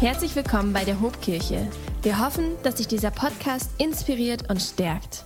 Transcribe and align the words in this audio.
Herzlich 0.00 0.34
willkommen 0.34 0.72
bei 0.72 0.84
der 0.84 1.00
Hobkirche. 1.00 1.70
Wir 2.02 2.18
hoffen, 2.18 2.60
dass 2.64 2.78
sich 2.78 2.88
dieser 2.88 3.12
Podcast 3.12 3.70
inspiriert 3.78 4.50
und 4.50 4.60
stärkt. 4.60 5.24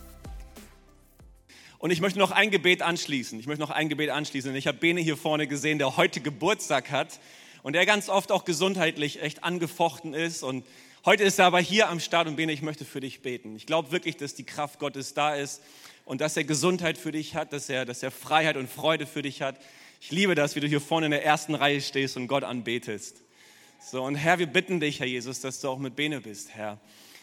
Und 1.79 1.91
ich 1.91 2.03
möchte 2.03 2.19
noch 2.19 2.33
ein 2.33 2.51
Gebet 2.51 2.83
anschließen. 2.83 3.41
Ich 3.41 3.47
möchte 3.47 3.63
noch 3.63 3.71
ein 3.71 3.89
Gebet 3.89 4.11
anschließen. 4.11 4.55
Ich 4.55 4.67
habe 4.67 4.77
Bene 4.77 5.01
hier 5.01 5.17
vorne 5.17 5.47
gesehen, 5.47 5.79
der 5.79 5.97
heute 5.97 6.21
Geburtstag 6.21 6.91
hat 6.91 7.19
und 7.63 7.73
der 7.73 7.87
ganz 7.87 8.11
oft 8.11 8.31
auch 8.31 8.45
gesundheitlich 8.45 9.23
echt 9.23 9.43
angefochten 9.43 10.13
ist. 10.13 10.43
Und 10.43 10.67
heute 11.07 11.25
ist 11.25 11.39
er 11.39 11.47
aber 11.47 11.61
hier 11.61 11.89
am 11.89 11.99
Start 11.99 12.29
und 12.29 12.37
Bene, 12.37 12.53
ich 12.53 12.63
möchte 12.63 12.85
für 12.85 13.01
dich 13.01 13.23
beten. 13.23 13.57
Ich 13.57 13.65
glaube 13.65 13.91
wirklich, 13.91 14.19
dass 14.19 14.35
die 14.35 14.45
Kraft 14.45 14.79
Gottes 14.79 15.15
da 15.15 15.35
ist 15.35 15.63
und 16.05 16.21
dass 16.21 16.37
er 16.37 16.45
Gesundheit 16.45 16.99
für 16.99 17.11
dich 17.11 17.35
hat, 17.35 17.55
dass 17.55 17.71
er, 17.71 17.87
dass 17.87 18.03
er 18.03 18.11
Freiheit 18.11 18.59
und 18.59 18.69
Freude 18.69 19.07
für 19.07 19.23
dich 19.23 19.41
hat. 19.41 19.57
Ich 20.01 20.11
liebe 20.11 20.35
das, 20.35 20.57
wie 20.57 20.61
du 20.61 20.69
hier 20.69 20.83
vorne 20.83 21.07
in 21.07 21.13
der 21.13 21.25
ersten 21.25 21.55
Reihe 21.55 21.81
stehst 21.81 22.19
und 22.19 22.29
Gott 22.29 22.45
anbetest. 22.45 23.23
So, 23.81 24.03
und 24.03 24.17
Herr, 24.17 24.39
wir 24.39 24.49
bitten 24.49 24.81
dich, 24.81 24.99
Herr 24.99 25.07
Jesus, 25.07 25.41
dass 25.41 25.61
du 25.61 25.69
auch 25.69 25.79
mit 25.79 25.95
Bene 25.95 26.21
bist, 26.21 26.55
Herr. 26.55 26.79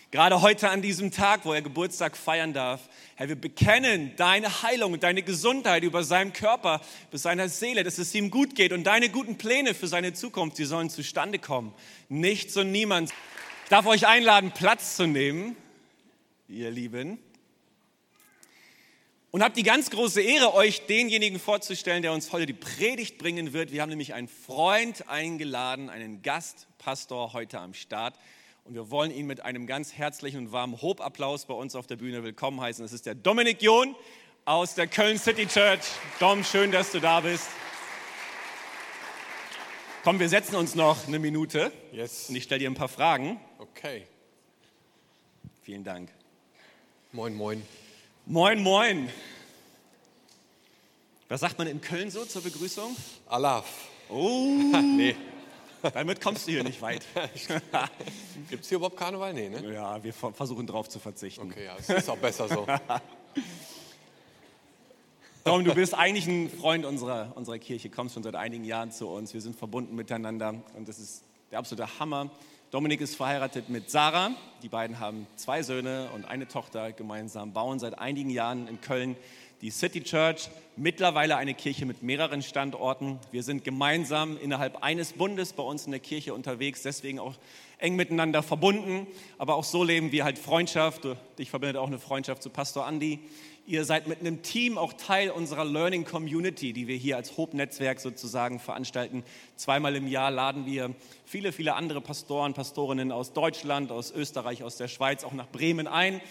Gerade 0.09 0.41
heute 0.41 0.69
an 0.69 0.81
diesem 0.81 1.11
Tag, 1.11 1.41
wo 1.43 1.51
er 1.51 1.61
Geburtstag 1.61 2.15
feiern 2.15 2.53
darf, 2.53 2.87
Herr, 3.15 3.27
wir 3.27 3.35
bekennen 3.35 4.13
deine 4.15 4.63
Heilung 4.63 4.93
und 4.93 5.03
deine 5.03 5.21
Gesundheit 5.21 5.83
über 5.83 6.03
seinem 6.05 6.31
Körper, 6.31 6.79
über 7.09 7.17
seiner 7.17 7.49
Seele, 7.49 7.83
dass 7.83 7.97
es 7.97 8.15
ihm 8.15 8.31
gut 8.31 8.55
geht 8.55 8.71
und 8.71 8.85
deine 8.85 9.09
guten 9.09 9.37
Pläne 9.37 9.73
für 9.73 9.87
seine 9.87 10.13
Zukunft, 10.13 10.57
die 10.57 10.63
sollen 10.63 10.89
zustande 10.89 11.39
kommen. 11.39 11.73
Nichts 12.07 12.55
und 12.55 12.71
niemand. 12.71 13.11
Ich 13.63 13.69
darf 13.69 13.85
euch 13.85 14.07
einladen, 14.07 14.51
Platz 14.51 14.95
zu 14.95 15.05
nehmen, 15.05 15.57
ihr 16.47 16.71
Lieben. 16.71 17.19
Und 19.35 19.43
habe 19.43 19.53
die 19.53 19.63
ganz 19.63 19.89
große 19.89 20.21
Ehre, 20.21 20.53
euch 20.53 20.85
denjenigen 20.85 21.41
vorzustellen, 21.41 22.01
der 22.01 22.13
uns 22.13 22.31
heute 22.31 22.45
die 22.45 22.53
Predigt 22.53 23.17
bringen 23.17 23.51
wird. 23.51 23.73
Wir 23.73 23.81
haben 23.81 23.89
nämlich 23.89 24.13
einen 24.13 24.29
Freund 24.29 25.09
eingeladen, 25.09 25.89
einen 25.89 26.21
Gastpastor 26.21 27.33
heute 27.33 27.59
am 27.59 27.73
Start. 27.73 28.17
Und 28.63 28.75
wir 28.75 28.89
wollen 28.91 29.11
ihn 29.11 29.25
mit 29.25 29.41
einem 29.41 29.67
ganz 29.67 29.91
herzlichen 29.91 30.37
und 30.37 30.51
warmen 30.53 30.81
Hobapplaus 30.81 31.47
bei 31.47 31.53
uns 31.53 31.75
auf 31.75 31.85
der 31.85 31.97
Bühne 31.97 32.23
willkommen 32.23 32.61
heißen. 32.61 32.81
Das 32.81 32.93
ist 32.93 33.05
der 33.05 33.13
Dominik 33.13 33.61
John 33.61 33.93
aus 34.45 34.73
der 34.73 34.87
Köln 34.87 35.17
City 35.17 35.45
Church. 35.45 35.81
Dom, 36.21 36.45
schön, 36.45 36.71
dass 36.71 36.93
du 36.93 37.01
da 37.01 37.19
bist. 37.19 37.49
Komm, 40.05 40.17
wir 40.17 40.29
setzen 40.29 40.55
uns 40.55 40.75
noch 40.75 41.09
eine 41.09 41.19
Minute. 41.19 41.73
Yes. 41.91 42.29
Und 42.29 42.37
ich 42.37 42.43
stelle 42.43 42.59
dir 42.59 42.69
ein 42.69 42.75
paar 42.75 42.87
Fragen. 42.87 43.37
Okay. 43.59 44.07
Vielen 45.61 45.83
Dank. 45.83 46.09
Moin, 47.11 47.35
moin. 47.35 47.61
Moin, 48.27 48.61
moin. 48.63 49.09
Was 51.29 51.41
sagt 51.41 51.57
man 51.57 51.67
in 51.67 51.81
Köln 51.81 52.09
so 52.09 52.25
zur 52.25 52.41
Begrüßung? 52.43 52.95
Alaf. 53.27 53.65
Oh, 54.09 54.47
nee. 54.97 55.15
damit 55.93 56.21
kommst 56.21 56.47
du 56.47 56.51
hier 56.51 56.63
nicht 56.63 56.81
weit. 56.81 57.05
Gibt 58.49 58.63
es 58.63 58.69
hier 58.69 58.77
überhaupt 58.77 58.97
Karneval? 58.97 59.33
Nee, 59.33 59.49
ne? 59.49 59.73
Ja, 59.73 60.03
wir 60.03 60.13
ver- 60.13 60.33
versuchen 60.33 60.65
drauf 60.67 60.89
zu 60.89 60.99
verzichten. 60.99 61.51
Okay, 61.51 61.65
ja, 61.65 61.75
es 61.77 61.89
ist 61.89 62.09
auch 62.09 62.17
besser 62.17 62.47
so. 62.47 62.65
Tom, 65.43 65.63
du 65.63 65.75
bist 65.75 65.93
eigentlich 65.93 66.25
ein 66.27 66.49
Freund 66.49 66.85
unserer, 66.85 67.31
unserer 67.35 67.59
Kirche, 67.59 67.89
kommst 67.91 68.15
schon 68.15 68.23
seit 68.23 68.35
einigen 68.35 68.63
Jahren 68.65 68.91
zu 68.91 69.07
uns. 69.07 69.33
Wir 69.35 69.41
sind 69.41 69.55
verbunden 69.55 69.95
miteinander 69.95 70.55
und 70.75 70.87
das 70.87 70.97
ist 70.97 71.23
der 71.51 71.59
absolute 71.59 71.99
Hammer. 71.99 72.31
Dominik 72.75 72.99
ist 72.99 73.15
verheiratet 73.15 73.69
mit 73.69 73.89
Sarah. 73.89 74.31
Die 74.61 74.67
beiden 74.67 74.99
haben 74.99 75.27
zwei 75.37 75.63
Söhne 75.63 76.09
und 76.13 76.25
eine 76.25 76.45
Tochter 76.45 76.91
gemeinsam, 76.91 77.53
bauen 77.53 77.79
seit 77.79 77.97
einigen 77.97 78.29
Jahren 78.29 78.67
in 78.67 78.81
Köln 78.81 79.15
die 79.61 79.69
City 79.69 80.03
Church, 80.03 80.49
mittlerweile 80.75 81.37
eine 81.37 81.53
Kirche 81.53 81.85
mit 81.85 82.03
mehreren 82.03 82.41
Standorten. 82.41 83.17
Wir 83.31 83.43
sind 83.43 83.63
gemeinsam 83.63 84.37
innerhalb 84.37 84.83
eines 84.83 85.13
Bundes 85.13 85.53
bei 85.53 85.63
uns 85.63 85.85
in 85.85 85.91
der 85.91 86.01
Kirche 86.01 86.33
unterwegs, 86.33 86.81
deswegen 86.81 87.17
auch 87.17 87.35
eng 87.77 87.95
miteinander 87.95 88.43
verbunden. 88.43 89.07
Aber 89.37 89.55
auch 89.55 89.63
so 89.63 89.85
leben 89.85 90.11
wir 90.11 90.25
halt 90.25 90.37
Freundschaft. 90.37 91.07
Dich 91.39 91.49
verbindet 91.49 91.77
auch 91.77 91.87
eine 91.87 91.97
Freundschaft 91.97 92.43
zu 92.43 92.49
Pastor 92.49 92.85
Andi. 92.85 93.21
Ihr 93.67 93.83
seid 93.83 94.05
mit 94.05 94.19
einem 94.19 94.43
Team 94.43 94.77
auch 94.77 94.93
Teil 94.93 95.31
unserer 95.31 95.65
Learning 95.65 96.05
Community, 96.05 96.71
die 96.71 96.87
wir 96.87 96.97
hier 96.97 97.17
als 97.17 97.35
Hope-Netzwerk 97.35 97.99
sozusagen 97.99 98.59
veranstalten. 98.59 99.23
Zweimal 99.55 99.95
im 99.95 100.07
Jahr 100.07 100.29
laden 100.29 100.67
wir 100.67 100.93
viele, 101.25 101.51
viele 101.51 101.73
andere 101.73 101.99
Pastoren, 101.99 102.53
Pastorinnen 102.53 103.11
aus 103.11 103.33
Deutschland, 103.33 103.91
aus 103.91 104.11
Österreich, 104.11 104.61
aus 104.61 104.77
der 104.77 104.87
Schweiz, 104.87 105.23
auch 105.23 105.33
nach 105.33 105.47
Bremen 105.47 105.87
ein, 105.87 106.21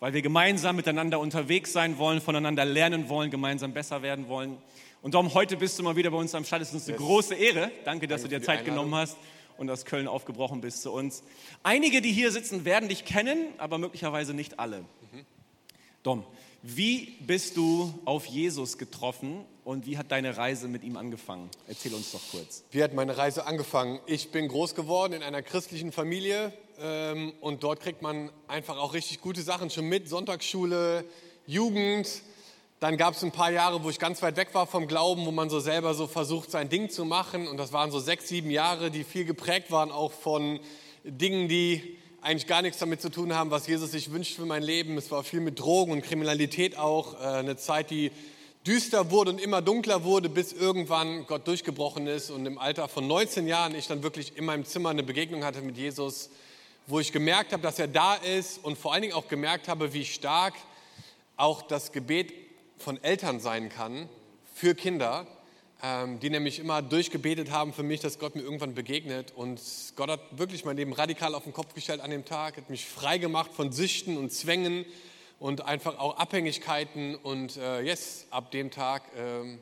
weil 0.00 0.12
wir 0.12 0.20
gemeinsam 0.20 0.76
miteinander 0.76 1.18
unterwegs 1.18 1.72
sein 1.72 1.96
wollen, 1.96 2.20
voneinander 2.20 2.66
lernen 2.66 3.08
wollen, 3.08 3.30
gemeinsam 3.30 3.72
besser 3.72 4.02
werden 4.02 4.28
wollen. 4.28 4.58
Und 5.00 5.14
darum, 5.14 5.32
heute 5.32 5.56
bist 5.56 5.78
du 5.78 5.82
mal 5.82 5.96
wieder 5.96 6.10
bei 6.10 6.18
uns 6.18 6.34
am 6.34 6.44
Start. 6.44 6.60
Es 6.60 6.68
ist 6.68 6.74
uns 6.74 6.88
eine 6.88 6.98
große 6.98 7.34
Ehre. 7.34 7.70
Danke, 7.86 8.06
dass 8.06 8.20
Danke 8.20 8.34
du 8.34 8.40
dir 8.40 8.44
Zeit 8.44 8.58
Einladung. 8.58 8.84
genommen 8.84 8.94
hast 8.96 9.16
und 9.56 9.70
aus 9.70 9.86
Köln 9.86 10.08
aufgebrochen 10.08 10.60
bist 10.60 10.82
zu 10.82 10.92
uns. 10.92 11.22
Einige, 11.62 12.02
die 12.02 12.12
hier 12.12 12.30
sitzen, 12.32 12.66
werden 12.66 12.90
dich 12.90 13.06
kennen, 13.06 13.46
aber 13.56 13.78
möglicherweise 13.78 14.34
nicht 14.34 14.58
alle. 14.58 14.84
Dom, 16.02 16.24
wie 16.62 17.16
bist 17.26 17.56
du 17.56 17.92
auf 18.04 18.24
Jesus 18.26 18.78
getroffen 18.78 19.44
und 19.64 19.84
wie 19.84 19.98
hat 19.98 20.12
deine 20.12 20.36
Reise 20.36 20.68
mit 20.68 20.84
ihm 20.84 20.96
angefangen? 20.96 21.50
Erzähl 21.66 21.92
uns 21.92 22.12
doch 22.12 22.20
kurz. 22.30 22.62
Wie 22.70 22.84
hat 22.84 22.94
meine 22.94 23.16
Reise 23.16 23.46
angefangen? 23.46 23.98
Ich 24.06 24.30
bin 24.30 24.46
groß 24.46 24.76
geworden 24.76 25.12
in 25.12 25.24
einer 25.24 25.42
christlichen 25.42 25.90
Familie 25.90 26.52
ähm, 26.80 27.32
und 27.40 27.64
dort 27.64 27.80
kriegt 27.80 28.00
man 28.00 28.30
einfach 28.46 28.78
auch 28.78 28.94
richtig 28.94 29.20
gute 29.20 29.42
Sachen 29.42 29.70
schon 29.70 29.86
mit. 29.86 30.08
Sonntagsschule, 30.08 31.04
Jugend. 31.46 32.22
Dann 32.78 32.96
gab 32.96 33.14
es 33.14 33.24
ein 33.24 33.32
paar 33.32 33.50
Jahre, 33.50 33.82
wo 33.82 33.90
ich 33.90 33.98
ganz 33.98 34.22
weit 34.22 34.36
weg 34.36 34.54
war 34.54 34.68
vom 34.68 34.86
Glauben, 34.86 35.26
wo 35.26 35.32
man 35.32 35.50
so 35.50 35.58
selber 35.58 35.94
so 35.94 36.06
versucht, 36.06 36.52
sein 36.52 36.68
Ding 36.68 36.90
zu 36.90 37.04
machen. 37.04 37.48
Und 37.48 37.56
das 37.56 37.72
waren 37.72 37.90
so 37.90 37.98
sechs, 37.98 38.28
sieben 38.28 38.52
Jahre, 38.52 38.92
die 38.92 39.02
viel 39.02 39.24
geprägt 39.24 39.72
waren, 39.72 39.90
auch 39.90 40.12
von 40.12 40.60
Dingen, 41.02 41.48
die 41.48 41.98
eigentlich 42.22 42.46
gar 42.46 42.62
nichts 42.62 42.78
damit 42.78 43.02
zu 43.02 43.10
tun 43.10 43.34
haben, 43.34 43.50
was 43.50 43.66
Jesus 43.66 43.90
sich 43.90 44.12
wünscht 44.12 44.36
für 44.36 44.46
mein 44.46 44.62
Leben. 44.62 44.96
Es 44.96 45.10
war 45.10 45.24
viel 45.24 45.40
mit 45.40 45.58
Drogen 45.58 45.90
und 45.90 46.02
Kriminalität 46.02 46.78
auch. 46.78 47.14
Äh, 47.20 47.38
eine 47.38 47.56
Zeit, 47.56 47.90
die 47.90 48.12
düster 48.64 49.10
wurde 49.10 49.32
und 49.32 49.40
immer 49.40 49.60
dunkler 49.60 50.04
wurde, 50.04 50.28
bis 50.28 50.52
irgendwann 50.52 51.26
Gott 51.26 51.48
durchgebrochen 51.48 52.06
ist 52.06 52.30
und 52.30 52.46
im 52.46 52.58
Alter 52.58 52.86
von 52.86 53.08
19 53.08 53.48
Jahren 53.48 53.74
ich 53.74 53.88
dann 53.88 54.04
wirklich 54.04 54.36
in 54.36 54.44
meinem 54.44 54.64
Zimmer 54.64 54.90
eine 54.90 55.02
Begegnung 55.02 55.42
hatte 55.42 55.62
mit 55.62 55.76
Jesus, 55.76 56.30
wo 56.86 57.00
ich 57.00 57.10
gemerkt 57.10 57.52
habe, 57.52 57.62
dass 57.64 57.80
er 57.80 57.88
da 57.88 58.14
ist 58.14 58.64
und 58.64 58.78
vor 58.78 58.92
allen 58.92 59.02
Dingen 59.02 59.14
auch 59.14 59.26
gemerkt 59.26 59.66
habe, 59.66 59.92
wie 59.92 60.04
stark 60.04 60.54
auch 61.36 61.62
das 61.62 61.90
Gebet 61.90 62.32
von 62.78 63.02
Eltern 63.02 63.40
sein 63.40 63.68
kann 63.68 64.08
für 64.54 64.76
Kinder, 64.76 65.26
die 66.20 66.30
nämlich 66.30 66.60
immer 66.60 66.80
durchgebetet 66.80 67.50
haben 67.50 67.72
für 67.72 67.82
mich, 67.82 67.98
dass 68.00 68.20
Gott 68.20 68.36
mir 68.36 68.42
irgendwann 68.42 68.72
begegnet. 68.72 69.32
Und 69.34 69.60
Gott 69.96 70.10
hat 70.10 70.20
wirklich 70.38 70.64
mein 70.64 70.76
Leben 70.76 70.92
radikal 70.92 71.34
auf 71.34 71.42
den 71.42 71.52
Kopf 71.52 71.74
gestellt 71.74 72.00
an 72.00 72.10
dem 72.10 72.24
Tag, 72.24 72.56
hat 72.56 72.70
mich 72.70 72.86
frei 72.86 73.18
gemacht 73.18 73.50
von 73.52 73.72
Süchten 73.72 74.16
und 74.16 74.30
Zwängen 74.30 74.84
und 75.40 75.64
einfach 75.64 75.98
auch 75.98 76.18
Abhängigkeiten. 76.18 77.16
Und 77.16 77.56
äh, 77.56 77.80
yes, 77.80 78.26
ab 78.30 78.52
dem 78.52 78.70
Tag 78.70 79.02
ähm, 79.16 79.58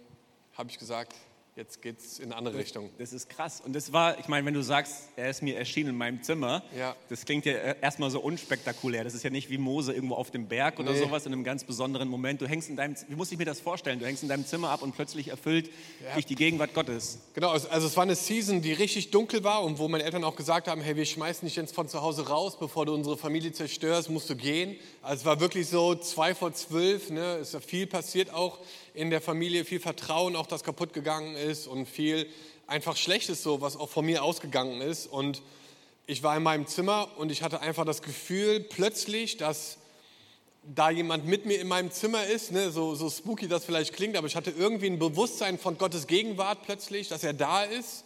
habe 0.52 0.68
ich 0.68 0.78
gesagt, 0.78 1.14
jetzt 1.60 1.82
geht's 1.82 2.18
in 2.18 2.26
eine 2.26 2.36
andere 2.36 2.56
Richtung. 2.56 2.88
Das 2.98 3.12
ist 3.12 3.28
krass. 3.28 3.60
Und 3.60 3.74
das 3.74 3.92
war, 3.92 4.18
ich 4.18 4.28
meine, 4.28 4.46
wenn 4.46 4.54
du 4.54 4.62
sagst, 4.62 5.10
er 5.16 5.28
ist 5.28 5.42
mir 5.42 5.56
erschienen 5.58 5.90
in 5.90 5.96
meinem 5.96 6.22
Zimmer, 6.22 6.62
Ja. 6.76 6.96
das 7.10 7.24
klingt 7.26 7.44
ja 7.44 7.52
erstmal 7.52 8.10
so 8.10 8.18
unspektakulär. 8.20 9.04
Das 9.04 9.12
ist 9.14 9.22
ja 9.22 9.30
nicht 9.30 9.50
wie 9.50 9.58
Mose 9.58 9.92
irgendwo 9.92 10.14
auf 10.14 10.30
dem 10.30 10.48
Berg 10.48 10.78
oder 10.80 10.92
Nee. 10.92 10.98
sowas 11.00 11.26
in 11.26 11.32
einem 11.34 11.44
ganz 11.44 11.64
besonderen 11.64 12.08
Moment. 12.08 12.40
Du 12.40 12.48
hängst 12.48 12.70
in 12.70 12.76
deinem, 12.76 12.96
wie 13.08 13.14
muss 13.14 13.30
ich 13.30 13.36
mir 13.38 13.44
das 13.44 13.60
vorstellen? 13.60 13.98
Du 14.00 14.06
hängst 14.06 14.22
in 14.22 14.28
deinem 14.30 14.46
Zimmer 14.46 14.70
ab 14.70 14.82
und 14.82 14.94
plötzlich 14.94 15.28
erfüllt 15.28 15.70
dich 16.16 16.24
die 16.26 16.34
Gegenwart 16.34 16.72
Gottes. 16.72 17.18
Genau, 17.34 17.50
also 17.50 17.68
also 17.68 17.86
es 17.86 17.96
war 17.96 18.04
eine 18.04 18.16
Season, 18.16 18.62
die 18.62 18.72
richtig 18.72 19.10
dunkel 19.10 19.44
war 19.44 19.62
und 19.62 19.78
wo 19.78 19.86
meine 19.86 20.02
Eltern 20.04 20.24
auch 20.24 20.36
gesagt 20.36 20.66
haben, 20.66 20.80
hey, 20.80 20.96
wir 20.96 21.04
schmeißen 21.04 21.46
dich 21.46 21.56
jetzt 21.56 21.74
von 21.74 21.88
zu 21.88 22.00
Hause 22.00 22.26
raus, 22.28 22.58
bevor 22.58 22.86
du 22.86 22.94
unsere 22.94 23.18
Familie 23.18 23.52
zerstörst, 23.52 24.08
musst 24.08 24.30
du 24.30 24.34
gehen. 24.36 24.76
Also 25.02 25.20
es 25.20 25.24
war 25.26 25.40
wirklich 25.40 25.68
so 25.68 25.94
zwei 25.94 26.34
vor 26.34 26.52
zwölf, 26.54 27.10
ne? 27.10 27.34
es 27.36 27.48
ist 27.48 27.54
ja 27.54 27.60
viel 27.60 27.86
passiert 27.86 28.32
auch 28.32 28.58
in 28.94 29.10
der 29.10 29.20
Familie, 29.20 29.64
viel 29.64 29.80
Vertrauen 29.80 30.36
auch, 30.36 30.46
das 30.46 30.64
kaputt 30.64 30.92
gegangen 30.92 31.36
ist 31.36 31.66
und 31.66 31.86
viel 31.86 32.26
einfach 32.66 32.96
Schlechtes 32.96 33.42
so, 33.42 33.60
was 33.60 33.76
auch 33.76 33.88
von 33.88 34.06
mir 34.06 34.22
ausgegangen 34.22 34.80
ist. 34.80 35.06
Und 35.06 35.42
ich 36.06 36.22
war 36.22 36.36
in 36.36 36.42
meinem 36.42 36.66
Zimmer 36.66 37.08
und 37.16 37.30
ich 37.30 37.42
hatte 37.42 37.60
einfach 37.60 37.84
das 37.84 38.02
Gefühl 38.02 38.60
plötzlich, 38.60 39.36
dass 39.36 39.78
da 40.62 40.90
jemand 40.90 41.26
mit 41.26 41.46
mir 41.46 41.58
in 41.60 41.68
meinem 41.68 41.90
Zimmer 41.90 42.26
ist, 42.26 42.52
ne, 42.52 42.70
so, 42.70 42.94
so 42.94 43.08
spooky 43.08 43.48
das 43.48 43.64
vielleicht 43.64 43.94
klingt, 43.94 44.16
aber 44.16 44.26
ich 44.26 44.36
hatte 44.36 44.50
irgendwie 44.50 44.86
ein 44.86 44.98
Bewusstsein 44.98 45.58
von 45.58 45.78
Gottes 45.78 46.06
Gegenwart 46.06 46.62
plötzlich, 46.64 47.08
dass 47.08 47.24
er 47.24 47.32
da 47.32 47.64
ist 47.64 48.04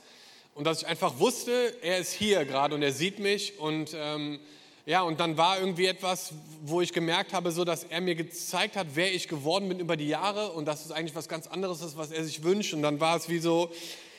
und 0.55 0.65
dass 0.65 0.83
ich 0.83 0.87
einfach 0.87 1.19
wusste, 1.19 1.75
er 1.83 1.99
ist 1.99 2.13
hier 2.13 2.45
gerade 2.45 2.75
und 2.75 2.83
er 2.83 2.93
sieht 2.93 3.19
mich. 3.19 3.59
Und 3.59 3.91
ähm, 3.95 4.39
ja, 4.87 5.01
und 5.01 5.19
dann 5.19 5.39
war 5.39 5.59
irgendwie 5.59 5.87
etwas, 5.87 6.35
wo 6.63 6.83
ich 6.83 6.93
gemerkt 6.93 7.33
habe, 7.33 7.53
so 7.53 7.65
dass 7.65 7.85
er 7.85 8.03
mir 8.03 8.15
gezeigt 8.15 8.77
hat, 8.77 8.89
wer 8.95 9.15
ich 9.15 9.29
geworden 9.29 9.69
bin 9.69 9.81
über 9.81 9.97
die 9.97 10.09
Jahre 10.09 10.53
und 10.53 10.67
dass 10.67 10.85
es 10.85 10.93
eigentlich 10.93 11.15
was 11.15 11.27
ganz 11.27 11.47
anderes 11.47 11.81
ist, 11.81 11.97
was 11.97 12.11
er 12.11 12.23
sich 12.23 12.43
wünscht. 12.43 12.75
Und 12.75 12.83
dann 12.83 13.01
war 13.01 13.17
es 13.17 13.31
wie 13.31 13.39
so, 13.39 13.71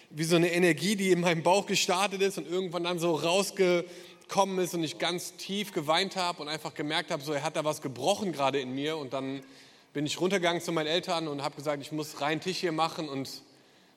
wie 0.10 0.24
so 0.24 0.36
eine 0.36 0.52
Energie, 0.52 0.96
die 0.96 1.12
in 1.12 1.22
meinem 1.22 1.44
Bauch 1.44 1.68
gestartet 1.68 2.24
ist 2.24 2.40
und 2.40 2.48
irgendwann 2.48 2.84
dann 2.84 2.98
so 2.98 3.14
rausgekommen 3.14 4.58
ist 4.58 4.74
und 4.74 4.84
ich 4.84 4.98
ganz 4.98 5.36
tief 5.36 5.72
geweint 5.72 6.16
habe 6.16 6.42
und 6.42 6.48
einfach 6.48 6.74
gemerkt 6.74 7.12
habe, 7.12 7.22
so 7.22 7.32
er 7.34 7.44
hat 7.44 7.56
da 7.56 7.64
was 7.64 7.84
gebrochen 7.84 8.32
gerade 8.32 8.60
in 8.60 8.74
mir. 8.74 8.98
Und 8.98 9.14
dann 9.14 9.44
bin 9.94 10.08
ich 10.08 10.20
runtergegangen 10.20 10.64
zu 10.64 10.72
meinen 10.72 10.88
Eltern 10.88 11.28
und 11.28 11.44
habe 11.44 11.56
gesagt, 11.56 11.80
ich 11.84 11.92
muss 11.92 12.22
reinen 12.22 12.42
Tisch 12.42 12.58
hier 12.58 12.72
machen 12.72 13.08
und 13.08 13.30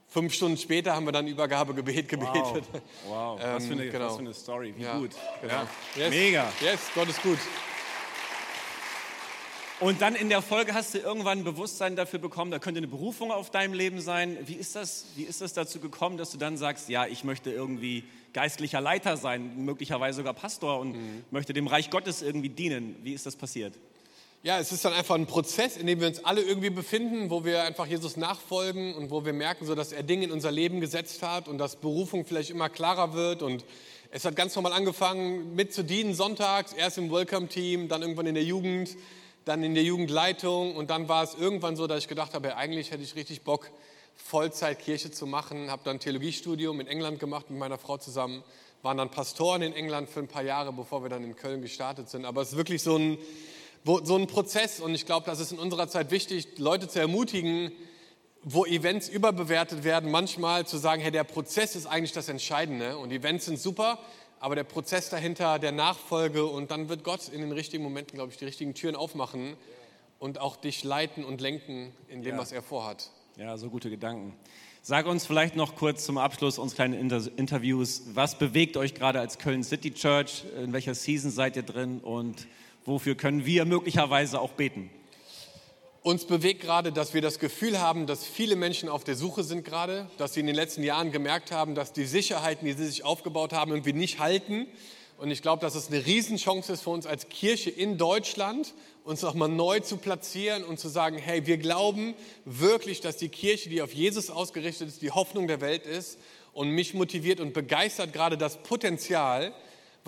fünf 0.09 0.33
Stunden 0.35 0.57
später 0.57 0.95
haben 0.95 1.07
wir 1.07 1.13
dann 1.13 1.27
Übergabegebet 1.27 2.09
gebetet. 2.09 2.65
Wow, 3.07 3.39
was, 3.41 3.67
für 3.67 3.73
eine, 3.75 3.85
Ähm, 3.85 3.93
genau. 3.93 4.07
was 4.07 4.15
für 4.15 4.21
eine 4.21 4.35
Story, 4.35 4.75
wie 4.77 4.83
Ja, 4.83 4.99
gut. 4.99 5.11
genau. 5.41 5.53
Ja. 5.55 5.69
Yes. 5.97 6.11
Mega. 6.11 6.53
Yes, 6.63 6.81
Gott 6.95 7.09
ist 7.09 7.23
gut. 7.23 7.39
Und 9.81 10.01
dann 10.03 10.17
in 10.17 10.29
der 10.29 10.43
Folge 10.43 10.75
hast 10.75 10.95
du 10.95 10.99
irgendwann 10.99 11.39
ein 11.39 11.45
Bewusstsein 11.45 11.95
dafür 11.95 12.19
bekommen, 12.19 12.51
da 12.51 12.59
könnte 12.59 12.79
eine 12.79 12.89
Berufung 12.89 13.31
auf 13.31 13.51
deinem 13.51 13.75
Leben 13.75 14.01
sein. 14.01 14.37
Wie 14.45 14.55
ist 14.55 14.75
das, 14.75 15.05
wie 15.15 15.23
ist 15.23 15.41
das 15.41 15.53
dazu 15.53 15.79
gekommen, 15.79 16.17
dass 16.17 16.31
du 16.33 16.37
dann 16.37 16.57
sagst, 16.57 16.89
ja, 16.89 17.07
ich 17.07 17.23
möchte 17.23 17.53
irgendwie 17.53 18.03
geistlicher 18.33 18.81
Leiter 18.81 19.17
sein, 19.17 19.65
möglicherweise 19.65 20.17
sogar 20.17 20.35
Pastor 20.35 20.81
und 20.81 20.95
Mhm. 20.97 21.25
möchte 21.31 21.53
dem 21.53 21.69
Reich 21.69 21.91
Gottes 21.91 22.23
irgendwie 22.23 22.49
dienen? 22.49 22.97
Wie 23.05 23.13
ist 23.13 23.25
das 23.25 23.37
passiert? 23.37 23.75
Ja, 24.45 24.61
es 24.61 24.71
ist 24.71 24.85
dann 24.85 24.93
einfach 24.93 25.17
ein 25.17 25.27
Prozess, 25.27 25.77
in 25.77 25.89
dem 25.89 25.99
wir 25.99 26.07
uns 26.07 26.25
alle 26.25 26.41
irgendwie 26.41 26.71
befinden, 26.71 27.29
wo 27.29 27.45
wir 27.45 27.65
einfach 27.65 27.87
Jesus 27.87 28.17
nachfolgen 28.17 28.95
und 28.95 29.11
wo 29.11 29.25
wir 29.25 29.33
merken, 29.33 29.67
so, 29.67 29.75
dass 29.75 29.91
er 29.91 30.05
Dinge 30.05 30.27
in 30.27 30.31
unser 30.31 30.53
Leben 30.53 30.81
gesetzt 30.81 31.25
hat 31.25 31.49
und 31.49 31.59
dass 31.59 31.75
Berufung 31.75 32.25
vielleicht 32.25 32.51
immer 32.51 32.69
klarer 32.69 33.15
wird. 33.15 33.43
Und 33.43 33.65
es 34.13 34.25
hat 34.25 34.37
ganz 34.37 34.55
normal 34.55 34.75
angefangen, 34.75 35.57
mit 35.57 35.75
zu 35.75 35.83
dienen 35.83 36.15
sonntags, 36.15 36.73
erst 36.73 36.99
im 36.99 37.11
Welcome-Team, 37.11 37.89
dann 37.89 38.03
irgendwann 38.03 38.27
in 38.27 38.37
der 38.37 38.45
Jugend, 38.45 38.97
dann 39.45 39.65
in 39.65 39.75
der 39.75 39.83
Jugendleitung. 39.83 40.77
Und 40.77 40.91
dann 40.91 41.09
war 41.09 41.25
es 41.25 41.35
irgendwann 41.35 41.75
so, 41.75 41.89
dass 41.89 41.99
ich 41.99 42.09
gedacht 42.09 42.33
habe, 42.33 42.57
eigentlich 42.57 42.93
hätte 42.93 43.03
ich 43.03 43.17
richtig 43.17 43.43
Bock, 43.43 43.69
Vollzeit 44.15 44.79
Kirche 44.79 45.11
zu 45.11 45.27
machen. 45.27 45.69
Habe 45.69 45.83
dann 45.85 45.99
Theologiestudium 45.99 46.79
in 46.79 46.87
England 46.87 47.19
gemacht 47.19 47.51
mit 47.51 47.59
meiner 47.59 47.77
Frau 47.77 47.99
zusammen. 47.99 48.45
Waren 48.83 48.99
dann 48.99 49.11
Pastoren 49.11 49.63
in 49.63 49.73
England 49.73 50.09
für 50.09 50.21
ein 50.21 50.29
paar 50.29 50.45
Jahre, 50.45 50.73
bevor 50.73 51.03
wir 51.03 51.09
dann 51.09 51.25
in 51.25 51.35
Köln 51.35 51.61
gestartet 51.61 52.09
sind. 52.09 52.25
Aber 52.25 52.43
es 52.43 52.51
ist 52.51 52.57
wirklich 52.57 52.85
so 52.85 52.97
ein 52.97 53.19
wo, 53.85 54.05
so 54.05 54.17
ein 54.17 54.27
Prozess 54.27 54.81
und 54.81 54.95
ich 54.95 55.07
glaube, 55.07 55.27
das 55.27 55.41
ist 55.41 55.53
in 55.53 55.59
unserer 55.59 55.89
Zeit 55.89 56.11
wichtig, 56.11 56.59
Leute 56.59 56.89
zu 56.89 56.99
ermutigen, 57.01 57.73
wo 58.43 58.65
Events 58.65 59.09
überbewertet 59.09 59.85
werden, 59.85 60.11
manchmal 60.11 60.67
zu 60.67 60.77
sagen, 60.79 61.03
hey, 61.03 61.11
der 61.11 61.25
Prozess 61.25 61.75
ist 61.77 61.87
eigentlich 61.87 62.13
das 62.13 62.29
Entscheidende 62.29 62.97
und 62.99 63.11
Events 63.11 63.47
sind 63.47 63.59
super, 63.59 63.99
aber 64.41 64.55
der 64.55 64.65
Prozess 64.65 65.11
dahinter, 65.11 65.59
der 65.59 65.73
Nachfolge 65.73 66.47
und 66.47 66.71
dann 66.71 66.89
wird 66.89 67.03
Gott 67.03 67.29
in 67.29 67.41
den 67.41 67.53
richtigen 67.53 67.83
Momenten, 67.83 68.15
glaube 68.15 68.31
ich, 68.33 68.39
die 68.39 68.45
richtigen 68.45 68.75
Türen 68.75 68.95
aufmachen 68.95 69.57
und 70.19 70.41
auch 70.41 70.57
dich 70.57 70.85
leiten 70.85 71.25
und 71.25 71.41
lenken 71.41 71.93
in 72.09 72.23
dem, 72.23 72.37
Ja. 72.37 72.41
was 72.41 72.53
er 72.53 72.63
vorhat. 72.63 73.11
Ja, 73.37 73.57
so 73.57 73.71
gute 73.71 73.91
Gedanken. 73.91 74.35
Sag 74.83 75.07
uns 75.07 75.27
vielleicht 75.27 75.55
noch 75.57 75.75
kurz 75.75 76.05
zum 76.05 76.19
Abschluss 76.19 76.59
unseres 76.59 76.77
kleinen 76.77 76.95
Inter 76.95 77.21
Interviews, 77.37 78.03
was 78.15 78.39
bewegt 78.39 78.77
euch 78.77 78.95
gerade 78.95 79.21
als 79.21 79.39
Köln 79.39 79.63
City 79.65 79.93
Church? 79.93 80.45
In 80.57 80.73
welcher 80.73 80.95
Season 80.95 81.31
seid 81.31 81.57
ihr 81.57 81.63
drin 81.63 81.99
und 81.99 82.47
wofür 82.89 83.15
können 83.15 83.45
wir 83.47 83.65
möglicherweise 83.65 84.41
auch 84.41 84.53
beten? 84.53 84.91
Uns 86.03 86.25
bewegt 86.25 86.63
gerade, 86.63 86.91
dass 86.91 87.13
wir 87.13 87.21
das 87.21 87.39
Gefühl 87.39 87.81
haben, 87.81 88.07
dass 88.07 88.25
viele 88.25 88.57
Menschen 88.57 88.89
auf 88.89 89.05
der 89.05 89.15
Suche 89.15 89.45
sind 89.45 89.65
gerade, 89.65 90.09
dass 90.17 90.35
sie 90.35 90.41
in 90.41 90.47
den 90.47 90.55
letzten 90.55 90.83
Jahren 90.83 91.13
gemerkt 91.13 91.53
haben, 91.53 91.75
dass 91.75 91.93
die 91.93 92.07
Sicherheiten, 92.07 92.67
die 92.67 92.73
sie 92.73 92.87
sich 92.87 93.05
aufgebaut 93.05 93.53
haben, 93.53 93.73
irgendwie 93.73 93.93
nicht 93.93 94.19
halten. 94.19 94.67
Und 95.19 95.31
ich 95.31 95.43
glaube, 95.43 95.61
dass 95.61 95.75
es 95.75 95.89
eine 95.89 96.07
Riesenchance 96.07 96.73
ist 96.73 96.83
für 96.83 96.91
uns 96.91 97.05
als 97.05 97.29
Kirche 97.29 97.71
in 97.71 97.99
Deutschland, 97.99 98.73
uns 99.05 99.21
nochmal 99.23 99.49
neu 99.49 99.81
zu 99.81 99.97
platzieren 99.97 100.65
und 100.65 100.79
zu 100.79 100.89
sagen, 100.89 101.19
hey, 101.19 101.47
wir 101.47 101.59
glauben 101.59 102.15
wirklich, 102.45 103.01
dass 103.01 103.17
die 103.17 103.29
Kirche, 103.29 103.69
die 103.69 103.83
auf 103.83 103.93
Jesus 103.93 104.31
ausgerichtet 104.31 104.89
ist, 104.89 105.03
die 105.03 105.11
Hoffnung 105.11 105.49
der 105.49 105.61
Welt 105.61 105.85
ist. 105.85 106.19
Und 106.53 106.71
mich 106.71 106.95
motiviert 106.95 107.41
und 107.41 107.53
begeistert 107.53 108.13
gerade 108.13 108.39
das 108.39 108.63
Potenzial, 108.63 109.53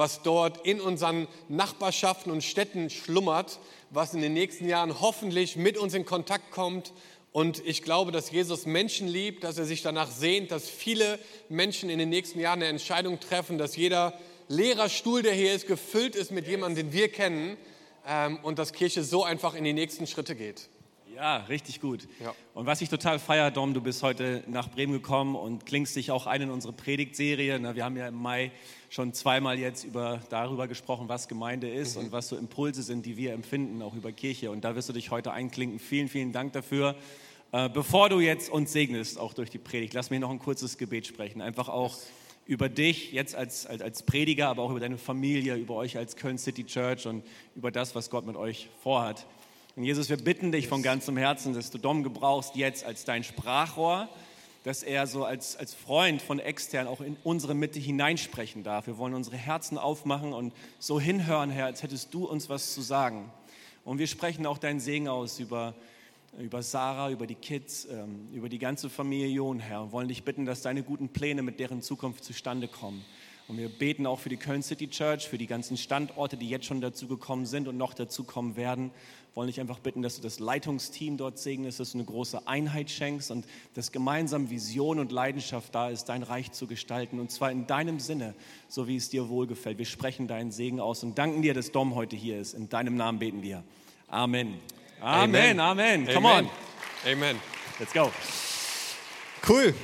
was 0.01 0.23
dort 0.23 0.67
in 0.67 0.81
unseren 0.81 1.29
Nachbarschaften 1.51 2.33
und 2.33 2.43
Städten 2.43 2.89
schlummert, 2.89 3.59
was 3.91 4.15
in 4.15 4.23
den 4.23 4.33
nächsten 4.33 4.67
Jahren 4.67 4.99
hoffentlich 5.03 5.57
mit 5.57 5.77
uns 5.77 5.93
in 5.93 6.07
Kontakt 6.07 6.53
kommt. 6.53 6.95
Und 7.33 7.63
ich 7.67 7.83
glaube, 7.83 8.11
dass 8.11 8.31
Jesus 8.31 8.65
Menschen 8.65 9.09
liebt, 9.09 9.45
dass 9.45 9.59
er 9.59 9.67
sich 9.67 9.83
danach 9.83 10.11
sehnt, 10.11 10.53
dass 10.53 10.71
viele 10.71 11.19
Menschen 11.51 11.91
in 11.91 11.99
den 11.99 12.09
nächsten 12.09 12.41
Jahren 12.41 12.61
eine 12.61 12.69
Entscheidung 12.69 13.21
treffen, 13.21 13.59
dass 13.59 13.77
jeder 13.77 14.19
Lehrerstuhl, 14.49 15.21
der 15.23 15.35
hier 15.35 15.53
ist, 15.53 15.67
gefüllt 15.67 16.17
ist 16.17 16.31
mit 16.31 16.49
jemandem, 16.49 16.87
den 16.87 16.93
wir 16.95 17.13
kennen 17.13 17.59
ähm, 18.09 18.39
und 18.43 18.59
dass 18.59 18.73
Kirche 18.73 19.05
so 19.05 19.23
einfach 19.23 19.55
in 19.55 19.65
die 19.65 19.75
nächsten 19.75 20.07
Schritte 20.07 20.35
geht. 20.35 20.71
Ja, 21.21 21.37
richtig 21.51 21.83
gut. 21.83 22.09
Ja. 22.19 22.35
Und 22.55 22.65
was 22.65 22.81
ich 22.81 22.89
total 22.89 23.19
feiere, 23.19 23.51
Dom, 23.51 23.75
du 23.75 23.83
bist 23.83 24.03
heute 24.03 24.43
nach 24.47 24.71
Bremen 24.71 24.95
gekommen 24.95 25.37
und 25.37 25.67
klingst 25.67 25.95
dich 25.95 26.11
auch 26.11 26.27
ein 26.27 26.41
in 26.41 26.51
unsere 26.51 26.73
Predigtserie. 26.73 27.59
Na, 27.61 27.77
Wir 27.77 27.85
haben 27.85 27.99
ja 27.99 28.09
im 28.09 28.15
Mai 28.15 28.53
schon 28.89 29.13
zweimal 29.13 29.59
jetzt 29.59 29.85
über, 29.85 30.23
darüber 30.31 30.67
gesprochen, 30.67 31.11
was 31.11 31.29
Gemeinde 31.29 31.69
ist 31.69 31.99
und 31.99 32.11
was 32.11 32.29
so 32.29 32.39
Impulse 32.39 32.83
sind, 32.83 33.05
die 33.05 33.19
wir 33.19 33.35
empfinden, 33.35 33.83
auch 33.83 33.95
über 33.95 34.13
Kirche. 34.13 34.51
Und 34.51 34.65
da 34.65 34.75
wirst 34.75 34.89
du 34.89 34.95
dich 34.95 35.11
heute 35.11 35.33
einklinken. 35.33 35.79
Vielen, 35.79 36.09
vielen 36.09 36.33
Dank 36.33 36.55
dafür. 36.55 36.97
Äh, 37.53 37.69
bevor 37.69 38.09
du 38.09 38.21
jetzt 38.21 38.51
uns 38.51 38.73
segnest, 38.73 39.19
auch 39.19 39.35
durch 39.35 39.51
die 39.51 39.59
Predigt, 39.59 39.93
lass 39.93 40.09
mich 40.09 40.21
noch 40.21 40.31
ein 40.31 40.39
kurzes 40.39 40.79
Gebet 40.79 41.07
sprechen. 41.07 41.43
Einfach 41.43 41.69
auch 41.69 41.99
über 42.47 42.71
dich 42.71 43.13
jetzt 43.13 43.35
als, 43.35 43.67
als, 43.67 43.83
als 43.83 44.05
Prediger, 44.05 44.49
aber 44.49 44.63
auch 44.63 44.71
über 44.71 44.81
deine 44.81 44.97
Familie, 44.97 45.57
über 45.57 45.75
euch 45.75 45.99
als 45.99 46.17
Köln 46.17 46.39
City 46.39 46.65
Church 46.65 47.07
und 47.07 47.23
über 47.55 47.71
das, 47.71 47.95
was 47.95 48.09
Gott 48.09 48.25
mit 48.25 48.37
euch 48.37 48.71
vorhat. 48.83 49.27
Und 49.81 49.87
Jesus, 49.87 50.11
wir 50.11 50.19
bitten 50.19 50.53
dich 50.53 50.69
von 50.69 50.83
ganzem 50.83 51.17
Herzen, 51.17 51.55
dass 51.55 51.71
du 51.71 51.79
Dom 51.79 52.03
gebrauchst 52.03 52.55
jetzt 52.55 52.85
als 52.85 53.07
dein 53.07 53.25
Sprachrohr, 53.25 54.11
dass 54.63 54.83
er 54.83 55.07
so 55.07 55.25
als, 55.25 55.57
als 55.57 55.73
Freund 55.73 56.21
von 56.21 56.39
extern 56.39 56.87
auch 56.87 57.01
in 57.01 57.17
unsere 57.25 57.55
Mitte 57.55 57.79
hineinsprechen 57.79 58.63
darf. 58.63 58.87
Wir 58.87 58.99
wollen 58.99 59.15
unsere 59.15 59.39
Herzen 59.39 59.79
aufmachen 59.79 60.35
und 60.35 60.53
so 60.79 61.01
hinhören, 61.01 61.49
Herr, 61.49 61.65
als 61.65 61.83
hättest 61.83 62.13
du 62.13 62.27
uns 62.27 62.51
was 62.51 62.75
zu 62.75 62.83
sagen. 62.83 63.33
Und 63.83 63.99
wir 63.99 64.07
sprechen 64.07 64.45
auch 64.45 64.59
deinen 64.59 64.81
Segen 64.81 65.09
aus 65.09 65.41
über, 65.41 65.73
über 66.39 66.63
Sarah, 66.63 67.09
über 67.09 67.27
die 67.27 67.35
Kids, 67.35 67.87
ähm, 67.87 68.29
über 68.35 68.51
die 68.51 68.59
ganze 68.59 68.91
Familie 68.91 69.29
Jon, 69.29 69.61
Herr. 69.61 69.85
Und 69.85 69.93
wollen 69.93 70.09
dich 70.09 70.25
bitten, 70.25 70.45
dass 70.45 70.61
deine 70.61 70.83
guten 70.83 71.09
Pläne 71.09 71.41
mit 71.41 71.59
deren 71.59 71.81
Zukunft 71.81 72.23
zustande 72.23 72.69
kommen. 72.69 73.03
Und 73.51 73.59
wir 73.59 73.69
beten 73.69 74.07
auch 74.07 74.21
für 74.21 74.29
die 74.29 74.37
Köln 74.37 74.63
City 74.63 74.87
Church, 74.87 75.29
für 75.29 75.37
die 75.37 75.49
ganzen 75.49 75.77
Standorte, 75.77 76.37
die 76.37 76.49
jetzt 76.49 76.67
schon 76.67 76.81
dazu 76.81 77.09
gekommen 77.09 77.47
sind 77.47 77.67
und 77.67 77.77
noch 77.77 77.95
dazu 77.95 78.23
kommen 78.23 78.55
werden. 78.55 78.93
Wollen 79.35 79.49
dich 79.49 79.59
einfach 79.59 79.81
bitten, 79.81 80.03
dass 80.03 80.15
du 80.15 80.23
das 80.23 80.39
Leitungsteam 80.39 81.17
dort 81.17 81.37
segnest, 81.37 81.81
dass 81.81 81.91
du 81.91 81.99
eine 81.99 82.05
große 82.05 82.47
Einheit 82.47 82.93
schenkst 82.93 83.33
und 83.33 83.47
dass 83.75 83.91
gemeinsam 83.91 84.51
Vision 84.51 85.01
und 85.01 85.11
Leidenschaft 85.11 85.75
da 85.75 85.91
ist, 85.91 86.05
dein 86.05 86.23
Reich 86.23 86.53
zu 86.53 86.69
gestalten. 86.69 87.19
Und 87.19 87.33
zwar 87.33 87.51
in 87.51 87.67
deinem 87.67 87.99
Sinne, 87.99 88.37
so 88.69 88.87
wie 88.87 88.95
es 88.95 89.09
dir 89.09 89.29
wohlgefällt. 89.29 89.79
Wir 89.79 89.85
sprechen 89.85 90.29
deinen 90.29 90.53
Segen 90.53 90.79
aus 90.79 91.03
und 91.03 91.19
danken 91.19 91.43
dir, 91.43 91.53
dass 91.53 91.73
Dom 91.73 91.97
heute 91.97 92.15
hier 92.15 92.39
ist. 92.39 92.55
In 92.55 92.69
deinem 92.69 92.95
Namen 92.95 93.19
beten 93.19 93.43
wir. 93.43 93.65
Amen. 94.07 94.61
Amen, 95.01 95.59
Amen. 95.59 96.07
Come 96.07 96.29
on. 96.29 96.49
Amen. 97.05 97.37
Let's 97.81 97.93
go. 97.93 98.13
Cool. 99.45 99.75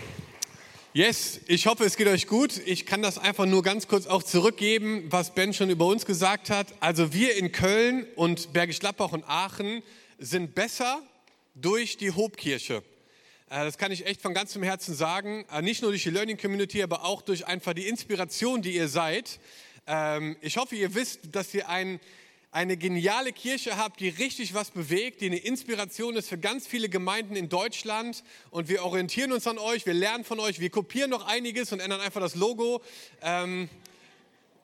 Yes, 0.96 1.40
ich 1.46 1.66
hoffe, 1.66 1.84
es 1.84 1.98
geht 1.98 2.06
euch 2.06 2.26
gut. 2.26 2.58
Ich 2.64 2.86
kann 2.86 3.02
das 3.02 3.18
einfach 3.18 3.44
nur 3.44 3.62
ganz 3.62 3.86
kurz 3.86 4.06
auch 4.06 4.22
zurückgeben, 4.22 5.04
was 5.10 5.34
Ben 5.34 5.52
schon 5.52 5.68
über 5.68 5.84
uns 5.84 6.06
gesagt 6.06 6.48
hat. 6.48 6.68
Also 6.80 7.12
wir 7.12 7.36
in 7.36 7.52
Köln 7.52 8.06
und 8.16 8.54
Bergisch 8.54 8.78
Gladbach 8.78 9.12
und 9.12 9.22
Aachen 9.28 9.82
sind 10.18 10.54
besser 10.54 11.02
durch 11.54 11.98
die 11.98 12.12
Hobkirche. 12.12 12.76
Äh, 13.50 13.66
Das 13.66 13.76
kann 13.76 13.92
ich 13.92 14.06
echt 14.06 14.22
von 14.22 14.32
ganzem 14.32 14.62
Herzen 14.62 14.94
sagen. 14.94 15.44
Äh, 15.52 15.60
Nicht 15.60 15.82
nur 15.82 15.90
durch 15.90 16.02
die 16.02 16.08
Learning 16.08 16.38
Community, 16.38 16.82
aber 16.82 17.04
auch 17.04 17.20
durch 17.20 17.46
einfach 17.46 17.74
die 17.74 17.88
Inspiration, 17.88 18.62
die 18.62 18.74
ihr 18.74 18.88
seid. 18.88 19.38
Ähm, 19.86 20.38
Ich 20.40 20.56
hoffe, 20.56 20.76
ihr 20.76 20.94
wisst, 20.94 21.20
dass 21.30 21.52
ihr 21.52 21.68
ein 21.68 22.00
eine 22.56 22.78
geniale 22.78 23.34
Kirche 23.34 23.76
habt, 23.76 24.00
die 24.00 24.08
richtig 24.08 24.54
was 24.54 24.70
bewegt, 24.70 25.20
die 25.20 25.26
eine 25.26 25.36
Inspiration 25.36 26.16
ist 26.16 26.30
für 26.30 26.38
ganz 26.38 26.66
viele 26.66 26.88
Gemeinden 26.88 27.36
in 27.36 27.50
Deutschland. 27.50 28.24
Und 28.50 28.70
wir 28.70 28.82
orientieren 28.82 29.32
uns 29.32 29.46
an 29.46 29.58
euch, 29.58 29.84
wir 29.84 29.92
lernen 29.92 30.24
von 30.24 30.40
euch, 30.40 30.58
wir 30.58 30.70
kopieren 30.70 31.10
noch 31.10 31.26
einiges 31.26 31.70
und 31.72 31.80
ändern 31.80 32.00
einfach 32.00 32.22
das 32.22 32.34
Logo. 32.34 32.80
Ähm, 33.20 33.68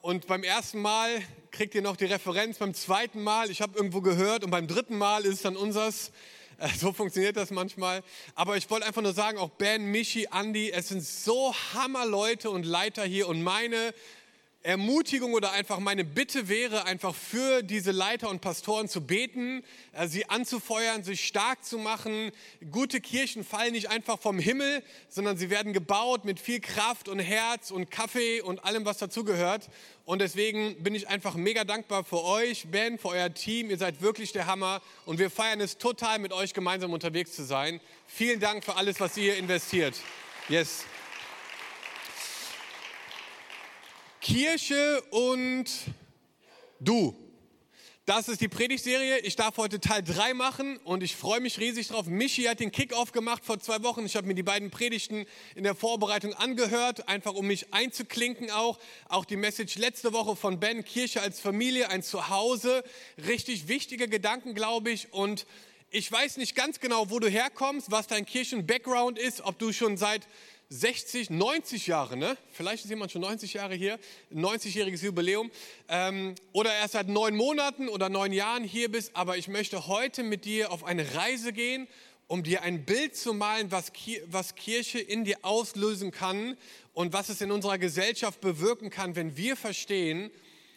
und 0.01 0.27
beim 0.27 0.43
ersten 0.43 0.81
Mal 0.81 1.11
kriegt 1.51 1.75
ihr 1.75 1.83
noch 1.83 1.97
die 1.97 2.07
Referenz, 2.07 2.57
beim 2.57 2.73
zweiten 2.73 3.23
Mal, 3.23 3.51
ich 3.51 3.61
habe 3.61 3.77
irgendwo 3.77 4.01
gehört, 4.01 4.43
und 4.43 4.51
beim 4.51 4.67
dritten 4.67 4.97
Mal 4.97 5.27
ist 5.27 5.35
es 5.35 5.43
dann 5.43 5.55
unsers. 5.55 6.13
Äh, 6.57 6.69
So 6.75 6.95
funktioniert 6.95 7.37
das 7.37 7.51
manchmal. 7.51 8.03
Aber 8.35 8.57
ich 8.57 8.71
wollte 8.71 8.87
einfach 8.87 9.03
nur 9.03 9.13
sagen, 9.13 9.37
auch 9.37 9.51
Ben, 9.51 9.85
Michi, 9.85 10.29
Andy, 10.33 10.71
es 10.71 10.89
sind 10.89 11.05
so 11.05 11.55
Hammerleute 11.75 12.49
und 12.49 12.65
Leiter 12.65 13.05
hier. 13.05 13.29
Und 13.29 13.43
meine 13.43 13.93
Ermutigung 14.65 15.33
oder 15.35 15.51
einfach 15.53 15.81
meine 15.81 16.05
Bitte 16.05 16.49
wäre, 16.49 16.85
einfach 16.85 17.15
für 17.15 17.63
diese 17.63 17.91
Leiter 17.91 18.29
und 18.29 18.41
Pastoren 18.41 18.89
zu 18.89 19.01
beten, 19.01 19.65
äh, 19.93 20.07
sie 20.07 20.29
anzufeuern, 20.31 21.03
sich 21.03 21.27
stark 21.27 21.65
zu 21.65 21.79
machen. 21.79 22.31
Gute 22.71 23.01
Kirchen 23.01 23.45
fallen 23.45 23.73
nicht 23.73 23.91
einfach 23.91 24.21
vom 24.21 24.39
Himmel, 24.39 24.85
sondern 25.09 25.37
sie 25.37 25.51
werden 25.51 25.73
gebaut 25.73 26.25
mit 26.25 26.39
viel 26.39 26.61
Kraft 26.61 27.09
und 27.09 27.19
Herz 27.19 27.73
und 27.73 27.91
Kaffee 27.91 28.41
und 28.41 28.65
allem, 28.65 28.85
was 28.85 28.99
dazugehört. 28.99 29.69
Und 30.05 30.21
deswegen 30.21 30.81
bin 30.83 30.95
ich 30.95 31.09
einfach 31.09 31.35
mega 31.35 31.65
dankbar 31.65 32.05
für 32.05 32.23
euch, 32.23 32.69
Ben, 32.71 32.99
für 32.99 33.09
euer 33.09 33.35
Team. 33.35 33.69
Ihr 33.69 33.79
seid 33.79 34.01
wirklich 34.01 34.31
der 34.31 34.47
Hammer 34.47 34.81
und 35.07 35.19
wir 35.19 35.31
feiern 35.31 35.61
es 35.61 35.79
total, 35.79 36.21
mit 36.21 36.33
euch 36.33 36.55
gemeinsam 36.55 36.93
unterwegs 36.93 37.33
zu 37.33 37.45
sein. 37.45 37.81
Vielen 38.07 38.39
Dank 38.39 38.65
für 38.65 38.77
alles, 38.77 39.01
was 39.01 39.17
ihr 39.17 39.25
hier 39.25 39.37
investiert. 39.39 39.97
Yes. 40.49 40.85
Kirche 44.23 45.03
und 45.11 45.69
du. 46.79 47.17
Das 48.05 48.29
ist 48.29 48.41
die 48.41 48.47
Predigtserie. 48.47 49.19
Ich 49.19 49.35
darf 49.35 49.57
heute 49.57 49.81
Teil 49.81 50.05
3 50.05 50.35
machen 50.35 50.77
und 50.85 51.03
ich 51.03 51.17
freue 51.17 51.41
mich 51.41 51.59
riesig 51.59 51.89
drauf. 51.89 52.07
Michi 52.07 52.45
hat 52.45 52.61
den 52.61 52.71
Kickoff 52.71 53.11
gemacht 53.11 53.45
vor 53.45 53.59
zwei 53.59 53.83
Wochen. 53.83 54.07
Ich 54.07 54.15
habe 54.15 54.29
mir 54.29 54.37
die 54.37 54.45
beiden 54.45 54.71
Predigten 54.71 55.27
in 55.57 55.65
der 55.65 55.75
Vorbereitung 55.75 56.35
angehört, 56.35 57.09
einfach 57.09 57.35
um 57.35 57.49
mich 57.49 57.75
einzuklinken 57.75 58.53
auch. 58.53 58.79
Auch 59.09 59.25
die 59.25 59.35
Message 59.35 59.75
letzte 59.75 60.13
Woche 60.13 60.37
von 60.37 60.61
Ben, 60.61 60.85
Kirche 60.85 61.21
als 61.21 61.41
Familie, 61.41 61.91
ein 61.91 62.05
Zuhause. 62.05 62.85
Richtig 63.27 63.67
wichtige 63.67 64.07
Gedanken, 64.07 64.55
glaube 64.55 64.91
ich. 64.91 65.13
Und 65.13 65.47
ich 65.91 66.11
weiß 66.11 66.37
nicht 66.37 66.55
ganz 66.55 66.79
genau, 66.79 67.11
wo 67.11 67.19
du 67.19 67.29
herkommst, 67.29 67.91
was 67.91 68.07
dein 68.07 68.25
Kirchen-Background 68.25 69.19
ist, 69.19 69.41
ob 69.41 69.59
du 69.59 69.73
schon 69.73 69.97
seit 69.97 70.29
60, 70.73 71.29
90 71.29 71.87
Jahre, 71.87 72.17
ne? 72.17 72.37
Vielleicht 72.51 72.85
ist 72.85 72.91
jemand 72.91 73.13
schon 73.13 73.21
90 73.21 73.53
Jahre 73.53 73.75
hier, 73.75 73.99
90-jähriges 74.35 75.05
Jubiläum. 75.05 75.51
Ähm, 75.89 76.35
oder 76.53 76.73
erst 76.75 76.95
seit 76.95 77.09
neun 77.09 77.37
Monaten 77.37 77.91
oder 77.91 78.09
neun 78.09 78.33
Jahren 78.33 78.65
hier 78.65 78.91
bist. 78.91 79.15
Aber 79.15 79.37
ich 79.37 79.49
möchte 79.49 79.87
heute 79.87 80.23
mit 80.23 80.47
dir 80.47 80.73
auf 80.73 80.85
eine 80.85 81.15
Reise 81.15 81.53
gehen, 81.53 81.89
um 82.27 82.43
dir 82.43 82.63
ein 82.63 82.87
Bild 82.87 83.15
zu 83.15 83.35
malen, 83.35 83.71
was, 83.71 83.93
was 84.27 84.55
Kirche 84.55 84.99
in 84.99 85.25
dir 85.25 85.37
auslösen 85.43 86.11
kann 86.11 86.57
und 86.95 87.13
was 87.13 87.29
es 87.29 87.43
in 87.43 87.51
unserer 87.51 87.77
Gesellschaft 87.77 88.41
bewirken 88.41 88.89
kann, 88.89 89.15
wenn 89.15 89.37
wir 89.37 89.57
verstehen, 89.57 90.31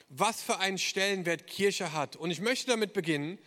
was 0.09 0.41
für 0.41 0.59
einen 0.59 0.77
Stellenwert 0.77 1.47
Kirche 1.47 1.93
hat. 1.93 2.17
Und 2.17 2.31
ich 2.31 2.41
möchte 2.41 2.67
damit 2.67 2.91
beginnen, 2.91 3.37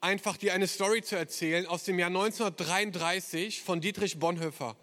einfach 0.00 0.36
dir 0.36 0.54
eine 0.54 0.68
Story 0.68 1.02
zu 1.02 1.16
erzählen 1.16 1.66
aus 1.66 1.82
dem 1.82 1.98
Jahr 1.98 2.10
1933 2.10 3.60
von 3.60 3.80
Dietrich 3.80 4.20
Bonhoeffer. 4.20 4.76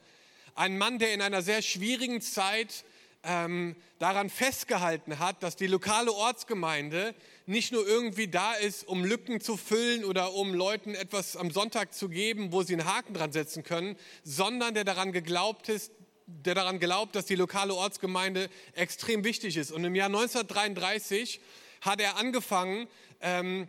Ein 0.58 0.80
Mann, 0.80 0.98
der 0.98 1.14
in 1.14 1.22
einer 1.22 1.44
sehr 1.44 1.62
schwierigen 1.62 2.20
Zeit 2.20 2.84
ähm, 3.22 3.76
daran 4.00 4.32
festgehalten 4.32 5.20
hat, 5.20 5.44
dass 5.44 5.56
die 5.56 5.68
lokale 5.68 6.12
Ortsgemeinde 6.12 7.14
nicht 7.46 7.72
nur 7.72 7.88
irgendwie 7.88 8.28
da 8.28 8.56
ist, 8.56 8.88
um 8.88 9.06
Lücken 9.06 9.40
zu 9.40 9.56
füllen 9.56 10.04
oder 10.04 10.34
um 10.34 10.56
Leuten 10.56 10.96
etwas 10.96 11.38
am 11.38 11.52
Sonntag 11.52 11.94
zu 11.94 12.10
geben, 12.10 12.52
wo 12.52 12.64
sie 12.64 12.74
einen 12.74 12.92
Haken 12.92 13.14
dran 13.14 13.32
setzen 13.32 13.62
können, 13.62 13.98
sondern 14.24 14.74
der 14.74 14.84
daran 14.84 15.12
geglaubt 15.12 15.70
ist, 15.70 15.92
der 16.26 16.56
daran 16.56 16.80
glaubt, 16.80 17.16
dass 17.16 17.26
die 17.26 17.36
lokale 17.36 17.76
Ortsgemeinde 17.76 18.50
extrem 18.74 19.24
wichtig 19.24 19.58
ist. 19.58 19.72
Und 19.72 19.86
im 19.86 19.94
Jahr 19.94 20.08
1933 20.08 21.40
hat 21.82 22.02
er 22.02 22.18
angefangen, 22.18 22.88
ähm, 23.22 23.68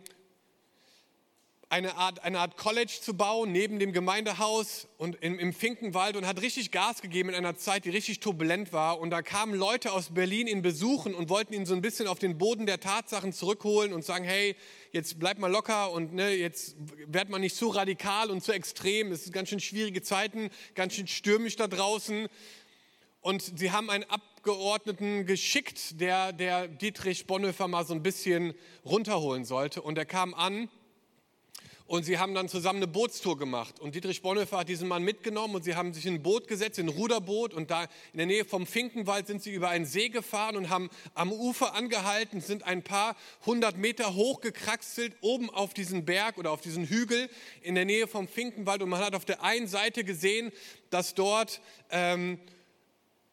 eine 1.69 1.97
Art, 1.97 2.23
eine 2.23 2.39
Art 2.39 2.57
College 2.57 2.97
zu 2.99 3.13
bauen 3.13 3.51
neben 3.51 3.77
dem 3.77 3.93
Gemeindehaus 3.93 4.87
und 4.97 5.15
im, 5.21 5.37
im 5.37 5.53
Finkenwald 5.53 6.17
und 6.17 6.25
hat 6.25 6.41
richtig 6.41 6.71
Gas 6.71 7.01
gegeben 7.01 7.29
in 7.29 7.35
einer 7.35 7.57
Zeit, 7.57 7.85
die 7.85 7.91
richtig 7.91 8.19
turbulent 8.21 8.73
war. 8.73 8.99
Und 8.99 9.11
da 9.11 9.21
kamen 9.21 9.53
Leute 9.53 9.91
aus 9.91 10.11
Berlin 10.11 10.47
ihn 10.47 10.63
besuchen 10.63 11.13
und 11.13 11.29
wollten 11.29 11.53
ihn 11.53 11.67
so 11.67 11.75
ein 11.75 11.81
bisschen 11.81 12.07
auf 12.07 12.17
den 12.17 12.39
Boden 12.39 12.65
der 12.65 12.79
Tatsachen 12.79 13.33
zurückholen 13.33 13.93
und 13.93 14.03
sagen, 14.03 14.25
hey, 14.25 14.55
jetzt 14.91 15.19
bleib 15.19 15.37
mal 15.37 15.51
locker 15.51 15.91
und 15.91 16.11
ne, 16.13 16.31
jetzt 16.31 16.75
werd 17.05 17.29
mal 17.29 17.37
nicht 17.37 17.55
so 17.55 17.69
radikal 17.69 18.31
und 18.31 18.43
so 18.43 18.51
extrem. 18.51 19.11
Es 19.11 19.25
sind 19.25 19.33
ganz 19.33 19.49
schön 19.49 19.59
schwierige 19.59 20.01
Zeiten, 20.01 20.49
ganz 20.73 20.95
schön 20.95 21.07
stürmisch 21.07 21.55
da 21.55 21.67
draußen. 21.67 22.29
Und 23.21 23.59
sie 23.59 23.71
haben 23.71 23.91
einen 23.91 24.05
Abgeordneten 24.05 25.27
geschickt, 25.27 26.01
der, 26.01 26.33
der 26.33 26.67
Dietrich 26.67 27.27
Bonhoeffer 27.27 27.67
mal 27.67 27.85
so 27.85 27.93
ein 27.93 28.01
bisschen 28.01 28.55
runterholen 28.85 29.45
sollte. 29.45 29.83
Und 29.83 29.99
er 29.99 30.05
kam 30.05 30.33
an 30.33 30.67
und 31.89 32.03
sie 32.03 32.19
haben 32.19 32.35
dann 32.35 32.47
zusammen 32.47 32.77
eine 32.77 32.87
Bootstour 32.87 33.35
gemacht. 33.35 33.79
Und 33.79 33.95
Dietrich 33.95 34.21
Bonhoeffer 34.21 34.59
hat 34.59 34.69
diesen 34.69 34.87
Mann 34.87 35.01
mitgenommen 35.01 35.55
und 35.55 35.63
sie 35.63 35.73
haben 35.73 35.91
sich 35.91 36.05
in 36.05 36.13
ein 36.13 36.21
Boot 36.21 36.47
gesetzt, 36.47 36.77
in 36.77 36.87
ein 36.87 36.95
Ruderboot. 36.95 37.51
Und 37.51 37.71
da 37.71 37.85
in 38.13 38.17
der 38.17 38.27
Nähe 38.27 38.45
vom 38.45 38.67
Finkenwald 38.67 39.25
sind 39.25 39.41
sie 39.41 39.55
über 39.55 39.69
einen 39.69 39.85
See 39.85 40.09
gefahren 40.09 40.55
und 40.55 40.69
haben 40.69 40.91
am 41.15 41.31
Ufer 41.31 41.73
angehalten, 41.73 42.41
sind 42.41 42.61
ein 42.61 42.83
paar 42.83 43.15
hundert 43.43 43.75
Meter 43.77 44.13
hochgekraxelt, 44.13 45.15
oben 45.21 45.49
auf 45.49 45.73
diesen 45.73 46.05
Berg 46.05 46.37
oder 46.37 46.51
auf 46.51 46.61
diesen 46.61 46.85
Hügel 46.85 47.27
in 47.63 47.73
der 47.73 47.85
Nähe 47.85 48.05
vom 48.05 48.27
Finkenwald. 48.27 48.83
Und 48.83 48.89
man 48.89 48.99
hat 48.99 49.15
auf 49.15 49.25
der 49.25 49.43
einen 49.43 49.67
Seite 49.67 50.03
gesehen, 50.03 50.51
dass 50.91 51.15
dort... 51.15 51.59
Ähm, 51.89 52.37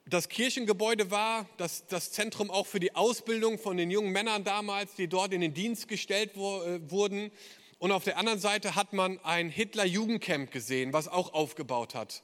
das 0.09 0.29
Kirchengebäude 0.29 1.11
war, 1.11 1.49
das, 1.57 1.85
das 1.89 2.13
Zentrum 2.13 2.49
auch 2.49 2.69
für 2.69 2.79
die 2.79 2.95
Ausbildung 2.95 3.59
von 3.59 3.77
den 3.77 3.91
jungen 3.91 4.13
Männern 4.13 4.45
damals, 4.45 4.95
die 4.95 5.09
dort 5.09 5.33
in 5.33 5.41
den 5.41 5.53
Dienst 5.53 5.89
gestellt 5.89 6.31
wo, 6.35 6.63
äh, 6.63 6.81
wurden. 6.89 7.33
Und 7.79 7.93
auf 7.93 8.05
der 8.05 8.17
anderen 8.17 8.39
Seite 8.39 8.75
hat 8.75 8.93
man 8.93 9.19
ein 9.21 9.51
Hitler-Jugendcamp 9.51 10.51
gesehen, 10.51 10.93
was 10.93 11.09
auch 11.09 11.35
aufgebaut 11.35 11.95
hat. 11.95 12.23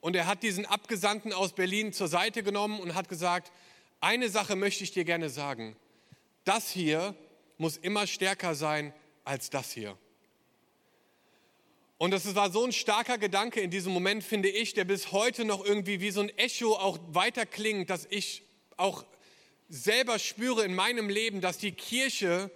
Und 0.00 0.14
er 0.14 0.26
hat 0.26 0.42
diesen 0.42 0.66
Abgesandten 0.66 1.32
aus 1.32 1.54
Berlin 1.54 1.92
zur 1.92 2.08
Seite 2.08 2.42
genommen 2.42 2.78
und 2.78 2.94
hat 2.94 3.08
gesagt, 3.08 3.50
eine 4.00 4.28
Sache 4.28 4.54
möchte 4.54 4.84
ich 4.84 4.92
dir 4.92 5.04
gerne 5.04 5.30
sagen. 5.30 5.76
Das 6.44 6.70
hier 6.70 7.14
muss 7.58 7.76
immer 7.76 8.06
stärker 8.06 8.54
sein 8.54 8.92
als 9.24 9.50
das 9.50 9.72
hier. 9.72 9.96
Und 11.96 12.10
das 12.10 12.34
war 12.34 12.50
so 12.50 12.64
ein 12.64 12.72
starker 12.72 13.18
Gedanke 13.18 13.60
in 13.60 13.70
diesem 13.70 13.92
Moment, 13.92 14.22
finde 14.22 14.48
ich, 14.48 14.74
der 14.74 14.84
bis 14.84 15.10
heute 15.10 15.44
noch 15.44 15.64
irgendwie 15.64 16.00
wie 16.00 16.10
so 16.10 16.20
ein 16.20 16.28
Echo 16.36 16.74
auch 16.74 16.98
weiter 17.08 17.46
klingt, 17.46 17.88
dass 17.88 18.06
ich 18.10 18.42
auch 18.76 19.04
selber 19.68 20.18
spüre 20.18 20.64
in 20.64 20.74
meinem 20.74 21.08
Leben, 21.08 21.40
dass 21.40 21.56
die 21.58 21.72
Kirche 21.72 22.50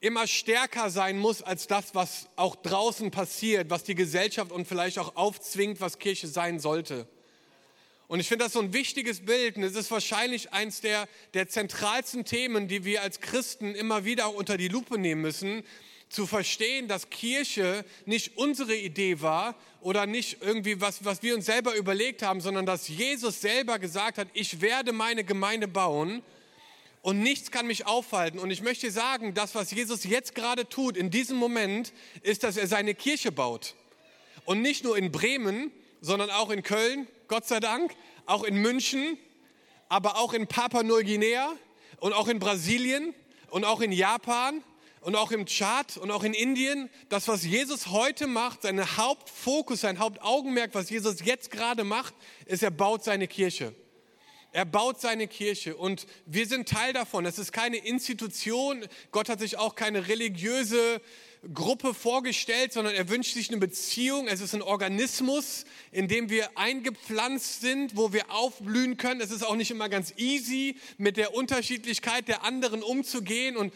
immer 0.00 0.26
stärker 0.26 0.90
sein 0.90 1.18
muss 1.18 1.42
als 1.42 1.66
das, 1.66 1.94
was 1.94 2.28
auch 2.36 2.56
draußen 2.56 3.10
passiert, 3.10 3.70
was 3.70 3.84
die 3.84 3.94
Gesellschaft 3.94 4.52
und 4.52 4.66
vielleicht 4.66 4.98
auch 4.98 5.16
aufzwingt, 5.16 5.80
was 5.80 5.98
Kirche 5.98 6.28
sein 6.28 6.60
sollte. 6.60 7.08
Und 8.08 8.20
ich 8.20 8.28
finde 8.28 8.44
das 8.44 8.52
so 8.52 8.60
ein 8.60 8.72
wichtiges 8.72 9.24
Bild 9.24 9.56
und 9.56 9.64
es 9.64 9.74
ist 9.74 9.90
wahrscheinlich 9.90 10.52
eines 10.52 10.80
der, 10.80 11.08
der 11.34 11.48
zentralsten 11.48 12.24
Themen, 12.24 12.68
die 12.68 12.84
wir 12.84 13.02
als 13.02 13.20
Christen 13.20 13.74
immer 13.74 14.04
wieder 14.04 14.32
unter 14.34 14.56
die 14.56 14.68
Lupe 14.68 14.96
nehmen 14.96 15.22
müssen, 15.22 15.64
zu 16.08 16.24
verstehen, 16.24 16.86
dass 16.86 17.10
Kirche 17.10 17.84
nicht 18.04 18.36
unsere 18.36 18.76
Idee 18.76 19.20
war 19.22 19.56
oder 19.80 20.06
nicht 20.06 20.38
irgendwie 20.40 20.80
was, 20.80 21.04
was 21.04 21.22
wir 21.22 21.34
uns 21.34 21.46
selber 21.46 21.74
überlegt 21.74 22.22
haben, 22.22 22.40
sondern 22.40 22.64
dass 22.64 22.86
Jesus 22.86 23.40
selber 23.40 23.80
gesagt 23.80 24.18
hat, 24.18 24.28
ich 24.32 24.60
werde 24.60 24.92
meine 24.92 25.24
Gemeinde 25.24 25.66
bauen 25.66 26.22
und 27.02 27.20
nichts 27.20 27.50
kann 27.50 27.66
mich 27.66 27.86
aufhalten. 27.86 28.38
Und 28.38 28.50
ich 28.50 28.62
möchte 28.62 28.90
sagen, 28.90 29.34
das, 29.34 29.54
was 29.54 29.70
Jesus 29.70 30.04
jetzt 30.04 30.34
gerade 30.34 30.68
tut, 30.68 30.96
in 30.96 31.10
diesem 31.10 31.36
Moment, 31.36 31.92
ist, 32.22 32.42
dass 32.42 32.56
er 32.56 32.66
seine 32.66 32.94
Kirche 32.94 33.32
baut. 33.32 33.74
Und 34.44 34.62
nicht 34.62 34.84
nur 34.84 34.96
in 34.96 35.12
Bremen, 35.12 35.70
sondern 36.00 36.30
auch 36.30 36.50
in 36.50 36.62
Köln, 36.62 37.06
Gott 37.28 37.46
sei 37.46 37.60
Dank, 37.60 37.94
auch 38.26 38.44
in 38.44 38.56
München, 38.56 39.18
aber 39.88 40.18
auch 40.18 40.32
in 40.32 40.46
Papua-Neuguinea 40.46 41.52
und 41.98 42.12
auch 42.12 42.28
in 42.28 42.38
Brasilien 42.38 43.14
und 43.50 43.64
auch 43.64 43.80
in 43.80 43.92
Japan 43.92 44.62
und 45.00 45.14
auch 45.14 45.30
im 45.30 45.46
Tschad 45.46 45.96
und 45.96 46.10
auch 46.10 46.24
in 46.24 46.34
Indien. 46.34 46.90
Das, 47.08 47.28
was 47.28 47.44
Jesus 47.44 47.88
heute 47.88 48.26
macht, 48.26 48.62
sein 48.62 48.96
Hauptfokus, 48.96 49.82
sein 49.82 49.98
Hauptaugenmerk, 49.98 50.74
was 50.74 50.90
Jesus 50.90 51.24
jetzt 51.24 51.50
gerade 51.50 51.84
macht, 51.84 52.14
ist, 52.46 52.62
er 52.62 52.72
baut 52.72 53.04
seine 53.04 53.28
Kirche. 53.28 53.74
Er 54.56 54.64
baut 54.64 55.02
seine 55.02 55.28
Kirche 55.28 55.76
und 55.76 56.06
wir 56.24 56.46
sind 56.46 56.66
Teil 56.66 56.94
davon. 56.94 57.26
Es 57.26 57.38
ist 57.38 57.52
keine 57.52 57.76
Institution. 57.76 58.86
Gott 59.10 59.28
hat 59.28 59.40
sich 59.40 59.58
auch 59.58 59.74
keine 59.74 60.08
religiöse 60.08 61.02
Gruppe 61.52 61.92
vorgestellt, 61.92 62.72
sondern 62.72 62.94
er 62.94 63.10
wünscht 63.10 63.34
sich 63.34 63.50
eine 63.50 63.58
Beziehung. 63.58 64.28
Es 64.28 64.40
ist 64.40 64.54
ein 64.54 64.62
Organismus, 64.62 65.66
in 65.92 66.08
dem 66.08 66.30
wir 66.30 66.56
eingepflanzt 66.56 67.60
sind, 67.60 67.98
wo 67.98 68.14
wir 68.14 68.30
aufblühen 68.30 68.96
können. 68.96 69.20
Es 69.20 69.30
ist 69.30 69.44
auch 69.44 69.56
nicht 69.56 69.70
immer 69.70 69.90
ganz 69.90 70.14
easy, 70.16 70.76
mit 70.96 71.18
der 71.18 71.34
Unterschiedlichkeit 71.34 72.26
der 72.26 72.42
anderen 72.42 72.82
umzugehen. 72.82 73.58
Und, 73.58 73.74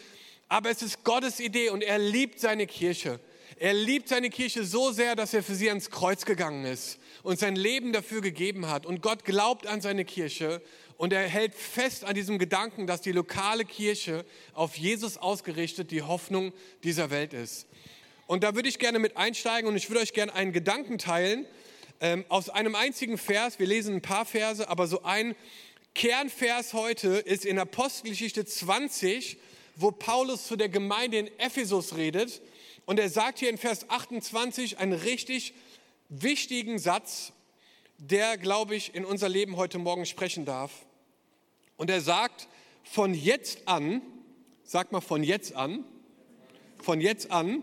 aber 0.48 0.70
es 0.70 0.80
ist 0.80 1.04
Gottes 1.04 1.40
Idee 1.40 1.68
und 1.68 1.82
er 1.82 1.98
liebt 1.98 2.40
seine 2.40 2.66
Kirche. 2.66 3.20
Er 3.58 3.74
liebt 3.74 4.08
seine 4.08 4.30
Kirche 4.30 4.64
so 4.64 4.92
sehr, 4.92 5.14
dass 5.14 5.34
er 5.34 5.42
für 5.42 5.54
sie 5.54 5.68
ans 5.68 5.90
Kreuz 5.90 6.24
gegangen 6.24 6.64
ist 6.64 6.99
und 7.22 7.38
sein 7.38 7.56
Leben 7.56 7.92
dafür 7.92 8.20
gegeben 8.20 8.68
hat. 8.68 8.86
Und 8.86 9.02
Gott 9.02 9.24
glaubt 9.24 9.66
an 9.66 9.80
seine 9.80 10.04
Kirche 10.04 10.62
und 10.96 11.12
er 11.12 11.26
hält 11.26 11.54
fest 11.54 12.04
an 12.04 12.14
diesem 12.14 12.38
Gedanken, 12.38 12.86
dass 12.86 13.00
die 13.00 13.12
lokale 13.12 13.64
Kirche 13.64 14.24
auf 14.52 14.76
Jesus 14.76 15.16
ausgerichtet 15.16 15.90
die 15.90 16.02
Hoffnung 16.02 16.52
dieser 16.84 17.10
Welt 17.10 17.32
ist. 17.32 17.66
Und 18.26 18.44
da 18.44 18.54
würde 18.54 18.68
ich 18.68 18.78
gerne 18.78 18.98
mit 18.98 19.16
einsteigen 19.16 19.68
und 19.68 19.76
ich 19.76 19.90
würde 19.90 20.02
euch 20.02 20.12
gerne 20.12 20.34
einen 20.34 20.52
Gedanken 20.52 20.98
teilen 20.98 21.46
ähm, 22.00 22.24
aus 22.28 22.48
einem 22.48 22.74
einzigen 22.74 23.18
Vers. 23.18 23.58
Wir 23.58 23.66
lesen 23.66 23.96
ein 23.96 24.02
paar 24.02 24.24
Verse, 24.24 24.68
aber 24.68 24.86
so 24.86 25.02
ein 25.02 25.34
Kernvers 25.94 26.72
heute 26.72 27.08
ist 27.08 27.44
in 27.44 27.58
Apostelgeschichte 27.58 28.44
20, 28.44 29.38
wo 29.74 29.90
Paulus 29.90 30.46
zu 30.46 30.56
der 30.56 30.68
Gemeinde 30.68 31.18
in 31.18 31.38
Ephesus 31.38 31.96
redet. 31.96 32.40
Und 32.86 32.98
er 32.98 33.08
sagt 33.08 33.40
hier 33.40 33.50
in 33.50 33.58
Vers 33.58 33.88
28 33.88 34.78
einen 34.78 34.92
richtig 34.92 35.54
wichtigen 36.10 36.78
Satz, 36.78 37.32
der, 37.98 38.36
glaube 38.36 38.74
ich, 38.74 38.94
in 38.94 39.04
unser 39.04 39.28
Leben 39.28 39.56
heute 39.56 39.78
Morgen 39.78 40.04
sprechen 40.04 40.44
darf. 40.44 40.72
Und 41.76 41.88
er 41.88 42.00
sagt, 42.00 42.48
von 42.82 43.14
jetzt 43.14 43.66
an, 43.68 44.02
sag 44.64 44.90
mal 44.92 45.00
von 45.00 45.22
jetzt 45.22 45.54
an, 45.54 45.84
von 46.82 47.00
jetzt 47.00 47.30
an, 47.30 47.62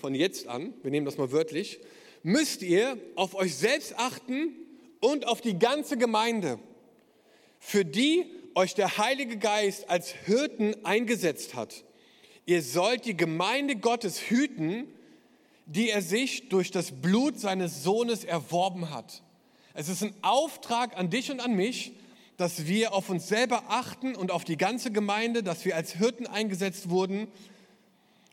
von 0.00 0.14
jetzt 0.14 0.46
an, 0.46 0.72
wir 0.82 0.90
nehmen 0.90 1.06
das 1.06 1.18
mal 1.18 1.32
wörtlich, 1.32 1.80
müsst 2.22 2.62
ihr 2.62 2.98
auf 3.16 3.34
euch 3.34 3.56
selbst 3.56 3.98
achten 3.98 4.54
und 5.00 5.26
auf 5.26 5.40
die 5.40 5.58
ganze 5.58 5.96
Gemeinde, 5.96 6.58
für 7.58 7.84
die 7.84 8.26
euch 8.54 8.74
der 8.74 8.98
Heilige 8.98 9.38
Geist 9.38 9.90
als 9.90 10.10
Hirten 10.10 10.84
eingesetzt 10.84 11.54
hat. 11.54 11.84
ihr 12.46 12.62
sollt 12.62 13.04
die 13.04 13.16
Gemeinde 13.16 13.76
Gottes 13.76 14.30
hüten, 14.30 14.86
die 15.68 15.90
er 15.90 16.00
sich 16.00 16.48
durch 16.48 16.70
das 16.70 16.90
Blut 16.90 17.38
seines 17.38 17.82
Sohnes 17.82 18.24
erworben 18.24 18.90
hat. 18.90 19.22
Es 19.74 19.88
ist 19.88 20.02
ein 20.02 20.14
Auftrag 20.22 20.96
an 20.96 21.10
dich 21.10 21.30
und 21.30 21.40
an 21.40 21.54
mich, 21.54 21.92
dass 22.38 22.66
wir 22.66 22.94
auf 22.94 23.10
uns 23.10 23.28
selber 23.28 23.64
achten 23.68 24.16
und 24.16 24.30
auf 24.30 24.44
die 24.44 24.56
ganze 24.56 24.90
Gemeinde, 24.90 25.42
dass 25.42 25.64
wir 25.64 25.76
als 25.76 25.92
Hirten 25.92 26.26
eingesetzt 26.26 26.88
wurden 26.88 27.28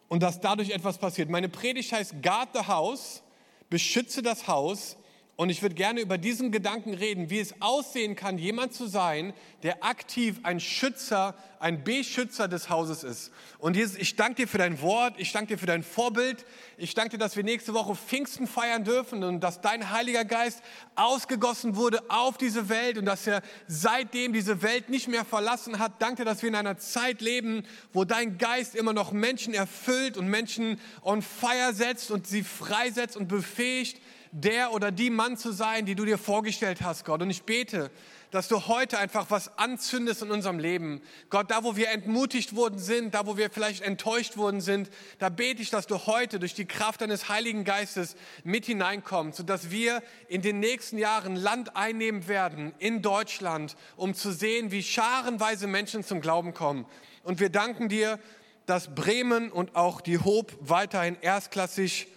und 0.07 0.23
dass 0.23 0.39
dadurch 0.39 0.69
etwas 0.69 0.97
passiert. 0.97 1.29
Meine 1.29 1.49
Predigt 1.49 1.91
heißt 1.91 2.23
Guard 2.23 2.49
the 2.53 2.67
House, 2.67 3.21
beschütze 3.69 4.21
das 4.21 4.47
Haus 4.47 4.95
und 5.37 5.49
ich 5.49 5.61
würde 5.61 5.75
gerne 5.75 5.99
über 5.99 6.17
diesen 6.17 6.51
Gedanken 6.51 6.93
reden, 6.93 7.29
wie 7.29 7.39
es 7.39 7.61
aussehen 7.61 8.15
kann, 8.15 8.37
jemand 8.37 8.73
zu 8.73 8.87
sein, 8.87 9.33
der 9.63 9.83
aktiv 9.83 10.39
ein 10.43 10.61
Schützer, 10.61 11.35
ein 11.59 11.83
Beschützer 11.83 12.47
des 12.47 12.69
Hauses 12.69 13.03
ist. 13.03 13.31
Und 13.59 13.75
Jesus, 13.75 13.97
ich 13.97 14.15
danke 14.15 14.43
dir 14.43 14.47
für 14.47 14.59
dein 14.59 14.81
Wort, 14.81 15.15
ich 15.17 15.33
danke 15.33 15.55
dir 15.55 15.57
für 15.57 15.65
dein 15.65 15.83
Vorbild, 15.83 16.45
ich 16.77 16.93
danke 16.93 17.11
dir, 17.11 17.17
dass 17.17 17.35
wir 17.35 17.43
nächste 17.43 17.73
Woche 17.73 17.95
Pfingsten 17.95 18.47
feiern 18.47 18.85
dürfen 18.85 19.25
und 19.25 19.41
dass 19.41 19.59
dein 19.59 19.91
Heiliger 19.91 20.23
Geist 20.23 20.61
ausgegossen 20.95 21.75
wurde 21.75 22.01
auf 22.09 22.37
diese 22.37 22.69
Welt 22.69 22.97
und 22.97 23.05
dass 23.05 23.27
er 23.27 23.41
seitdem 23.67 24.31
diese 24.31 24.61
Welt 24.61 24.89
nicht 24.89 25.09
mehr 25.09 25.25
verlassen 25.25 25.79
hat. 25.79 26.01
Danke, 26.01 26.23
dass 26.23 26.43
wir 26.43 26.49
in 26.49 26.55
einer 26.55 26.77
Zeit 26.77 27.19
leben, 27.19 27.65
wo 27.91 28.05
dein 28.05 28.37
Geist 28.37 28.73
immer 28.73 28.93
noch 28.93 29.11
Menschen 29.11 29.53
erfüllt 29.53 30.15
und 30.15 30.29
Menschen 30.29 30.79
on 31.01 31.21
fire 31.21 31.73
setzt 31.73 32.09
und 32.09 32.25
sie 32.25 32.43
freisetzt 32.43 33.17
und 33.17 33.27
befähigt, 33.27 33.99
der 34.37 34.73
oder 34.73 34.91
die 34.91 35.09
Mann 35.09 35.37
zu 35.37 35.53
sein, 35.53 35.85
die 35.85 35.95
du 35.95 36.03
dir 36.03 36.17
vorgestellt 36.17 36.81
hast, 36.81 37.05
Gott. 37.05 37.21
Und 37.21 37.29
ich 37.29 37.43
bete, 37.43 37.89
dass 38.31 38.49
du 38.49 38.67
heute 38.67 38.99
einfach 38.99 39.27
was 39.29 39.57
anzündest 39.57 40.23
in 40.23 40.29
unserem 40.29 40.59
Leben. 40.59 41.01
Gott, 41.29 41.51
da 41.51 41.63
wo 41.63 41.77
wir 41.77 41.89
entmutigt 41.89 42.53
worden 42.53 42.77
sind, 42.77 43.15
da 43.15 43.25
wo 43.25 43.37
wir 43.37 43.49
vielleicht 43.49 43.81
enttäuscht 43.81 44.35
worden 44.35 44.59
sind, 44.59 44.89
da 45.19 45.29
bete 45.29 45.61
ich, 45.61 45.69
dass 45.69 45.87
du 45.87 46.05
heute 46.05 46.37
durch 46.37 46.53
die 46.53 46.65
Kraft 46.65 46.99
deines 46.99 47.29
Heiligen 47.29 47.63
Geistes 47.63 48.17
mit 48.43 48.65
hineinkommst, 48.65 49.37
sodass 49.37 49.71
wir 49.71 50.03
in 50.27 50.41
den 50.41 50.59
nächsten 50.59 50.97
Jahren 50.97 51.37
Land 51.37 51.77
einnehmen 51.77 52.27
werden 52.27 52.73
in 52.77 53.01
Deutschland, 53.01 53.77
um 53.95 54.13
zu 54.13 54.33
sehen, 54.33 54.69
wie 54.69 54.83
scharenweise 54.83 55.67
Menschen 55.67 56.03
zum 56.03 56.19
Glauben 56.19 56.53
kommen. 56.53 56.85
Und 57.23 57.39
wir 57.39 57.49
danken 57.49 57.87
dir, 57.87 58.19
dass 58.65 58.93
Bremen 58.93 59.49
und 59.49 59.77
auch 59.77 60.01
die 60.01 60.17
Hope 60.17 60.53
weiterhin 60.59 61.15
erstklassig 61.21 62.07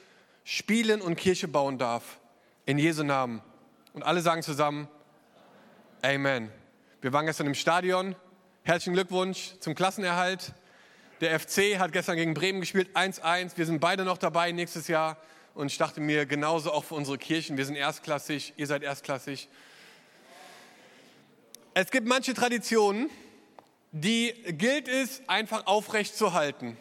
spielen 0.51 1.03
und 1.03 1.17
Kirche 1.17 1.47
bauen 1.47 1.77
darf. 1.77 2.19
In 2.65 2.79
Jesu 2.79 3.03
Namen. 3.03 3.43
Und 3.93 4.03
alle 4.03 4.23
sagen 4.23 4.43
zusammen, 4.43 4.89
Amen. 6.01 6.51
Wir 7.03 7.13
waren 7.13 7.27
gestern 7.27 7.49
im 7.49 7.55
Stadion. 7.55 8.17
Herzlichen 8.63 8.95
Glückwunsch 8.95 9.55
zum 9.61 9.75
Klassenerhalt. 9.75 10.55
Der 11.21 11.39
FC 11.39 11.79
hat 11.79 11.93
gestern 11.93 12.17
gegen 12.17 12.33
Bremen 12.33 12.61
gespielt, 12.61 12.97
1-1. 12.97 13.57
Wir 13.57 13.67
sind 13.67 13.81
beide 13.81 14.05
noch 14.05 14.17
dabei 14.17 14.53
nächstes 14.53 14.89
Jahr. 14.89 15.19
Und 15.55 15.67
ich 15.67 15.77
dachte 15.77 16.01
mir, 16.01 16.25
genauso 16.25 16.73
auch 16.73 16.85
für 16.85 16.95
unsere 16.95 17.19
Kirchen. 17.19 17.59
Wir 17.59 17.67
sind 17.67 17.77
erstklassig, 17.77 18.55
ihr 18.57 18.67
seid 18.67 18.83
erstklassig. 18.83 19.49
Es 21.75 21.91
gibt 21.91 22.07
manche 22.07 22.33
Traditionen, 22.33 23.11
die 23.93 24.33
gilt 24.47 24.89
es 24.89 25.21
einfach 25.29 25.67
aufrecht 25.67 26.17
zu 26.17 26.33
halten. 26.33 26.79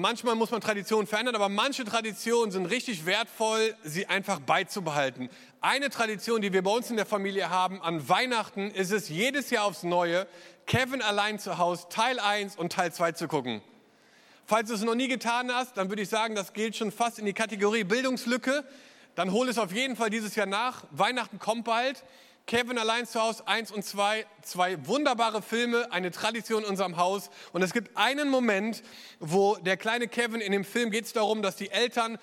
Manchmal 0.00 0.34
muss 0.34 0.50
man 0.50 0.62
Traditionen 0.62 1.06
verändern, 1.06 1.34
aber 1.34 1.50
manche 1.50 1.84
Traditionen 1.84 2.50
sind 2.50 2.64
richtig 2.64 3.04
wertvoll, 3.04 3.74
sie 3.84 4.06
einfach 4.06 4.40
beizubehalten. 4.40 5.28
Eine 5.60 5.90
Tradition, 5.90 6.40
die 6.40 6.54
wir 6.54 6.62
bei 6.62 6.70
uns 6.70 6.88
in 6.88 6.96
der 6.96 7.04
Familie 7.04 7.50
haben, 7.50 7.82
an 7.82 8.08
Weihnachten 8.08 8.70
ist 8.70 8.92
es 8.92 9.10
jedes 9.10 9.50
Jahr 9.50 9.66
aufs 9.66 9.82
Neue, 9.82 10.26
Kevin 10.64 11.02
allein 11.02 11.38
zu 11.38 11.58
Hause 11.58 11.84
Teil 11.90 12.18
1 12.18 12.56
und 12.56 12.72
Teil 12.72 12.94
2 12.94 13.12
zu 13.12 13.28
gucken. 13.28 13.60
Falls 14.46 14.68
du 14.70 14.74
es 14.74 14.82
noch 14.82 14.94
nie 14.94 15.08
getan 15.08 15.52
hast, 15.52 15.76
dann 15.76 15.90
würde 15.90 16.00
ich 16.00 16.08
sagen, 16.08 16.34
das 16.34 16.54
gilt 16.54 16.76
schon 16.76 16.92
fast 16.92 17.18
in 17.18 17.26
die 17.26 17.34
Kategorie 17.34 17.84
Bildungslücke. 17.84 18.64
Dann 19.16 19.32
hol 19.32 19.50
es 19.50 19.58
auf 19.58 19.70
jeden 19.70 19.96
Fall 19.96 20.08
dieses 20.08 20.34
Jahr 20.34 20.46
nach. 20.46 20.84
Weihnachten 20.92 21.38
kommt 21.38 21.64
bald. 21.64 22.04
Kevin 22.50 22.78
allein 22.78 23.06
zu 23.06 23.22
Hause 23.22 23.46
1 23.46 23.70
und 23.70 23.84
2, 23.84 24.26
zwei 24.42 24.84
wunderbare 24.88 25.40
Filme, 25.40 25.92
eine 25.92 26.10
Tradition 26.10 26.64
in 26.64 26.70
unserem 26.70 26.96
Haus. 26.96 27.30
Und 27.52 27.62
es 27.62 27.72
gibt 27.72 27.96
einen 27.96 28.28
Moment, 28.28 28.82
wo 29.20 29.54
der 29.58 29.76
kleine 29.76 30.08
Kevin 30.08 30.40
in 30.40 30.50
dem 30.50 30.64
Film 30.64 30.90
geht 30.90 31.04
es 31.04 31.12
darum, 31.12 31.42
dass 31.42 31.54
die 31.54 31.70
Eltern 31.70 32.18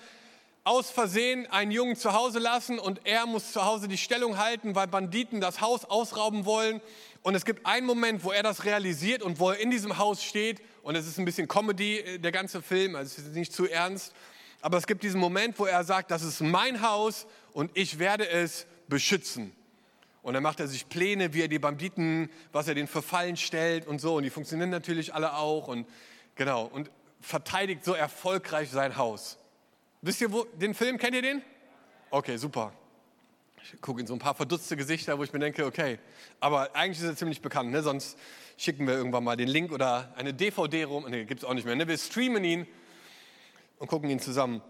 aus 0.64 0.90
Versehen 0.90 1.46
einen 1.46 1.70
Jungen 1.70 1.96
zu 1.96 2.12
Hause 2.12 2.40
lassen 2.40 2.78
und 2.78 3.00
er 3.06 3.24
muss 3.24 3.52
zu 3.52 3.64
Hause 3.64 3.88
die 3.88 3.96
Stellung 3.96 4.36
halten, 4.36 4.74
weil 4.74 4.86
Banditen 4.86 5.40
das 5.40 5.62
Haus 5.62 5.86
ausrauben 5.86 6.44
wollen. 6.44 6.82
Und 7.22 7.34
es 7.34 7.46
gibt 7.46 7.64
einen 7.64 7.86
Moment, 7.86 8.22
wo 8.22 8.30
er 8.30 8.42
das 8.42 8.66
realisiert 8.66 9.22
und 9.22 9.40
wo 9.40 9.52
er 9.52 9.58
in 9.60 9.70
diesem 9.70 9.96
Haus 9.96 10.22
steht. 10.22 10.60
Und 10.82 10.94
es 10.94 11.06
ist 11.06 11.18
ein 11.18 11.24
bisschen 11.24 11.48
Comedy, 11.48 12.00
äh, 12.00 12.18
der 12.18 12.32
ganze 12.32 12.60
Film, 12.60 12.96
also 12.96 13.14
es 13.16 13.28
ist 13.28 13.34
nicht 13.34 13.54
zu 13.54 13.64
ernst. 13.64 14.12
Aber 14.60 14.76
es 14.76 14.86
gibt 14.86 15.02
diesen 15.02 15.20
Moment, 15.20 15.58
wo 15.58 15.64
er 15.64 15.84
sagt, 15.84 16.10
das 16.10 16.22
ist 16.22 16.42
mein 16.42 16.82
Haus 16.82 17.26
und 17.54 17.70
ich 17.72 17.98
werde 17.98 18.28
es 18.28 18.66
beschützen. 18.88 19.54
Und 20.22 20.34
dann 20.34 20.42
macht 20.42 20.60
er 20.60 20.68
sich 20.68 20.88
Pläne, 20.88 21.32
wie 21.32 21.42
er 21.42 21.48
die 21.48 21.58
Banditen, 21.58 22.30
was 22.52 22.68
er 22.68 22.74
den 22.74 22.86
Verfallen 22.86 23.36
stellt 23.36 23.86
und 23.86 24.00
so. 24.00 24.16
Und 24.16 24.24
die 24.24 24.30
funktionieren 24.30 24.70
natürlich 24.70 25.14
alle 25.14 25.34
auch. 25.34 25.68
Und 25.68 25.86
genau. 26.34 26.64
Und 26.64 26.90
verteidigt 27.20 27.84
so 27.84 27.94
erfolgreich 27.94 28.70
sein 28.70 28.96
Haus. 28.96 29.38
Wisst 30.02 30.20
ihr, 30.20 30.32
wo, 30.32 30.44
den 30.44 30.74
Film, 30.74 30.98
kennt 30.98 31.14
ihr 31.14 31.22
den? 31.22 31.42
Okay, 32.10 32.36
super. 32.36 32.72
Ich 33.62 33.80
gucke 33.80 34.00
in 34.00 34.06
so 34.06 34.14
ein 34.14 34.18
paar 34.18 34.34
verdutzte 34.34 34.76
Gesichter, 34.76 35.18
wo 35.18 35.24
ich 35.24 35.32
mir 35.32 35.40
denke, 35.40 35.66
okay. 35.66 35.98
Aber 36.40 36.74
eigentlich 36.74 36.98
ist 36.98 37.04
er 37.04 37.16
ziemlich 37.16 37.42
bekannt, 37.42 37.70
ne? 37.70 37.82
Sonst 37.82 38.16
schicken 38.56 38.86
wir 38.86 38.94
irgendwann 38.94 39.24
mal 39.24 39.36
den 39.36 39.48
Link 39.48 39.72
oder 39.72 40.12
eine 40.16 40.32
DVD 40.32 40.84
rum. 40.84 41.08
Ne, 41.08 41.24
gibt 41.24 41.42
es 41.42 41.48
auch 41.48 41.54
nicht 41.54 41.64
mehr. 41.64 41.76
Ne? 41.76 41.86
Wir 41.86 41.98
streamen 41.98 42.44
ihn 42.44 42.66
und 43.78 43.88
gucken 43.88 44.08
ihn 44.10 44.20
zusammen. 44.20 44.62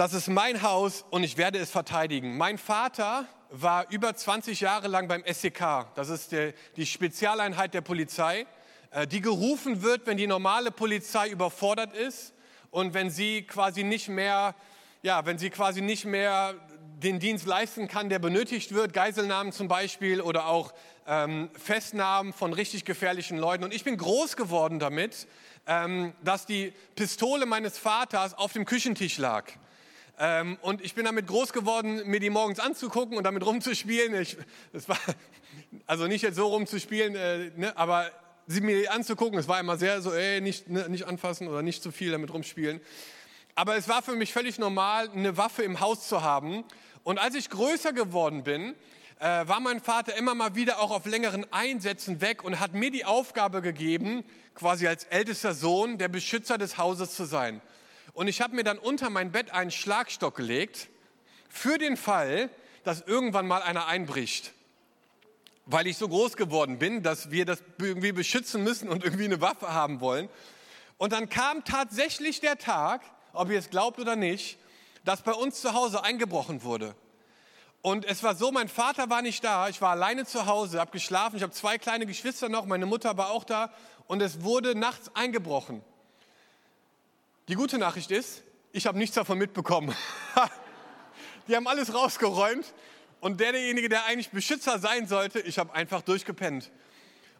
Das 0.00 0.14
ist 0.14 0.28
mein 0.28 0.62
Haus 0.62 1.04
und 1.10 1.24
ich 1.24 1.36
werde 1.36 1.58
es 1.58 1.70
verteidigen. 1.70 2.38
Mein 2.38 2.56
Vater 2.56 3.26
war 3.50 3.84
über 3.90 4.14
20 4.14 4.58
Jahre 4.62 4.88
lang 4.88 5.08
beim 5.08 5.22
SEK. 5.30 5.88
Das 5.94 6.08
ist 6.08 6.32
der, 6.32 6.54
die 6.76 6.86
Spezialeinheit 6.86 7.74
der 7.74 7.82
Polizei, 7.82 8.46
äh, 8.92 9.06
die 9.06 9.20
gerufen 9.20 9.82
wird, 9.82 10.06
wenn 10.06 10.16
die 10.16 10.26
normale 10.26 10.70
Polizei 10.70 11.28
überfordert 11.28 11.94
ist 11.94 12.32
und 12.70 12.94
wenn 12.94 13.10
sie 13.10 13.42
quasi 13.42 13.84
nicht 13.84 14.08
mehr, 14.08 14.54
ja, 15.02 15.26
wenn 15.26 15.36
sie 15.36 15.50
quasi 15.50 15.82
nicht 15.82 16.06
mehr 16.06 16.54
den 17.02 17.18
Dienst 17.18 17.44
leisten 17.44 17.86
kann, 17.86 18.08
der 18.08 18.20
benötigt 18.20 18.72
wird, 18.72 18.94
Geiselnahmen 18.94 19.52
zum 19.52 19.68
Beispiel 19.68 20.22
oder 20.22 20.46
auch 20.46 20.72
ähm, 21.06 21.50
Festnahmen 21.52 22.32
von 22.32 22.54
richtig 22.54 22.86
gefährlichen 22.86 23.36
Leuten. 23.36 23.64
Und 23.64 23.74
ich 23.74 23.84
bin 23.84 23.98
groß 23.98 24.36
geworden 24.36 24.78
damit, 24.78 25.28
ähm, 25.66 26.14
dass 26.24 26.46
die 26.46 26.72
Pistole 26.96 27.44
meines 27.44 27.76
Vaters 27.76 28.32
auf 28.32 28.54
dem 28.54 28.64
Küchentisch 28.64 29.18
lag. 29.18 29.44
Ähm, 30.22 30.58
und 30.60 30.84
ich 30.84 30.94
bin 30.94 31.06
damit 31.06 31.26
groß 31.26 31.54
geworden, 31.54 32.02
mir 32.04 32.20
die 32.20 32.28
morgens 32.28 32.60
anzugucken 32.60 33.16
und 33.16 33.24
damit 33.24 33.44
rumzuspielen. 33.44 34.14
Ich, 34.20 34.36
das 34.70 34.86
war, 34.86 34.98
also 35.86 36.06
nicht 36.06 36.20
jetzt 36.20 36.36
so 36.36 36.46
rumzuspielen, 36.48 37.16
äh, 37.16 37.50
ne, 37.56 37.74
aber 37.74 38.10
sie 38.46 38.60
mir 38.60 38.92
anzugucken, 38.92 39.38
es 39.38 39.48
war 39.48 39.58
immer 39.58 39.78
sehr 39.78 40.02
so, 40.02 40.12
ey, 40.12 40.42
nicht, 40.42 40.68
ne, 40.68 40.90
nicht 40.90 41.06
anfassen 41.06 41.48
oder 41.48 41.62
nicht 41.62 41.82
zu 41.82 41.90
viel 41.90 42.10
damit 42.10 42.34
rumspielen. 42.34 42.82
Aber 43.54 43.76
es 43.76 43.88
war 43.88 44.02
für 44.02 44.14
mich 44.14 44.34
völlig 44.34 44.58
normal, 44.58 45.08
eine 45.08 45.38
Waffe 45.38 45.62
im 45.62 45.80
Haus 45.80 46.06
zu 46.06 46.22
haben. 46.22 46.64
Und 47.02 47.18
als 47.18 47.34
ich 47.34 47.48
größer 47.48 47.94
geworden 47.94 48.44
bin, 48.44 48.74
äh, 49.20 49.24
war 49.24 49.60
mein 49.60 49.80
Vater 49.80 50.14
immer 50.16 50.34
mal 50.34 50.54
wieder 50.54 50.80
auch 50.80 50.90
auf 50.90 51.06
längeren 51.06 51.50
Einsätzen 51.50 52.20
weg 52.20 52.44
und 52.44 52.60
hat 52.60 52.74
mir 52.74 52.90
die 52.90 53.06
Aufgabe 53.06 53.62
gegeben, 53.62 54.22
quasi 54.54 54.86
als 54.86 55.04
ältester 55.04 55.54
Sohn 55.54 55.96
der 55.96 56.08
Beschützer 56.08 56.58
des 56.58 56.76
Hauses 56.76 57.14
zu 57.14 57.24
sein. 57.24 57.62
Und 58.12 58.28
ich 58.28 58.40
habe 58.40 58.54
mir 58.54 58.64
dann 58.64 58.78
unter 58.78 59.10
mein 59.10 59.32
Bett 59.32 59.52
einen 59.52 59.70
Schlagstock 59.70 60.36
gelegt, 60.36 60.88
für 61.48 61.78
den 61.78 61.96
Fall, 61.96 62.50
dass 62.84 63.02
irgendwann 63.02 63.46
mal 63.46 63.62
einer 63.62 63.86
einbricht. 63.86 64.52
Weil 65.66 65.86
ich 65.86 65.96
so 65.98 66.08
groß 66.08 66.36
geworden 66.36 66.78
bin, 66.78 67.02
dass 67.02 67.30
wir 67.30 67.44
das 67.44 67.62
irgendwie 67.78 68.12
beschützen 68.12 68.64
müssen 68.64 68.88
und 68.88 69.04
irgendwie 69.04 69.24
eine 69.24 69.40
Waffe 69.40 69.72
haben 69.72 70.00
wollen. 70.00 70.28
Und 70.96 71.12
dann 71.12 71.28
kam 71.28 71.64
tatsächlich 71.64 72.40
der 72.40 72.58
Tag, 72.58 73.02
ob 73.32 73.50
ihr 73.50 73.58
es 73.58 73.70
glaubt 73.70 73.98
oder 73.98 74.16
nicht, 74.16 74.58
dass 75.04 75.22
bei 75.22 75.32
uns 75.32 75.60
zu 75.60 75.72
Hause 75.74 76.02
eingebrochen 76.04 76.62
wurde. 76.62 76.94
Und 77.82 78.04
es 78.04 78.22
war 78.22 78.34
so, 78.34 78.52
mein 78.52 78.68
Vater 78.68 79.08
war 79.08 79.22
nicht 79.22 79.42
da, 79.42 79.68
ich 79.68 79.80
war 79.80 79.90
alleine 79.90 80.26
zu 80.26 80.44
Hause, 80.44 80.80
habe 80.80 80.90
geschlafen, 80.90 81.36
ich 81.36 81.42
habe 81.42 81.52
zwei 81.52 81.78
kleine 81.78 82.04
Geschwister 82.04 82.50
noch, 82.50 82.66
meine 82.66 82.84
Mutter 82.84 83.16
war 83.16 83.30
auch 83.30 83.44
da 83.44 83.72
und 84.06 84.20
es 84.20 84.42
wurde 84.42 84.74
nachts 84.74 85.14
eingebrochen. 85.14 85.82
Die 87.50 87.56
gute 87.56 87.78
Nachricht 87.78 88.12
ist, 88.12 88.44
ich 88.70 88.86
habe 88.86 88.96
nichts 88.96 89.16
davon 89.16 89.36
mitbekommen. 89.36 89.92
Die 91.48 91.56
haben 91.56 91.66
alles 91.66 91.92
rausgeräumt 91.92 92.64
und 93.18 93.40
der, 93.40 93.50
derjenige, 93.50 93.88
der 93.88 94.04
eigentlich 94.04 94.30
Beschützer 94.30 94.78
sein 94.78 95.08
sollte, 95.08 95.40
ich 95.40 95.58
habe 95.58 95.74
einfach 95.74 96.00
durchgepennt. 96.02 96.70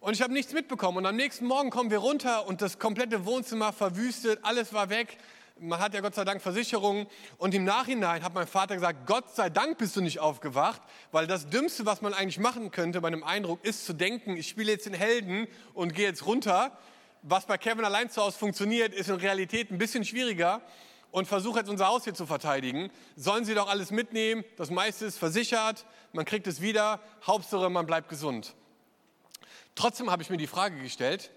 Und 0.00 0.14
ich 0.14 0.22
habe 0.22 0.32
nichts 0.32 0.52
mitbekommen. 0.52 0.98
Und 0.98 1.06
am 1.06 1.14
nächsten 1.14 1.46
Morgen 1.46 1.70
kommen 1.70 1.92
wir 1.92 1.98
runter 1.98 2.48
und 2.48 2.60
das 2.60 2.80
komplette 2.80 3.24
Wohnzimmer 3.24 3.72
verwüstet, 3.72 4.40
alles 4.42 4.72
war 4.72 4.90
weg. 4.90 5.16
Man 5.60 5.78
hat 5.78 5.94
ja 5.94 6.00
Gott 6.00 6.16
sei 6.16 6.24
Dank 6.24 6.42
Versicherungen. 6.42 7.06
Und 7.38 7.54
im 7.54 7.62
Nachhinein 7.62 8.24
hat 8.24 8.34
mein 8.34 8.48
Vater 8.48 8.74
gesagt, 8.74 9.06
Gott 9.06 9.32
sei 9.36 9.48
Dank 9.48 9.78
bist 9.78 9.94
du 9.94 10.00
nicht 10.00 10.18
aufgewacht, 10.18 10.82
weil 11.12 11.28
das 11.28 11.48
Dümmste, 11.48 11.86
was 11.86 12.02
man 12.02 12.14
eigentlich 12.14 12.40
machen 12.40 12.72
könnte 12.72 13.00
bei 13.00 13.06
einem 13.06 13.22
Eindruck, 13.22 13.64
ist 13.64 13.86
zu 13.86 13.92
denken, 13.92 14.36
ich 14.36 14.48
spiele 14.48 14.72
jetzt 14.72 14.86
den 14.86 14.94
Helden 14.94 15.46
und 15.72 15.94
gehe 15.94 16.08
jetzt 16.08 16.26
runter 16.26 16.76
was 17.22 17.46
bei 17.46 17.58
Kevin 17.58 17.84
allein 17.84 18.10
zu 18.10 18.22
Hause 18.22 18.38
funktioniert, 18.38 18.94
ist 18.94 19.08
in 19.08 19.16
Realität 19.16 19.70
ein 19.70 19.78
bisschen 19.78 20.04
schwieriger. 20.04 20.62
Und 21.12 21.26
versuche 21.26 21.58
jetzt 21.58 21.68
unser 21.68 21.88
Haus 21.88 22.04
hier 22.04 22.14
zu 22.14 22.24
verteidigen. 22.24 22.88
Sollen 23.16 23.44
sie 23.44 23.54
doch 23.54 23.68
alles 23.68 23.90
mitnehmen, 23.90 24.44
das 24.56 24.70
meiste 24.70 25.06
ist 25.06 25.18
versichert, 25.18 25.84
man 26.12 26.24
kriegt 26.24 26.46
es 26.46 26.60
wieder, 26.60 27.00
Hauptsache 27.26 27.68
man 27.68 27.84
bleibt 27.84 28.08
gesund. 28.08 28.54
Trotzdem 29.74 30.08
habe 30.08 30.22
ich 30.22 30.30
mir 30.30 30.36
die 30.36 30.46
Frage 30.46 30.80
gestellt, 30.80 31.32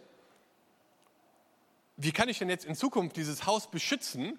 wie 1.97 2.11
kann 2.11 2.29
ich 2.29 2.37
denn 2.37 2.49
jetzt 2.49 2.65
in 2.65 2.75
Zukunft 2.75 3.15
dieses 3.15 3.47
Haus 3.47 3.71
beschützen, 3.71 4.37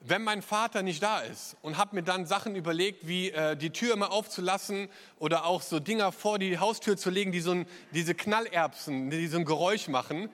wenn 0.00 0.24
mein 0.24 0.42
Vater 0.42 0.82
nicht 0.82 1.00
da 1.00 1.20
ist? 1.20 1.56
Und 1.62 1.78
habe 1.78 1.94
mir 1.94 2.02
dann 2.02 2.26
Sachen 2.26 2.56
überlegt, 2.56 3.06
wie 3.06 3.30
äh, 3.30 3.56
die 3.56 3.70
Tür 3.70 3.94
immer 3.94 4.10
aufzulassen 4.10 4.88
oder 5.20 5.44
auch 5.44 5.62
so 5.62 5.78
Dinger 5.78 6.10
vor 6.10 6.40
die 6.40 6.58
Haustür 6.58 6.96
zu 6.96 7.10
legen, 7.10 7.30
die 7.30 7.40
so 7.40 7.52
ein, 7.52 7.66
diese 7.92 8.16
Knallerbsen, 8.16 9.10
die 9.10 9.28
so 9.28 9.38
ein 9.38 9.44
Geräusch 9.44 9.86
machen 9.86 10.28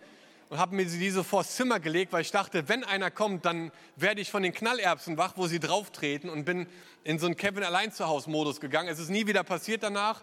und 0.53 0.59
habe 0.59 0.77
mir 0.77 0.85
diese 0.85 1.25
vors 1.25 1.57
Zimmer 1.57 1.81
gelegt, 1.81 2.13
weil 2.13 2.21
ich 2.21 2.31
dachte, 2.31 2.69
wenn 2.69 2.85
einer 2.85 3.11
kommt, 3.11 3.47
dann 3.47 3.73
werde 3.97 4.21
ich 4.21 4.31
von 4.31 4.43
den 4.43 4.53
Knallerbsen 4.53 5.17
wach, 5.17 5.33
wo 5.37 5.47
sie 5.47 5.59
drauf 5.59 5.91
treten 5.91 6.29
und 6.29 6.45
bin 6.45 6.67
in 7.05 7.19
so 7.19 7.25
einen 7.25 7.39
Kevin 7.39 7.65
allein 7.65 7.91
zu 7.91 8.07
Hause 8.07 8.29
Modus 8.29 8.61
gegangen. 8.61 8.91
Es 8.91 8.99
ist 8.99 9.09
nie 9.09 9.27
wieder 9.27 9.45
passiert 9.45 9.83
danach, 9.83 10.21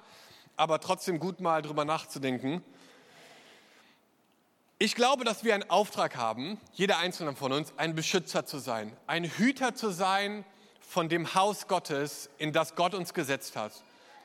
aber 0.55 0.79
trotzdem 0.81 1.17
gut 1.17 1.39
mal 1.39 1.63
drüber 1.63 1.83
nachzudenken. 1.83 2.63
Ich 4.77 4.93
glaube, 4.93 5.23
dass 5.23 5.43
wir 5.43 5.55
einen 5.55 5.67
Auftrag 5.67 6.15
haben, 6.15 6.59
jeder 6.73 6.99
einzelne 6.99 7.35
von 7.35 7.51
uns, 7.51 7.73
ein 7.77 7.95
Beschützer 7.95 8.45
zu 8.45 8.59
sein, 8.59 8.95
ein 9.07 9.23
Hüter 9.23 9.73
zu 9.73 9.89
sein 9.89 10.45
von 10.79 11.09
dem 11.09 11.33
Haus 11.33 11.67
Gottes, 11.67 12.29
in 12.37 12.53
das 12.53 12.75
Gott 12.75 12.93
uns 12.93 13.15
gesetzt 13.15 13.55
hat. 13.55 13.71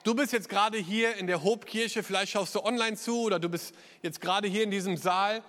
Du 0.03 0.15
bist 0.15 0.35
jetzt 0.35 0.51
gerade 0.51 0.77
hier 0.77 1.17
in 1.17 1.27
der 1.27 1.43
Hobkirche, 1.43 2.03
vielleicht 2.03 2.33
schaust 2.33 2.55
du 2.55 2.63
online 2.63 2.99
zu 2.99 3.23
oder 3.23 3.39
du 3.39 3.49
bist 3.49 3.75
jetzt 4.03 4.21
gerade 4.21 4.47
hier 4.49 4.65
in 4.65 4.71
diesem 4.71 4.99
Saal 4.99 5.43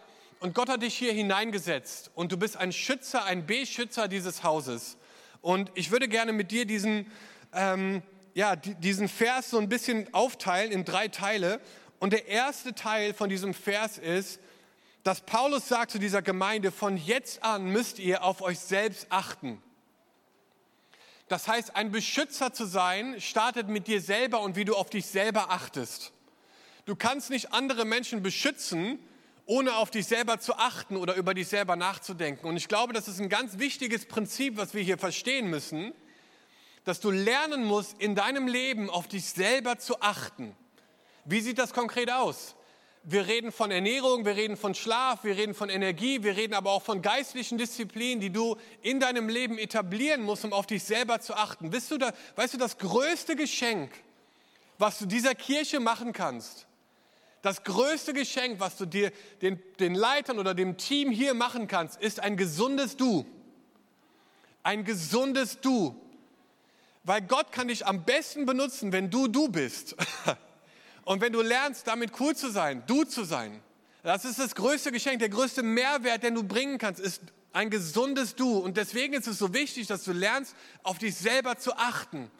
und 0.46 0.54
Gott 0.54 0.70
hat 0.70 0.84
dich 0.84 0.96
hier 0.96 1.12
hineingesetzt 1.12 2.12
und 2.14 2.32
du 2.32 2.38
bist 2.38 2.56
ein 2.56 2.72
Schützer, 2.72 3.26
ein 3.26 3.48
Beschützer 3.48 4.08
dieses 4.08 4.44
Hauses. 4.44 4.96
Und 5.42 5.72
ich 5.74 5.90
würde 5.90 6.08
gerne 6.08 6.34
mit 6.34 6.52
dir 6.52 6.68
diesen, 6.68 7.12
ähm, 7.52 8.04
ja, 8.36 8.56
diesen 8.56 9.08
Vers 9.08 9.50
so 9.50 9.58
ein 9.58 9.70
bisschen 9.70 10.14
aufteilen 10.14 10.72
in 10.72 10.86
drei 10.86 11.08
Teile. 11.08 11.60
Und 11.98 12.14
der 12.14 12.28
erste 12.28 12.76
Teil 12.76 13.16
von 13.16 13.28
diesem 13.28 13.56
Vers 13.56 13.98
ist, 13.98 14.40
dass 15.02 15.22
Paulus 15.22 15.68
sagt 15.68 15.90
zu 15.90 15.98
dieser 15.98 16.22
Gemeinde, 16.22 16.72
von 16.72 16.96
jetzt 16.96 17.42
an 17.42 17.66
müsst 17.66 17.98
ihr 17.98 18.24
auf 18.24 18.44
euch 18.44 18.60
selbst 18.60 19.08
achten. 19.10 19.60
Das 21.28 21.48
heißt, 21.48 21.76
ein 21.76 21.92
Beschützer 21.92 22.54
zu 22.54 22.66
sein, 22.66 23.20
startet 23.20 23.68
mit 23.68 23.88
dir 23.88 24.00
selber 24.00 24.42
und 24.42 24.56
wie 24.56 24.66
du 24.66 24.76
auf 24.76 24.92
dich 24.92 25.08
selber 25.08 25.50
achtest. 25.50 26.12
Du 26.86 26.96
kannst 26.96 27.32
nicht 27.32 27.52
andere 27.52 27.84
Menschen 27.84 28.22
beschützen, 28.22 29.00
ohne 29.46 29.76
auf 29.76 29.92
dich 29.92 30.08
selber 30.08 30.40
zu 30.40 30.56
achten 30.56 30.98
oder 30.98 31.16
über 31.16 31.34
dich 31.34 31.48
selber 31.48 31.76
nachzudenken. 31.76 32.48
Und 32.48 32.58
ich 32.58 32.68
glaube, 32.68 32.94
das 32.94 33.08
ist 33.08 33.20
ein 33.20 33.30
ganz 33.30 33.60
wichtiges 33.60 34.06
Prinzip, 34.06 34.58
was 34.58 34.74
wir 34.74 34.82
hier 34.82 34.98
verstehen 34.98 35.50
müssen, 35.50 35.94
dass 36.84 37.00
du 37.00 37.12
lernen 37.12 37.64
musst, 37.64 38.00
in 38.02 38.16
deinem 38.16 38.48
Leben 38.48 38.90
auf 38.90 39.08
dich 39.08 39.26
selber 39.26 39.78
zu 39.78 40.02
achten. 40.02 40.56
Wie 41.26 41.42
sieht 41.42 41.58
das 41.58 41.74
konkret 41.74 42.12
aus? 42.12 42.56
wir 43.08 43.28
reden 43.28 43.52
von 43.52 43.70
Ernährung, 43.70 44.26
wir 44.26 44.36
reden 44.36 44.58
von 44.58 44.74
Schlaf, 44.74 45.24
wir 45.24 45.38
reden 45.38 45.54
von 45.54 45.70
Energie, 45.70 46.24
wir 46.24 46.36
reden 46.36 46.56
aber 46.56 46.72
auch 46.72 46.82
von 46.82 47.02
geistlichen 47.02 47.58
Disziplinen, 47.58 48.20
die 48.20 48.32
du 48.32 48.58
in 48.82 49.00
deinem 49.00 49.30
Leben 49.30 49.60
etablieren 49.60 50.24
musst, 50.24 50.44
um 50.44 50.54
auf 50.54 50.66
dich 50.66 50.84
selber 50.84 51.20
zu 51.22 51.36
achten. 51.36 51.72
Weißt 51.72 51.92
du, 51.92 52.58
das 52.58 52.78
größte 52.80 53.36
Geschenk, 53.36 53.92
was 54.80 54.98
du 54.98 55.06
dieser 55.06 55.36
Kirche 55.36 55.80
machen 55.80 56.14
kannst, 56.14 56.66
das 57.46 57.64
größte 57.64 58.14
Geschenk, 58.14 58.60
was 58.60 58.76
du 58.76 58.88
dir 58.88 59.12
den, 59.44 59.62
den 59.80 59.94
Leitern 59.94 60.40
oder 60.40 60.56
dem 60.56 60.78
Team 60.78 61.12
hier 61.12 61.36
machen 61.36 61.68
kannst, 61.68 62.02
ist 62.02 62.20
ein 62.20 62.38
gesundes 62.38 62.98
Du. 62.98 63.24
Ein 64.64 64.84
gesundes 64.84 65.62
Du. 65.62 65.96
Weil 67.04 67.22
Gott 67.22 67.52
kann 67.52 67.68
dich 67.68 67.86
am 67.86 68.04
besten 68.04 68.48
benutzen, 68.48 68.92
wenn 68.92 69.12
du 69.12 69.28
du 69.28 69.48
bist. 69.48 69.96
Und 71.06 71.22
wenn 71.22 71.34
du 71.34 71.44
lernst, 71.44 71.86
damit 71.86 72.20
cool 72.20 72.36
zu 72.36 72.50
sein, 72.50 72.82
du 72.88 73.04
zu 73.04 73.24
sein, 73.24 73.62
das 74.02 74.26
ist 74.26 74.40
das 74.40 74.56
größte 74.56 74.92
Geschenk, 74.92 75.20
der 75.20 75.30
größte 75.30 75.62
Mehrwert, 75.62 76.24
den 76.24 76.34
du 76.34 76.44
bringen 76.44 76.80
kannst, 76.80 77.00
ist 77.00 77.22
ein 77.54 77.70
gesundes 77.70 78.34
Du. 78.36 78.58
Und 78.58 78.76
deswegen 78.76 79.14
ist 79.14 79.28
es 79.28 79.38
so 79.38 79.54
wichtig, 79.54 79.86
dass 79.86 80.04
du 80.04 80.14
lernst, 80.14 80.56
auf 80.82 80.98
dich 80.98 81.14
selber 81.14 81.60
zu 81.60 81.76
achten. 81.78 82.32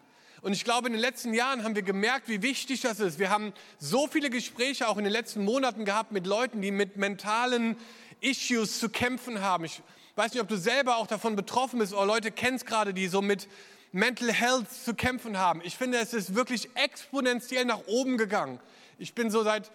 Und 0.46 0.54
ich 0.54 0.64
glaube, 0.64 0.86
in 0.86 0.94
den 0.94 1.02
letzten 1.02 1.34
Jahren 1.34 1.64
haben 1.64 1.74
wir 1.74 1.82
gemerkt, 1.82 2.30
wie 2.30 2.44
wichtig 2.44 2.82
das 2.82 3.00
ist. 3.00 3.18
Wir 3.18 3.32
haben 3.32 3.52
so 3.80 4.06
viele 4.06 4.30
Gespräche 4.30 4.88
auch 4.88 4.98
in 4.98 5.04
den 5.04 5.12
letzten 5.12 5.44
Monaten 5.44 5.86
gehabt 5.86 6.12
mit 6.12 6.28
Leuten, 6.28 6.62
die 6.62 6.70
mit 6.70 6.98
mentalen 6.98 7.76
Issues 8.22 8.80
zu 8.80 8.90
kämpfen 8.90 9.42
haben. 9.42 9.66
Ich 9.66 9.82
weiß 10.16 10.34
nicht, 10.34 10.44
ob 10.44 10.48
du 10.48 10.56
selber 10.56 10.98
auch 10.98 11.08
davon 11.08 11.36
betroffen 11.36 11.80
bist 11.80 11.96
oder 11.96 12.06
Leute 12.06 12.30
kennst 12.30 12.68
gerade, 12.68 12.94
die 12.94 13.08
so 13.08 13.24
mit 13.24 13.48
Mental 13.92 14.32
Health 14.32 14.72
zu 14.72 14.94
kämpfen 14.94 15.40
haben. 15.40 15.62
Ich 15.64 15.78
finde, 15.78 15.98
es 15.98 16.14
ist 16.14 16.36
wirklich 16.36 16.70
exponentiell 16.76 17.66
nach 17.66 17.82
oben 17.88 18.16
gegangen. 18.16 18.60
Ich 19.00 19.16
bin 19.16 19.32
so 19.32 19.44
seit 19.44 19.72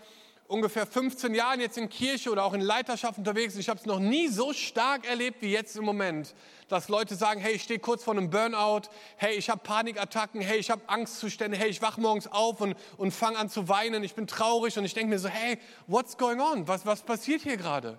ungefähr 0.51 0.85
15 0.85 1.35
Jahren 1.35 1.61
jetzt 1.61 1.79
in 1.79 1.89
Kirche 1.89 2.31
oder 2.31 2.45
auch 2.45 2.53
in 2.53 2.61
Leiterschaft 2.61 3.19
unterwegs. 3.19 3.57
Ich 3.57 3.69
habe 3.69 3.79
es 3.79 3.87
noch 3.87 4.01
nie 4.01 4.29
so 4.29 4.53
stark 4.53 5.09
erlebt 5.09 5.43
wie 5.43 5.53
jetzt 5.53 5.77
im 5.77 5.85
Moment, 5.85 6.35
dass 6.69 6.89
Leute 6.89 7.15
sagen, 7.15 7.41
hey, 7.41 7.53
ich 7.53 7.63
stehe 7.63 7.79
kurz 7.79 8.03
vor 8.03 8.15
einem 8.15 8.31
Burnout, 8.31 8.83
hey, 9.17 9.37
ich 9.37 9.49
habe 9.49 9.61
Panikattacken, 9.63 10.41
hey, 10.41 10.59
ich 10.59 10.71
habe 10.71 10.83
Angstzustände, 10.89 11.57
hey, 11.57 11.71
ich 11.71 11.81
wach 11.81 11.99
morgens 11.99 12.27
auf 12.27 12.61
und, 12.61 12.75
und 12.97 13.13
fange 13.13 13.39
an 13.39 13.49
zu 13.49 13.69
weinen, 13.69 14.03
ich 14.03 14.15
bin 14.15 14.27
traurig 14.27 14.77
und 14.77 14.85
ich 14.85 14.95
denke 14.95 15.11
mir 15.11 15.19
so, 15.21 15.29
hey, 15.29 15.59
what's 15.87 16.19
going 16.19 16.41
on? 16.41 16.67
Was, 16.67 16.85
was 16.85 17.03
passiert 17.03 17.43
hier 17.43 17.57
gerade? 17.57 17.99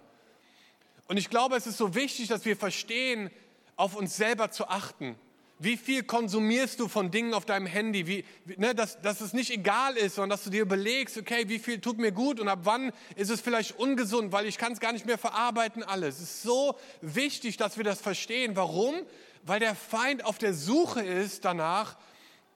Und 1.07 1.17
ich 1.17 1.29
glaube, 1.29 1.55
es 1.55 1.67
ist 1.67 1.77
so 1.77 1.95
wichtig, 1.95 2.27
dass 2.27 2.43
wir 2.43 2.57
verstehen, 2.57 3.31
auf 3.77 3.95
uns 3.95 4.17
selber 4.17 4.51
zu 4.51 4.67
achten. 4.67 5.15
Wie 5.63 5.77
viel 5.77 6.01
konsumierst 6.01 6.79
du 6.79 6.87
von 6.87 7.11
Dingen 7.11 7.35
auf 7.35 7.45
deinem 7.45 7.67
Handy? 7.67 8.07
Wie, 8.07 8.25
ne, 8.57 8.73
dass, 8.73 8.99
dass 8.99 9.21
es 9.21 9.31
nicht 9.31 9.51
egal 9.51 9.95
ist, 9.95 10.15
sondern 10.15 10.31
dass 10.31 10.43
du 10.43 10.49
dir 10.49 10.63
überlegst, 10.63 11.19
okay, 11.19 11.49
wie 11.49 11.59
viel 11.59 11.79
tut 11.79 11.99
mir 11.99 12.11
gut 12.11 12.39
und 12.39 12.47
ab 12.47 12.61
wann 12.63 12.91
ist 13.15 13.29
es 13.29 13.41
vielleicht 13.41 13.77
ungesund, 13.77 14.31
weil 14.31 14.47
ich 14.47 14.57
kann 14.57 14.73
es 14.73 14.79
gar 14.79 14.91
nicht 14.91 15.05
mehr 15.05 15.19
verarbeiten 15.19 15.83
alles. 15.83 16.15
Es 16.15 16.23
ist 16.23 16.41
so 16.41 16.79
wichtig, 17.01 17.57
dass 17.57 17.77
wir 17.77 17.83
das 17.83 18.01
verstehen. 18.01 18.55
Warum? 18.55 18.95
Weil 19.43 19.59
der 19.59 19.75
Feind 19.75 20.25
auf 20.25 20.39
der 20.39 20.55
Suche 20.55 21.03
ist 21.03 21.45
danach, 21.45 21.95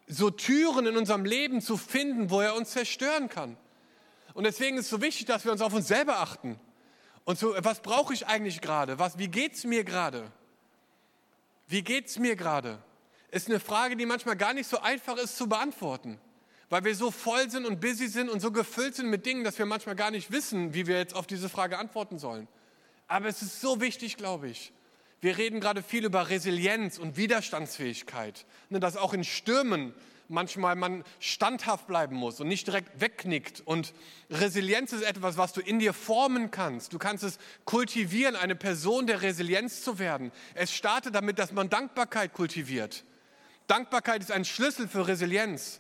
so 0.08 0.32
Türen 0.32 0.88
in 0.88 0.98
unserem 0.98 1.26
Leben 1.26 1.62
zu 1.62 1.78
finden, 1.78 2.32
wo 2.32 2.42
er 2.42 2.56
uns 2.56 2.72
zerstören 2.72 3.30
kann. 3.30 3.56
Und 4.34 4.46
deswegen 4.46 4.78
ist 4.78 4.86
es 4.86 4.90
so 4.90 5.04
wichtig, 5.04 5.28
dass 5.28 5.46
wir 5.46 5.52
uns 5.52 5.62
auf 5.62 5.74
uns 5.74 5.88
selber 5.88 6.22
achten. 6.22 6.60
Und 7.24 7.38
so, 7.38 7.54
was 7.60 7.82
brauche 7.82 8.16
ich 8.16 8.26
eigentlich 8.26 8.62
gerade? 8.62 8.98
Was, 8.98 9.20
wie 9.20 9.28
geht's 9.28 9.64
mir 9.64 9.84
gerade? 9.84 10.32
Wie 11.68 11.84
geht's 11.84 12.18
mir 12.18 12.36
gerade? 12.36 12.80
Ist 13.36 13.50
eine 13.50 13.60
Frage, 13.60 13.98
die 13.98 14.06
manchmal 14.06 14.38
gar 14.38 14.54
nicht 14.54 14.70
so 14.70 14.80
einfach 14.80 15.18
ist 15.18 15.36
zu 15.36 15.50
beantworten, 15.50 16.18
weil 16.70 16.86
wir 16.86 16.96
so 16.96 17.12
voll 17.12 17.50
sind 17.50 17.66
und 17.66 17.82
busy 17.82 18.08
sind 18.08 18.30
und 18.30 18.40
so 18.40 18.50
gefüllt 18.50 18.96
sind 18.96 19.10
mit 19.10 19.26
Dingen, 19.26 19.44
dass 19.44 19.60
wir 19.60 19.66
manchmal 19.66 19.96
gar 19.96 20.10
nicht 20.10 20.32
wissen, 20.32 20.74
wie 20.74 20.88
wir 20.88 20.98
jetzt 20.98 21.14
auf 21.14 21.28
diese 21.28 21.50
Frage 21.50 21.78
antworten 21.78 22.18
sollen. 22.18 22.48
Aber 23.10 23.28
es 23.28 23.42
ist 23.42 23.60
so 23.60 23.82
wichtig, 23.82 24.16
glaube 24.16 24.48
ich. 24.48 24.72
Wir 25.20 25.38
reden 25.38 25.60
gerade 25.60 25.84
viel 25.84 26.06
über 26.06 26.30
Resilienz 26.30 26.98
und 26.98 27.18
Widerstandsfähigkeit, 27.18 28.46
ne, 28.70 28.80
dass 28.80 28.96
auch 28.96 29.14
in 29.14 29.26
Stürmen 29.26 29.94
manchmal 30.30 30.78
man 30.78 31.04
standhaft 31.20 31.88
bleiben 31.88 32.16
muss 32.16 32.40
und 32.40 32.48
nicht 32.48 32.66
direkt 32.68 33.02
wegknickt. 33.02 33.62
Und 33.66 33.94
Resilienz 34.30 34.94
ist 34.94 35.04
etwas, 35.04 35.36
was 35.36 35.52
du 35.52 35.60
in 35.60 35.80
dir 35.80 35.94
formen 35.94 36.52
kannst. 36.52 36.94
Du 36.94 37.00
kannst 37.00 37.26
es 37.26 37.38
kultivieren, 37.66 38.38
eine 38.38 38.56
Person 38.56 39.08
der 39.08 39.22
Resilienz 39.22 39.82
zu 39.82 40.00
werden. 40.00 40.32
Es 40.54 40.74
startet 40.74 41.16
damit, 41.16 41.38
dass 41.38 41.52
man 41.52 41.70
Dankbarkeit 41.70 42.32
kultiviert. 42.32 43.04
Dankbarkeit 43.68 44.22
ist 44.22 44.32
ein 44.32 44.46
Schlüssel 44.46 44.88
für 44.88 45.08
Resilienz. 45.08 45.80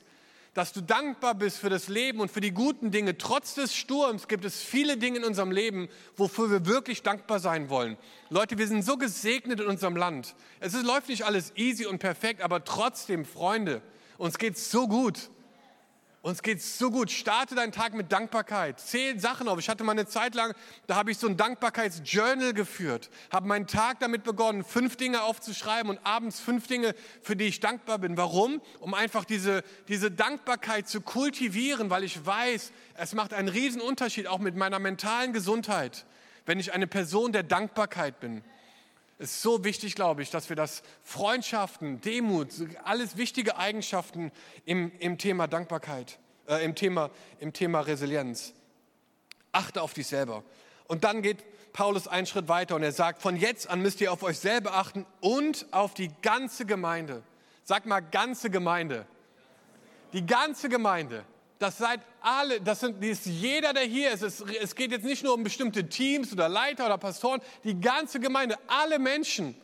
Dass 0.53 0.71
du 0.71 0.79
dankbar 0.79 1.35
bist 1.35 1.57
für 1.57 1.69
das 1.69 1.89
Leben 1.89 2.21
und 2.21 2.31
für 2.31 2.39
die 2.39 2.51
guten 2.51 2.89
Dinge. 2.89 3.17
Trotz 3.17 3.55
des 3.55 3.75
Sturms 3.75 4.29
gibt 4.29 4.45
es 4.45 4.61
viele 4.61 4.95
Dinge 4.95 5.17
in 5.17 5.25
unserem 5.25 5.51
Leben, 5.51 5.89
wofür 6.15 6.49
wir 6.49 6.65
wirklich 6.65 7.03
dankbar 7.03 7.39
sein 7.39 7.69
wollen. 7.69 7.97
Leute, 8.29 8.57
wir 8.57 8.65
sind 8.65 8.85
so 8.85 8.95
gesegnet 8.95 9.59
in 9.59 9.67
unserem 9.67 9.97
Land. 9.97 10.33
Es 10.61 10.73
ist, 10.73 10.85
läuft 10.85 11.09
nicht 11.09 11.25
alles 11.25 11.51
easy 11.57 11.85
und 11.85 11.99
perfekt, 11.99 12.41
aber 12.41 12.63
trotzdem, 12.63 13.25
Freunde, 13.25 13.81
uns 14.17 14.37
geht 14.37 14.55
es 14.55 14.71
so 14.71 14.87
gut. 14.87 15.29
Uns 16.25 16.41
geht 16.41 16.57
es 16.57 16.79
so 16.79 16.89
gut. 16.89 17.11
Starte 17.11 17.53
deinen 17.53 17.71
Tag 17.71 17.93
mit 17.93 18.11
Dankbarkeit. 18.11 18.79
Zähl 18.79 19.19
Sachen 19.19 19.47
auf. 19.47 19.59
Ich 19.59 19.69
hatte 19.69 19.83
mal 19.83 19.91
eine 19.91 20.07
Zeit 20.07 20.33
lang, 20.33 20.55
da 20.87 20.95
habe 20.95 21.11
ich 21.11 21.19
so 21.19 21.27
ein 21.27 21.37
Dankbarkeitsjournal 21.37 22.55
geführt. 22.55 23.11
Habe 23.31 23.47
meinen 23.47 23.67
Tag 23.67 23.99
damit 23.99 24.23
begonnen, 24.23 24.63
fünf 24.63 24.95
Dinge 24.95 25.21
aufzuschreiben 25.21 25.87
und 25.91 25.99
abends 26.03 26.39
fünf 26.39 26.65
Dinge, 26.65 26.95
für 27.21 27.35
die 27.35 27.45
ich 27.45 27.59
dankbar 27.59 27.99
bin. 27.99 28.17
Warum? 28.17 28.59
Um 28.79 28.95
einfach 28.95 29.23
diese, 29.23 29.63
diese 29.87 30.09
Dankbarkeit 30.09 30.87
zu 30.87 30.99
kultivieren, 30.99 31.91
weil 31.91 32.03
ich 32.03 32.25
weiß, 32.25 32.71
es 32.95 33.13
macht 33.13 33.31
einen 33.31 33.47
riesen 33.47 33.79
Unterschied 33.79 34.25
auch 34.25 34.39
mit 34.39 34.55
meiner 34.55 34.79
mentalen 34.79 35.31
Gesundheit, 35.31 36.07
wenn 36.47 36.59
ich 36.59 36.73
eine 36.73 36.87
Person 36.87 37.33
der 37.33 37.43
Dankbarkeit 37.43 38.19
bin. 38.19 38.43
Es 39.17 39.31
ist 39.31 39.41
so 39.41 39.63
wichtig, 39.63 39.95
glaube 39.95 40.21
ich, 40.21 40.29
dass 40.29 40.49
wir 40.49 40.57
das 40.57 40.83
Freundschaften, 41.03 42.01
Demut, 42.01 42.49
alles 42.83 43.15
wichtige 43.15 43.57
Eigenschaften 43.57 44.31
im, 44.65 44.91
im 44.99 45.17
Thema 45.17 45.47
Dankbarkeit, 45.47 46.19
äh, 46.47 46.65
im, 46.65 46.75
Thema, 46.75 47.09
im 47.39 47.53
Thema 47.53 47.79
Resilienz. 47.79 48.53
Achte 49.53 49.81
auf 49.81 49.93
dich 49.93 50.07
selber. 50.07 50.43
Und 50.87 51.05
dann 51.05 51.21
geht 51.21 51.45
Paulus 51.71 52.09
einen 52.09 52.27
Schritt 52.27 52.49
weiter 52.49 52.75
und 52.75 52.83
er 52.83 52.91
sagt, 52.91 53.21
von 53.21 53.37
jetzt 53.37 53.69
an 53.69 53.81
müsst 53.81 54.01
ihr 54.01 54.11
auf 54.11 54.21
euch 54.21 54.37
selber 54.37 54.73
achten 54.75 55.05
und 55.21 55.65
auf 55.71 55.93
die 55.93 56.11
ganze 56.21 56.65
Gemeinde. 56.65 57.23
Sag 57.63 57.85
mal, 57.85 58.01
ganze 58.01 58.49
Gemeinde. 58.49 59.05
Die 60.11 60.25
ganze 60.25 60.67
Gemeinde. 60.67 61.25
Das 61.65 61.79
seid 61.79 62.01
alle, 62.21 62.61
das, 62.61 62.81
sind, 62.81 63.01
das 63.01 63.09
ist 63.09 63.25
jeder, 63.25 63.73
der 63.73 63.85
hier 63.85 64.11
ist. 64.11 64.21
Es, 64.21 64.39
es 64.39 64.75
geht 64.75 64.91
jetzt 64.91 65.03
nicht 65.03 65.23
nur 65.23 65.33
um 65.33 65.43
bestimmte 65.43 65.89
Teams 65.89 66.31
oder 66.31 66.47
Leiter 66.47 66.85
oder 66.85 66.99
Pastoren, 66.99 67.41
die 67.63 67.73
ganze 67.81 68.19
Gemeinde, 68.19 68.55
alle 68.67 68.99
Menschen. 68.99 69.59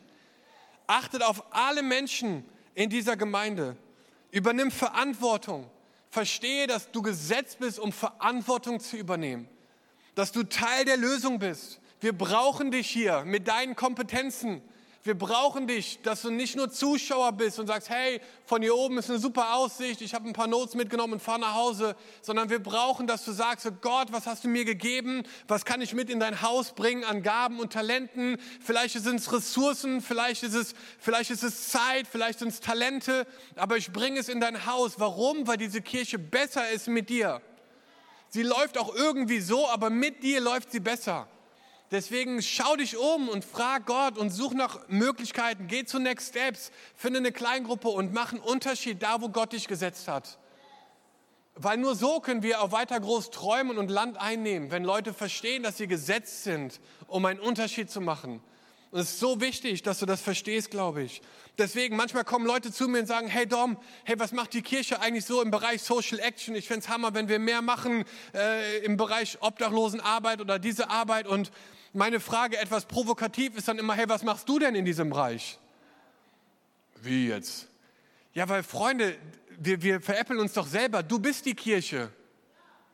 Achtet 0.88 1.22
auf 1.22 1.44
alle 1.54 1.80
Menschen 1.80 2.44
in 2.74 2.90
dieser 2.90 3.16
Gemeinde. 3.16 3.76
Übernimm 4.32 4.72
Verantwortung. 4.72 5.70
Verstehe, 6.10 6.66
dass 6.66 6.90
du 6.90 7.02
gesetzt 7.02 7.60
bist, 7.60 7.78
um 7.78 7.92
Verantwortung 7.92 8.80
zu 8.80 8.96
übernehmen. 8.96 9.48
Dass 10.16 10.32
du 10.32 10.42
Teil 10.42 10.84
der 10.84 10.96
Lösung 10.96 11.38
bist. 11.38 11.78
Wir 12.00 12.18
brauchen 12.18 12.72
dich 12.72 12.88
hier 12.88 13.22
mit 13.24 13.46
deinen 13.46 13.76
Kompetenzen, 13.76 14.60
wir 15.04 15.18
brauchen 15.18 15.66
dich, 15.66 16.00
dass 16.02 16.22
du 16.22 16.30
nicht 16.30 16.54
nur 16.54 16.70
Zuschauer 16.70 17.32
bist 17.32 17.58
und 17.58 17.66
sagst, 17.66 17.90
hey, 17.90 18.20
von 18.44 18.62
hier 18.62 18.76
oben 18.76 18.98
ist 18.98 19.10
eine 19.10 19.18
super 19.18 19.54
Aussicht, 19.56 20.00
ich 20.00 20.14
habe 20.14 20.28
ein 20.28 20.32
paar 20.32 20.46
Notes 20.46 20.76
mitgenommen 20.76 21.14
und 21.14 21.20
fahre 21.20 21.40
nach 21.40 21.54
Hause, 21.54 21.96
sondern 22.20 22.50
wir 22.50 22.62
brauchen, 22.62 23.08
dass 23.08 23.24
du 23.24 23.32
sagst, 23.32 23.66
oh 23.66 23.72
Gott, 23.80 24.12
was 24.12 24.26
hast 24.26 24.44
du 24.44 24.48
mir 24.48 24.64
gegeben? 24.64 25.24
Was 25.48 25.64
kann 25.64 25.80
ich 25.80 25.92
mit 25.92 26.08
in 26.08 26.20
dein 26.20 26.40
Haus 26.40 26.72
bringen 26.72 27.02
an 27.02 27.24
Gaben 27.24 27.58
und 27.58 27.72
Talenten? 27.72 28.38
Vielleicht 28.60 28.94
sind 28.94 29.16
es 29.16 29.32
Ressourcen, 29.32 30.00
vielleicht 30.00 30.44
ist 30.44 30.54
es, 30.54 30.74
vielleicht 31.00 31.32
ist 31.32 31.42
es 31.42 31.70
Zeit, 31.70 32.06
vielleicht 32.06 32.38
sind 32.38 32.48
es 32.48 32.60
Talente, 32.60 33.26
aber 33.56 33.76
ich 33.76 33.92
bringe 33.92 34.20
es 34.20 34.28
in 34.28 34.40
dein 34.40 34.66
Haus. 34.66 35.00
Warum? 35.00 35.48
Weil 35.48 35.56
diese 35.56 35.82
Kirche 35.82 36.20
besser 36.20 36.70
ist 36.70 36.86
mit 36.86 37.08
dir. 37.08 37.42
Sie 38.28 38.44
läuft 38.44 38.78
auch 38.78 38.94
irgendwie 38.94 39.40
so, 39.40 39.68
aber 39.68 39.90
mit 39.90 40.22
dir 40.22 40.40
läuft 40.40 40.70
sie 40.70 40.80
besser. 40.80 41.26
Deswegen 41.92 42.40
schau 42.40 42.74
dich 42.76 42.96
um 42.96 43.28
und 43.28 43.44
frag 43.44 43.84
Gott 43.84 44.16
und 44.16 44.30
such 44.30 44.54
nach 44.54 44.88
Möglichkeiten. 44.88 45.66
Geh 45.66 45.84
zu 45.84 45.98
Next 45.98 46.30
Steps, 46.30 46.72
finde 46.96 47.18
eine 47.18 47.32
Kleingruppe 47.32 47.88
und 47.88 48.14
mach 48.14 48.32
einen 48.32 48.40
Unterschied 48.40 49.02
da, 49.02 49.20
wo 49.20 49.28
Gott 49.28 49.52
dich 49.52 49.68
gesetzt 49.68 50.08
hat. 50.08 50.38
Weil 51.54 51.76
nur 51.76 51.94
so 51.94 52.20
können 52.20 52.42
wir 52.42 52.62
auch 52.62 52.72
weiter 52.72 52.98
groß 52.98 53.30
träumen 53.30 53.76
und 53.76 53.90
Land 53.90 54.16
einnehmen, 54.16 54.70
wenn 54.70 54.84
Leute 54.84 55.12
verstehen, 55.12 55.62
dass 55.62 55.76
sie 55.76 55.86
gesetzt 55.86 56.44
sind, 56.44 56.80
um 57.08 57.26
einen 57.26 57.40
Unterschied 57.40 57.90
zu 57.90 58.00
machen. 58.00 58.40
Und 58.90 59.00
es 59.00 59.10
ist 59.10 59.20
so 59.20 59.42
wichtig, 59.42 59.82
dass 59.82 59.98
du 59.98 60.06
das 60.06 60.22
verstehst, 60.22 60.70
glaube 60.70 61.02
ich. 61.02 61.20
Deswegen, 61.58 61.96
manchmal 61.96 62.24
kommen 62.24 62.46
Leute 62.46 62.72
zu 62.72 62.88
mir 62.88 63.00
und 63.00 63.06
sagen, 63.06 63.26
hey 63.26 63.46
Dom, 63.46 63.76
hey, 64.04 64.18
was 64.18 64.32
macht 64.32 64.54
die 64.54 64.62
Kirche 64.62 65.00
eigentlich 65.00 65.26
so 65.26 65.42
im 65.42 65.50
Bereich 65.50 65.82
Social 65.82 66.18
Action? 66.20 66.54
Ich 66.54 66.68
fände 66.68 66.84
es 66.84 66.88
Hammer, 66.88 67.12
wenn 67.12 67.28
wir 67.28 67.38
mehr 67.38 67.60
machen 67.60 68.04
äh, 68.34 68.78
im 68.78 68.96
Bereich 68.96 69.38
Obdachlosenarbeit 69.40 70.40
oder 70.40 70.58
diese 70.58 70.88
Arbeit. 70.88 71.26
Und 71.26 71.52
meine 71.92 72.20
Frage 72.20 72.58
etwas 72.58 72.86
provokativ 72.86 73.56
ist 73.56 73.68
dann 73.68 73.78
immer, 73.78 73.94
hey, 73.94 74.08
was 74.08 74.22
machst 74.22 74.48
du 74.48 74.58
denn 74.58 74.74
in 74.74 74.84
diesem 74.84 75.10
Bereich? 75.10 75.58
Wie 77.02 77.28
jetzt? 77.28 77.68
Ja, 78.34 78.48
weil 78.48 78.62
Freunde, 78.62 79.16
wir, 79.58 79.82
wir 79.82 80.00
veräppeln 80.00 80.40
uns 80.40 80.54
doch 80.54 80.66
selber. 80.66 81.02
Du 81.02 81.18
bist 81.18 81.44
die 81.44 81.54
Kirche. 81.54 82.10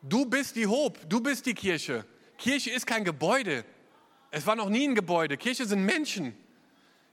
Du 0.02 0.24
bist 0.24 0.56
die 0.56 0.66
Hope. 0.66 0.98
Du 1.06 1.20
bist 1.20 1.46
die 1.46 1.54
Kirche. 1.54 2.04
Kirche 2.38 2.70
ist 2.70 2.86
kein 2.86 3.04
Gebäude. 3.04 3.64
Es 4.30 4.46
war 4.46 4.56
noch 4.56 4.68
nie 4.68 4.86
ein 4.86 4.94
Gebäude. 4.94 5.36
Kirche 5.36 5.66
sind 5.66 5.84
Menschen. 5.84 6.36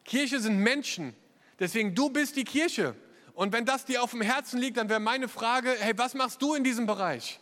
Kirche 0.04 0.39
sind 0.39 0.58
Menschen. 0.58 1.15
Deswegen, 1.60 1.95
du 1.95 2.10
bist 2.10 2.36
die 2.36 2.43
Kirche. 2.43 2.95
Und 3.34 3.52
wenn 3.54 3.65
das 3.65 3.86
dir 3.86 4.02
auf 4.02 4.12
dem 4.12 4.21
Herzen 4.21 4.60
liegt, 4.60 4.78
dann 4.78 4.89
wäre 4.89 5.00
meine 5.00 5.28
Frage, 5.28 5.76
hey, 5.80 5.98
was 5.98 6.13
machst 6.13 6.41
du 6.41 6.56
in 6.56 6.63
diesem 6.63 6.86
Bereich? 6.86 7.39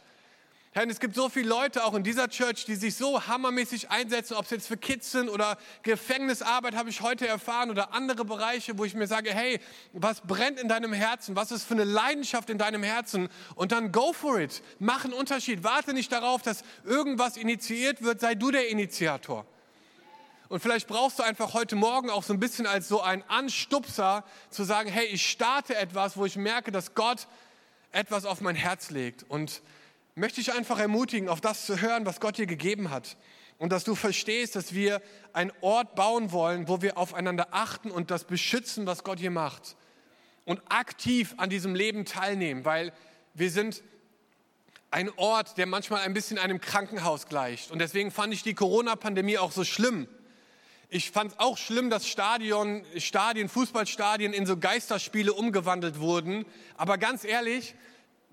Herr, 0.75 0.89
es 0.89 0.99
gibt 0.99 1.13
so 1.13 1.29
viele 1.29 1.49
Leute 1.49 1.85
auch 1.85 1.93
in 1.93 2.03
dieser 2.03 2.29
Church, 2.29 2.65
die 2.65 2.73
sich 2.73 2.95
so 2.95 3.27
hammermäßig 3.27 3.91
einsetzen, 3.91 4.33
ob 4.33 4.45
es 4.45 4.49
jetzt 4.49 4.67
für 4.67 4.75
Kids 4.75 5.11
sind 5.11 5.29
oder 5.29 5.59
Gefängnisarbeit, 5.83 6.75
habe 6.75 6.89
ich 6.89 7.01
heute 7.01 7.27
erfahren, 7.27 7.69
oder 7.69 7.93
andere 7.93 8.25
Bereiche, 8.25 8.75
wo 8.79 8.83
ich 8.83 8.95
mir 8.95 9.05
sage, 9.05 9.31
hey, 9.31 9.59
was 9.91 10.21
brennt 10.21 10.59
in 10.59 10.67
deinem 10.67 10.91
Herzen? 10.91 11.35
Was 11.35 11.51
ist 11.51 11.63
für 11.63 11.75
eine 11.75 11.83
Leidenschaft 11.83 12.49
in 12.49 12.57
deinem 12.57 12.81
Herzen? 12.81 13.29
Und 13.53 13.71
dann 13.71 13.91
go 13.91 14.13
for 14.13 14.39
it. 14.39 14.63
Mach 14.79 15.05
einen 15.05 15.13
Unterschied. 15.13 15.63
Warte 15.63 15.93
nicht 15.93 16.11
darauf, 16.11 16.41
dass 16.41 16.63
irgendwas 16.85 17.37
initiiert 17.37 18.01
wird. 18.01 18.19
Sei 18.19 18.33
du 18.33 18.49
der 18.49 18.69
Initiator. 18.69 19.45
Und 20.49 20.59
vielleicht 20.59 20.87
brauchst 20.87 21.19
du 21.19 21.23
einfach 21.23 21.53
heute 21.53 21.75
Morgen 21.75 22.09
auch 22.09 22.23
so 22.23 22.33
ein 22.33 22.39
bisschen 22.39 22.65
als 22.65 22.87
so 22.87 22.99
ein 22.99 23.23
Anstupser 23.27 24.23
zu 24.49 24.63
sagen, 24.63 24.89
hey, 24.89 25.05
ich 25.05 25.29
starte 25.29 25.75
etwas, 25.75 26.17
wo 26.17 26.25
ich 26.25 26.35
merke, 26.35 26.71
dass 26.71 26.95
Gott 26.95 27.27
etwas 27.91 28.25
auf 28.25 28.41
mein 28.41 28.55
Herz 28.55 28.89
legt. 28.89 29.23
Und 29.29 29.61
möchte 30.15 30.41
ich 30.41 30.53
einfach 30.53 30.79
ermutigen, 30.79 31.29
auf 31.29 31.41
das 31.41 31.65
zu 31.65 31.81
hören, 31.81 32.05
was 32.05 32.19
Gott 32.19 32.37
dir 32.37 32.45
gegeben 32.45 32.89
hat. 32.89 33.17
Und 33.57 33.71
dass 33.71 33.83
du 33.83 33.95
verstehst, 33.95 34.55
dass 34.55 34.73
wir 34.73 35.01
einen 35.31 35.51
Ort 35.61 35.95
bauen 35.95 36.31
wollen, 36.31 36.67
wo 36.67 36.81
wir 36.81 36.97
aufeinander 36.97 37.47
achten 37.51 37.91
und 37.91 38.11
das 38.11 38.25
beschützen, 38.25 38.85
was 38.85 39.03
Gott 39.03 39.19
hier 39.19 39.31
macht. 39.31 39.75
Und 40.45 40.61
aktiv 40.69 41.33
an 41.37 41.49
diesem 41.49 41.73
Leben 41.73 42.05
teilnehmen, 42.05 42.65
weil 42.65 42.91
wir 43.33 43.49
sind 43.49 43.81
ein 44.91 45.09
Ort, 45.15 45.57
der 45.57 45.65
manchmal 45.65 46.01
ein 46.01 46.13
bisschen 46.13 46.37
einem 46.37 46.61
Krankenhaus 46.61 47.27
gleicht. 47.27 47.71
Und 47.71 47.79
deswegen 47.79 48.11
fand 48.11 48.33
ich 48.33 48.43
die 48.43 48.53
Corona-Pandemie 48.53 49.37
auch 49.37 49.51
so 49.51 49.63
schlimm. 49.63 50.07
Ich 50.89 51.09
fand 51.09 51.31
es 51.31 51.39
auch 51.39 51.57
schlimm, 51.57 51.89
dass 51.89 52.07
Stadion, 52.07 52.83
Stadien, 52.97 53.49
Fußballstadien 53.49 54.33
in 54.33 54.45
so 54.45 54.57
Geisterspiele 54.57 55.33
umgewandelt 55.33 55.99
wurden. 55.99 56.45
Aber 56.77 56.99
ganz 56.99 57.23
ehrlich, 57.23 57.73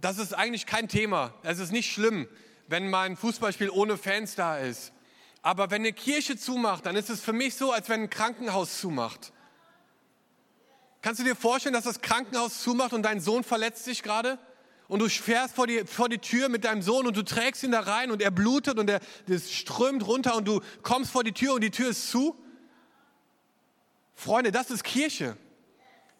das 0.00 0.18
ist 0.18 0.34
eigentlich 0.34 0.66
kein 0.66 0.88
Thema. 0.88 1.34
Es 1.42 1.58
ist 1.58 1.72
nicht 1.72 1.92
schlimm, 1.92 2.28
wenn 2.68 2.88
mal 2.90 3.06
ein 3.06 3.16
Fußballspiel 3.16 3.70
ohne 3.70 3.96
Fans 3.96 4.34
da 4.34 4.58
ist. 4.58 4.92
Aber 5.42 5.70
wenn 5.70 5.82
eine 5.82 5.92
Kirche 5.92 6.36
zumacht, 6.36 6.86
dann 6.86 6.96
ist 6.96 7.10
es 7.10 7.20
für 7.20 7.32
mich 7.32 7.54
so, 7.54 7.72
als 7.72 7.88
wenn 7.88 8.02
ein 8.02 8.10
Krankenhaus 8.10 8.78
zumacht. 8.80 9.32
Kannst 11.02 11.20
du 11.20 11.24
dir 11.24 11.34
vorstellen, 11.34 11.72
dass 11.72 11.84
das 11.84 12.02
Krankenhaus 12.02 12.62
zumacht 12.62 12.92
und 12.92 13.02
dein 13.02 13.20
Sohn 13.20 13.42
verletzt 13.42 13.84
sich 13.84 14.02
gerade? 14.02 14.38
Und 14.86 14.98
du 14.98 15.08
fährst 15.08 15.54
vor 15.54 15.66
die, 15.66 15.84
vor 15.86 16.08
die 16.08 16.18
Tür 16.18 16.48
mit 16.48 16.64
deinem 16.64 16.82
Sohn 16.82 17.06
und 17.06 17.16
du 17.16 17.22
trägst 17.22 17.62
ihn 17.62 17.70
da 17.70 17.80
rein 17.80 18.10
und 18.10 18.20
er 18.20 18.30
blutet 18.30 18.78
und 18.78 18.90
er 18.90 19.00
das 19.26 19.50
strömt 19.50 20.06
runter 20.06 20.34
und 20.34 20.46
du 20.46 20.60
kommst 20.82 21.12
vor 21.12 21.24
die 21.24 21.32
Tür 21.32 21.54
und 21.54 21.62
die 21.62 21.70
Tür 21.70 21.90
ist 21.90 22.10
zu? 22.10 22.36
Freunde, 24.14 24.52
das 24.52 24.70
ist 24.70 24.84
Kirche. 24.84 25.36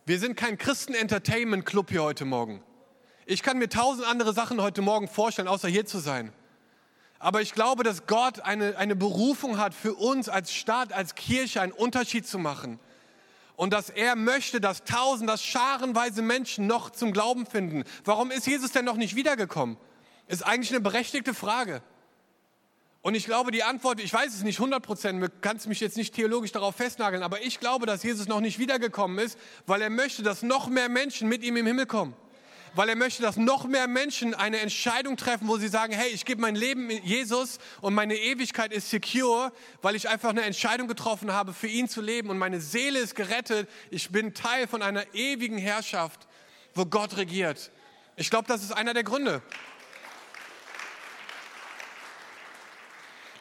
Wir 0.07 0.19
sind 0.19 0.37
kein 0.37 0.57
Christen-Entertainment-Club 0.57 1.91
hier 1.91 2.03
heute 2.03 2.25
Morgen. 2.25 2.63
Ich 3.31 3.45
kann 3.45 3.59
mir 3.59 3.69
tausend 3.69 4.09
andere 4.09 4.33
Sachen 4.33 4.61
heute 4.61 4.83
Morgen 4.83 5.07
vorstellen, 5.07 5.47
außer 5.47 5.69
hier 5.69 5.87
zu 5.87 6.01
sein. 6.01 6.33
Aber 7.21 7.41
ich 7.41 7.53
glaube, 7.53 7.85
dass 7.85 8.09
Gott 8.09 8.41
eine, 8.41 8.77
eine 8.77 8.97
Berufung 8.97 9.57
hat 9.57 9.73
für 9.73 9.95
uns 9.95 10.29
als 10.29 10.53
Staat, 10.53 10.93
als 10.93 11.15
Kirche 11.15 11.61
einen 11.61 11.71
Unterschied 11.71 12.27
zu 12.27 12.41
machen. 12.41 12.81
Und 13.55 13.73
dass 13.73 13.89
er 13.89 14.17
möchte, 14.17 14.61
dass 14.61 14.83
tausend, 14.83 15.31
dass 15.31 15.45
scharenweise 15.45 16.23
Menschen 16.23 16.67
noch 16.67 16.91
zum 16.91 17.13
Glauben 17.13 17.47
finden. 17.47 17.85
Warum 18.05 18.33
ist 18.33 18.49
Jesus 18.49 18.73
denn 18.73 18.85
noch 18.85 18.97
nicht 18.97 19.15
wiedergekommen? 19.15 19.77
Ist 20.27 20.45
eigentlich 20.45 20.73
eine 20.73 20.81
berechtigte 20.81 21.33
Frage. 21.33 21.83
Und 23.01 23.15
ich 23.15 23.27
glaube, 23.27 23.53
die 23.53 23.63
Antwort, 23.63 24.01
ich 24.01 24.13
weiß 24.13 24.35
es 24.35 24.43
nicht 24.43 24.59
100 24.59 24.83
Prozent, 24.83 25.31
kannst 25.41 25.69
mich 25.69 25.79
jetzt 25.79 25.97
nicht 25.97 26.17
theologisch 26.17 26.51
darauf 26.51 26.75
festnageln, 26.75 27.23
aber 27.23 27.41
ich 27.43 27.61
glaube, 27.61 27.87
dass 27.87 28.03
Jesus 28.03 28.27
noch 28.27 28.41
nicht 28.41 28.59
wiedergekommen 28.59 29.25
ist, 29.25 29.39
weil 29.67 29.83
er 29.83 29.91
möchte, 29.91 30.25
dass 30.25 30.43
noch 30.43 30.69
mehr 30.69 30.89
Menschen 30.89 31.29
mit 31.29 31.45
ihm 31.45 31.57
im 31.57 31.67
Himmel 31.69 31.87
kommen 31.87 32.17
weil 32.75 32.89
er 32.89 32.97
möchte, 32.97 33.23
dass 33.23 33.37
noch 33.37 33.65
mehr 33.65 33.89
Menschen 33.89 34.35
eine 34.35 34.61
Entscheidung 34.61 35.17
treffen, 35.17 35.49
wo 35.49 35.57
sie 35.57 35.69
sagen, 35.69 35.93
hey, 35.93 36.09
ich 36.11 36.25
gebe 36.25 36.41
mein 36.41 36.55
Leben 36.55 36.87
mit 36.87 37.05
Jesus 37.05 37.59
und 37.81 37.95
meine 37.95 38.17
Ewigkeit 38.17 38.73
ist 38.73 38.91
secure, 38.91 39.53
weil 39.83 39.97
ich 39.97 40.09
einfach 40.09 40.31
eine 40.31 40.43
Entscheidung 40.43 40.89
getroffen 40.89 41.33
habe, 41.33 41.53
für 41.53 41.67
ihn 41.67 41.89
zu 41.89 42.01
leben 42.01 42.31
und 42.31 42.39
meine 42.39 42.61
Seele 42.61 42.99
ist 42.99 43.15
gerettet. 43.15 43.69
Ich 43.91 44.11
bin 44.11 44.35
Teil 44.35 44.67
von 44.67 44.83
einer 44.83 45.15
ewigen 45.15 45.59
Herrschaft, 45.59 46.27
wo 46.75 46.87
Gott 46.87 47.17
regiert. 47.17 47.71
Ich 48.17 48.31
glaube, 48.31 48.47
das 48.49 48.63
ist 48.63 48.73
einer 48.73 48.95
der 48.95 49.05
Gründe. 49.05 49.43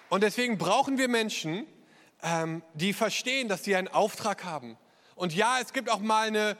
Und 0.10 0.24
deswegen 0.24 0.58
brauchen 0.58 0.98
wir 0.98 1.08
Menschen, 1.08 1.68
ähm, 2.24 2.64
die 2.74 2.94
verstehen, 2.94 3.48
dass 3.48 3.64
sie 3.64 3.76
einen 3.76 3.88
Auftrag 3.88 4.44
haben. 4.44 4.78
Und 5.16 5.36
ja, 5.36 5.60
es 5.62 5.74
gibt 5.74 5.90
auch 5.90 6.00
mal 6.00 6.28
eine, 6.28 6.58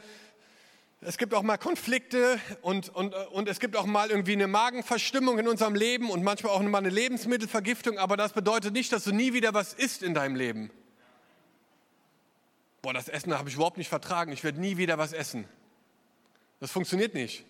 es 1.02 1.18
gibt 1.18 1.34
auch 1.34 1.44
mal 1.44 1.58
Konflikte 1.58 2.40
und, 2.62 2.90
und, 2.90 3.14
und 3.14 3.48
es 3.48 3.60
gibt 3.60 3.78
auch 3.78 3.86
mal 3.86 4.10
irgendwie 4.10 4.34
eine 4.34 4.48
Magenverstimmung 4.48 5.40
in 5.40 5.48
unserem 5.48 5.76
Leben 5.76 6.10
und 6.10 6.24
manchmal 6.24 6.52
auch 6.52 6.62
mal 6.62 6.80
eine 6.80 6.90
Lebensmittelvergiftung, 6.90 7.98
aber 7.98 8.18
das 8.18 8.34
bedeutet 8.34 8.74
nicht, 8.74 8.92
dass 8.92 9.06
du 9.06 9.14
nie 9.14 9.34
wieder 9.34 9.54
was 9.54 9.74
isst 9.74 10.04
in 10.04 10.14
deinem 10.14 10.36
Leben. 10.36 10.72
Boah, 12.82 12.94
das 12.94 13.08
Essen 13.08 13.38
habe 13.38 13.48
ich 13.48 13.56
überhaupt 13.56 13.78
nicht 13.78 13.88
vertragen, 13.88 14.34
ich 14.34 14.44
werde 14.44 14.60
nie 14.60 14.78
wieder 14.78 14.98
was 14.98 15.14
essen. 15.14 15.46
Das 16.60 16.72
funktioniert 16.72 17.14
nicht. 17.14 17.46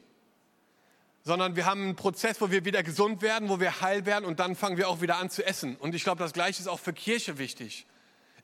Sondern 1.23 1.55
wir 1.55 1.65
haben 1.65 1.81
einen 1.81 1.95
Prozess, 1.95 2.39
wo 2.41 2.51
wir 2.51 2.65
wieder 2.65 2.83
gesund 2.83 3.23
werden, 3.23 3.49
wo 3.49 3.59
wir 3.59 3.81
heil 3.81 4.05
werden 4.05 4.25
und 4.25 4.39
dann 4.39 4.55
fangen 4.55 4.77
wir 4.77 4.87
auch 4.87 5.01
wieder 5.01 5.17
an 5.17 5.31
zu 5.31 5.43
essen. 5.43 5.75
Und 5.75 5.95
ich 5.95 6.03
glaube, 6.03 6.19
das 6.19 6.33
Gleiche 6.33 6.61
ist 6.61 6.67
auch 6.67 6.79
für 6.79 6.93
Kirche 6.93 7.39
wichtig. 7.39 7.87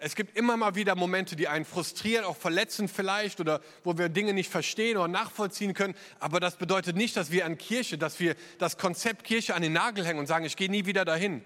Es 0.06 0.14
gibt 0.14 0.38
immer 0.38 0.56
mal 0.56 0.76
wieder 0.76 0.94
Momente, 0.94 1.36
die 1.36 1.48
einen 1.48 1.66
frustrieren, 1.66 2.26
auch 2.26 2.38
verletzen 2.38 2.88
vielleicht 2.88 3.40
oder 3.40 3.60
wo 3.84 3.98
wir 3.98 4.08
Dinge 4.08 4.34
nicht 4.36 4.52
verstehen 4.52 4.98
oder 4.98 5.08
nachvollziehen 5.08 5.74
können. 5.74 5.96
Aber 6.20 6.40
das 6.40 6.58
bedeutet 6.58 6.96
nicht, 6.96 7.18
dass 7.18 7.32
wir 7.32 7.44
an 7.44 7.58
Kirche, 7.58 7.98
dass 7.98 8.20
wir 8.20 8.36
das 8.60 8.78
Konzept 8.78 9.24
Kirche 9.24 9.56
an 9.56 9.64
den 9.64 9.74
Nagel 9.74 10.06
hängen 10.06 10.20
und 10.20 10.28
sagen, 10.28 10.46
ich 10.46 10.58
gehe 10.58 10.70
nie 10.70 10.86
wieder 10.86 11.06
dahin. 11.06 11.44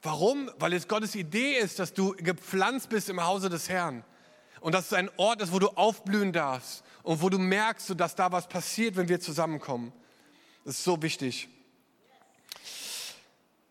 Warum? 0.00 0.48
Weil 0.60 0.74
es 0.74 0.86
Gottes 0.86 1.16
Idee 1.16 1.58
ist, 1.58 1.80
dass 1.80 1.92
du 1.92 2.14
gepflanzt 2.18 2.88
bist 2.88 3.08
im 3.08 3.20
Hause 3.20 3.48
des 3.48 3.68
Herrn. 3.68 4.04
Und 4.60 4.76
dass 4.76 4.86
es 4.86 4.92
ein 4.92 5.10
Ort 5.16 5.42
ist, 5.42 5.52
wo 5.52 5.58
du 5.58 5.66
aufblühen 5.70 6.32
darfst 6.32 6.84
und 7.02 7.20
wo 7.20 7.30
du 7.30 7.38
merkst, 7.40 7.98
dass 7.98 8.14
da 8.14 8.30
was 8.30 8.48
passiert, 8.48 8.94
wenn 8.94 9.08
wir 9.08 9.18
zusammenkommen. 9.18 9.92
Das 10.64 10.76
ist 10.76 10.84
so 10.84 11.02
wichtig. 11.02 11.48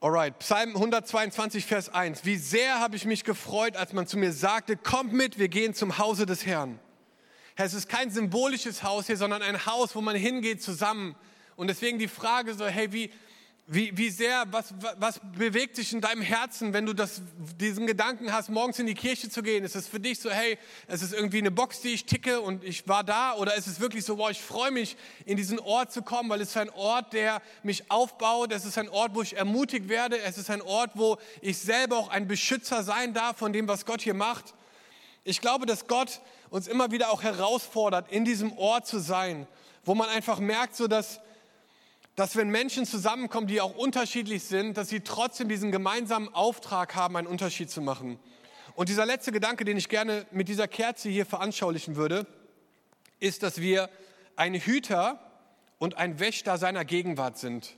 Alright, 0.04 0.40
Psalm 0.40 0.76
122, 0.76 1.64
Vers 1.64 1.90
1. 1.90 2.26
Wie 2.26 2.36
sehr 2.36 2.80
habe 2.80 2.96
ich 2.96 3.06
mich 3.06 3.24
gefreut, 3.24 3.78
als 3.78 3.94
man 3.94 4.08
zu 4.08 4.18
mir 4.18 4.34
sagte, 4.34 4.76
kommt 4.76 5.14
mit, 5.14 5.38
wir 5.38 5.48
gehen 5.48 5.76
zum 5.76 6.00
Hause 6.00 6.26
des 6.26 6.44
Herrn. 6.44 6.80
Herr, 7.54 7.68
es 7.68 7.76
ist 7.76 7.88
kein 7.88 8.10
symbolisches 8.10 8.82
Haus 8.82 9.06
hier, 9.06 9.16
sondern 9.16 9.44
ein 9.44 9.68
Haus, 9.68 9.96
wo 9.96 10.02
man 10.02 10.16
hingeht 10.16 10.64
zusammen. 10.64 11.16
Und 11.56 11.68
deswegen 11.68 12.00
die 12.00 12.08
Frage 12.08 12.56
so, 12.56 12.66
hey, 12.66 12.92
wie, 12.92 13.12
wie, 13.74 13.98
wie 13.98 14.10
sehr, 14.10 14.44
was, 14.52 14.74
was 14.98 15.22
bewegt 15.38 15.78
sich 15.78 15.94
in 15.94 16.02
deinem 16.02 16.22
Herzen, 16.22 16.74
wenn 16.74 16.86
du 16.86 16.92
das, 16.92 17.22
diesen 17.58 17.88
Gedanken 17.88 18.34
hast, 18.34 18.50
morgens 18.50 18.80
in 18.80 18.86
die 18.86 18.94
Kirche 18.94 19.30
zu 19.30 19.42
gehen? 19.42 19.64
Ist 19.64 19.78
es 19.78 19.88
für 19.88 20.00
dich 20.02 20.20
so, 20.20 20.30
hey, 20.30 20.58
es 20.88 21.02
ist 21.02 21.14
irgendwie 21.14 21.38
eine 21.38 21.52
Box, 21.52 21.80
die 21.80 21.94
ich 21.94 22.04
ticke 22.04 22.42
und 22.42 22.66
ich 22.66 22.86
war 22.90 23.06
da? 23.06 23.34
Oder 23.36 23.56
ist 23.56 23.68
es 23.68 23.80
wirklich 23.80 24.04
so, 24.04 24.18
boah, 24.18 24.30
ich 24.30 24.42
freue 24.42 24.72
mich, 24.72 24.98
in 25.26 25.38
diesen 25.38 25.58
Ort 25.58 25.94
zu 25.94 26.02
kommen, 26.02 26.30
weil 26.30 26.42
es 26.42 26.50
ist 26.50 26.58
ein 26.58 26.70
Ort, 26.72 27.14
der 27.14 27.42
mich 27.64 27.90
aufbaut. 27.90 28.52
Es 28.52 28.66
ist 28.66 28.78
ein 28.78 28.90
Ort, 28.90 29.16
wo 29.16 29.22
ich 29.22 29.38
ermutigt 29.38 29.88
werde. 29.88 30.20
Es 30.20 30.38
ist 30.38 30.50
ein 30.50 30.62
Ort, 30.62 30.92
wo 30.96 31.18
ich 31.40 31.58
selber 31.58 31.96
auch 31.96 32.10
ein 32.10 32.28
Beschützer 32.28 32.84
sein 32.84 33.14
darf 33.14 33.38
von 33.38 33.54
dem, 33.54 33.70
was 33.70 33.86
Gott 33.86 34.02
hier 34.02 34.16
macht. 34.16 34.54
Ich 35.24 35.40
glaube, 35.40 35.66
dass 35.66 35.88
Gott 35.88 36.20
uns 36.50 36.68
immer 36.68 36.92
wieder 36.92 37.10
auch 37.10 37.24
herausfordert, 37.24 38.12
in 38.12 38.26
diesem 38.26 38.52
Ort 38.58 38.86
zu 38.86 39.00
sein, 39.00 39.48
wo 39.86 39.96
man 39.96 40.10
einfach 40.10 40.40
merkt, 40.40 40.76
so 40.76 40.90
dass 40.90 41.22
dass 42.16 42.36
wenn 42.36 42.50
Menschen 42.50 42.86
zusammenkommen, 42.86 43.48
die 43.48 43.62
auch 43.62 43.76
unterschiedlich 43.76 44.44
sind, 44.44 44.78
dass 44.78 44.90
sie 44.90 45.02
trotzdem 45.02 45.50
diesen 45.50 45.72
gemeinsamen 45.72 46.34
Auftrag 46.34 46.96
haben, 46.96 47.16
einen 47.16 47.28
Unterschied 47.28 47.70
zu 47.70 47.82
machen. 47.82 48.20
Und 48.76 48.90
dieser 48.90 49.06
letzte 49.06 49.32
Gedanke, 49.32 49.66
den 49.66 49.78
ich 49.78 49.90
gerne 49.90 50.26
mit 50.32 50.48
dieser 50.48 50.68
Kerze 50.68 51.10
hier 51.10 51.26
veranschaulichen 51.26 51.96
würde, 51.96 52.26
ist, 53.20 53.44
dass 53.44 53.60
wir 53.60 53.90
ein 54.36 54.54
Hüter 54.54 55.20
und 55.78 55.98
ein 55.98 56.20
Wächter 56.20 56.58
seiner 56.58 56.86
Gegenwart 56.86 57.38
sind. 57.38 57.76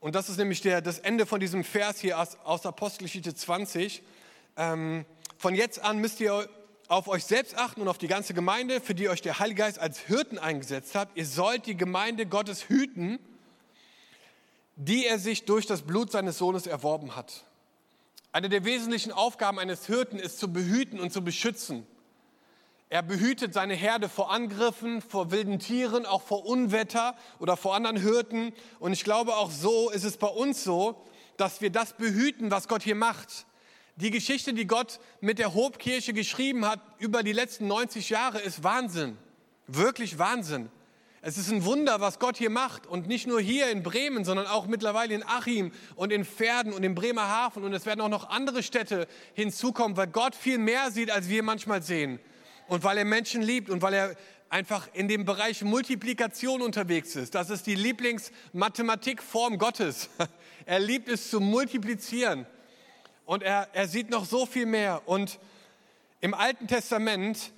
Und 0.00 0.14
das 0.14 0.28
ist 0.28 0.36
nämlich 0.36 0.60
der, 0.60 0.80
das 0.82 0.98
Ende 0.98 1.24
von 1.24 1.40
diesem 1.40 1.64
Vers 1.64 1.98
hier 1.98 2.18
aus, 2.18 2.36
aus 2.44 2.66
Apostelgeschichte 2.66 3.34
20. 3.34 4.02
Ähm, 4.56 5.06
von 5.38 5.54
jetzt 5.54 5.82
an 5.82 5.98
müsst 5.98 6.20
ihr 6.20 6.48
auf 6.88 7.08
euch 7.08 7.24
selbst 7.24 7.56
achten 7.56 7.80
und 7.80 7.88
auf 7.88 7.98
die 7.98 8.08
ganze 8.08 8.34
Gemeinde, 8.34 8.80
für 8.80 8.94
die 8.94 9.08
euch 9.08 9.22
der 9.22 9.38
Heilige 9.38 9.62
Geist 9.62 9.78
als 9.78 9.98
Hirten 10.00 10.38
eingesetzt 10.38 10.94
hat. 10.94 11.08
Ihr 11.14 11.26
sollt 11.26 11.66
die 11.66 11.76
Gemeinde 11.76 12.26
Gottes 12.26 12.68
hüten, 12.68 13.18
die 14.76 15.06
er 15.06 15.18
sich 15.18 15.44
durch 15.44 15.66
das 15.66 15.82
Blut 15.82 16.10
seines 16.12 16.38
Sohnes 16.38 16.66
erworben 16.66 17.16
hat. 17.16 17.44
Eine 18.32 18.48
der 18.48 18.64
wesentlichen 18.64 19.12
Aufgaben 19.12 19.58
eines 19.58 19.86
Hirten 19.86 20.18
ist 20.18 20.38
zu 20.38 20.52
behüten 20.52 20.98
und 20.98 21.12
zu 21.12 21.22
beschützen. 21.22 21.86
Er 22.90 23.02
behütet 23.02 23.54
seine 23.54 23.74
Herde 23.74 24.08
vor 24.08 24.30
Angriffen, 24.30 25.00
vor 25.00 25.30
wilden 25.30 25.58
Tieren, 25.58 26.04
auch 26.04 26.22
vor 26.22 26.44
Unwetter 26.44 27.16
oder 27.38 27.56
vor 27.56 27.74
anderen 27.74 27.96
Hirten. 27.96 28.52
Und 28.78 28.92
ich 28.92 29.04
glaube, 29.04 29.36
auch 29.36 29.50
so 29.50 29.90
ist 29.90 30.04
es 30.04 30.16
bei 30.16 30.26
uns 30.26 30.64
so, 30.64 31.00
dass 31.36 31.60
wir 31.60 31.70
das 31.70 31.94
behüten, 31.94 32.50
was 32.50 32.68
Gott 32.68 32.82
hier 32.82 32.94
macht. 32.94 33.46
Die 33.96 34.10
Geschichte, 34.10 34.52
die 34.52 34.66
Gott 34.66 34.98
mit 35.20 35.38
der 35.38 35.54
Hobkirche 35.54 36.12
geschrieben 36.12 36.66
hat 36.66 36.80
über 36.98 37.22
die 37.22 37.32
letzten 37.32 37.68
90 37.68 38.10
Jahre, 38.10 38.40
ist 38.40 38.64
Wahnsinn. 38.64 39.16
Wirklich 39.68 40.18
Wahnsinn. 40.18 40.68
Es 41.22 41.38
ist 41.38 41.50
ein 41.50 41.64
Wunder, 41.64 42.00
was 42.00 42.18
Gott 42.18 42.36
hier 42.36 42.50
macht. 42.50 42.86
Und 42.86 43.06
nicht 43.06 43.26
nur 43.28 43.40
hier 43.40 43.70
in 43.70 43.84
Bremen, 43.84 44.24
sondern 44.24 44.46
auch 44.46 44.66
mittlerweile 44.66 45.14
in 45.14 45.22
Achim 45.22 45.70
und 45.94 46.12
in 46.12 46.24
Pferden 46.24 46.72
und 46.72 46.82
in 46.82 46.94
Bremerhaven. 46.96 47.62
Und 47.62 47.72
es 47.72 47.86
werden 47.86 48.00
auch 48.00 48.08
noch 48.08 48.28
andere 48.30 48.64
Städte 48.64 49.06
hinzukommen, 49.32 49.96
weil 49.96 50.08
Gott 50.08 50.34
viel 50.34 50.58
mehr 50.58 50.90
sieht, 50.90 51.10
als 51.10 51.28
wir 51.28 51.42
manchmal 51.44 51.80
sehen. 51.80 52.18
Und 52.66 52.82
weil 52.82 52.98
er 52.98 53.04
Menschen 53.04 53.42
liebt 53.42 53.70
und 53.70 53.80
weil 53.80 53.94
er 53.94 54.16
einfach 54.50 54.88
in 54.92 55.06
dem 55.06 55.24
Bereich 55.24 55.62
Multiplikation 55.62 56.62
unterwegs 56.62 57.14
ist. 57.14 57.34
Das 57.34 57.48
ist 57.48 57.66
die 57.66 57.74
Lieblingsmathematikform 57.74 59.58
Gottes. 59.58 60.08
Er 60.66 60.80
liebt 60.80 61.10
es 61.10 61.28
zu 61.28 61.40
multiplizieren. 61.40 62.46
Und 63.26 63.42
er, 63.42 63.68
er 63.72 63.88
sieht 63.88 64.10
noch 64.10 64.24
so 64.24 64.46
viel 64.46 64.66
mehr. 64.66 65.02
Und 65.06 65.38
im 66.20 66.34
Alten 66.34 66.66
Testament 66.66 67.52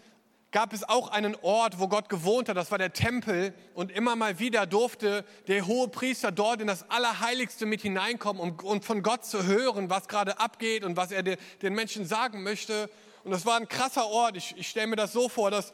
gab 0.52 0.72
es 0.72 0.88
auch 0.88 1.08
einen 1.10 1.34
Ort, 1.42 1.80
wo 1.80 1.88
Gott 1.88 2.08
gewohnt 2.08 2.48
hat, 2.48 2.56
das 2.56 2.70
war 2.70 2.78
der 2.78 2.92
Tempel. 2.92 3.52
Und 3.74 3.90
immer 3.90 4.16
mal 4.16 4.38
wieder 4.38 4.66
durfte 4.66 5.24
der 5.48 5.66
hohe 5.66 5.88
Priester 5.88 6.32
dort 6.32 6.60
in 6.60 6.66
das 6.66 6.88
Allerheiligste 6.90 7.66
mit 7.66 7.82
hineinkommen, 7.82 8.40
um, 8.40 8.58
um 8.64 8.82
von 8.82 9.02
Gott 9.02 9.24
zu 9.24 9.44
hören, 9.44 9.90
was 9.90 10.08
gerade 10.08 10.38
abgeht 10.38 10.84
und 10.84 10.96
was 10.96 11.10
er 11.10 11.22
de, 11.22 11.36
den 11.62 11.74
Menschen 11.74 12.06
sagen 12.06 12.42
möchte. 12.42 12.88
Und 13.24 13.32
das 13.32 13.44
war 13.44 13.56
ein 13.56 13.68
krasser 13.68 14.06
Ort. 14.06 14.36
Ich, 14.36 14.56
ich 14.56 14.68
stelle 14.68 14.86
mir 14.86 14.96
das 14.96 15.12
so 15.12 15.28
vor, 15.28 15.50
dass, 15.50 15.72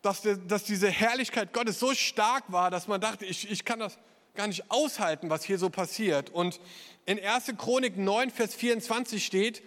dass, 0.00 0.22
dass 0.46 0.64
diese 0.64 0.88
Herrlichkeit 0.88 1.52
Gottes 1.52 1.80
so 1.80 1.92
stark 1.92 2.44
war, 2.48 2.70
dass 2.70 2.88
man 2.88 3.00
dachte, 3.00 3.26
ich, 3.26 3.50
ich 3.50 3.64
kann 3.64 3.80
das 3.80 3.98
gar 4.34 4.46
nicht 4.48 4.70
aushalten, 4.70 5.30
was 5.30 5.44
hier 5.44 5.58
so 5.58 5.70
passiert. 5.70 6.30
Und 6.30 6.60
in 7.06 7.22
1. 7.22 7.54
Chronik 7.56 7.96
9, 7.96 8.30
Vers 8.30 8.54
24 8.54 9.24
steht, 9.24 9.62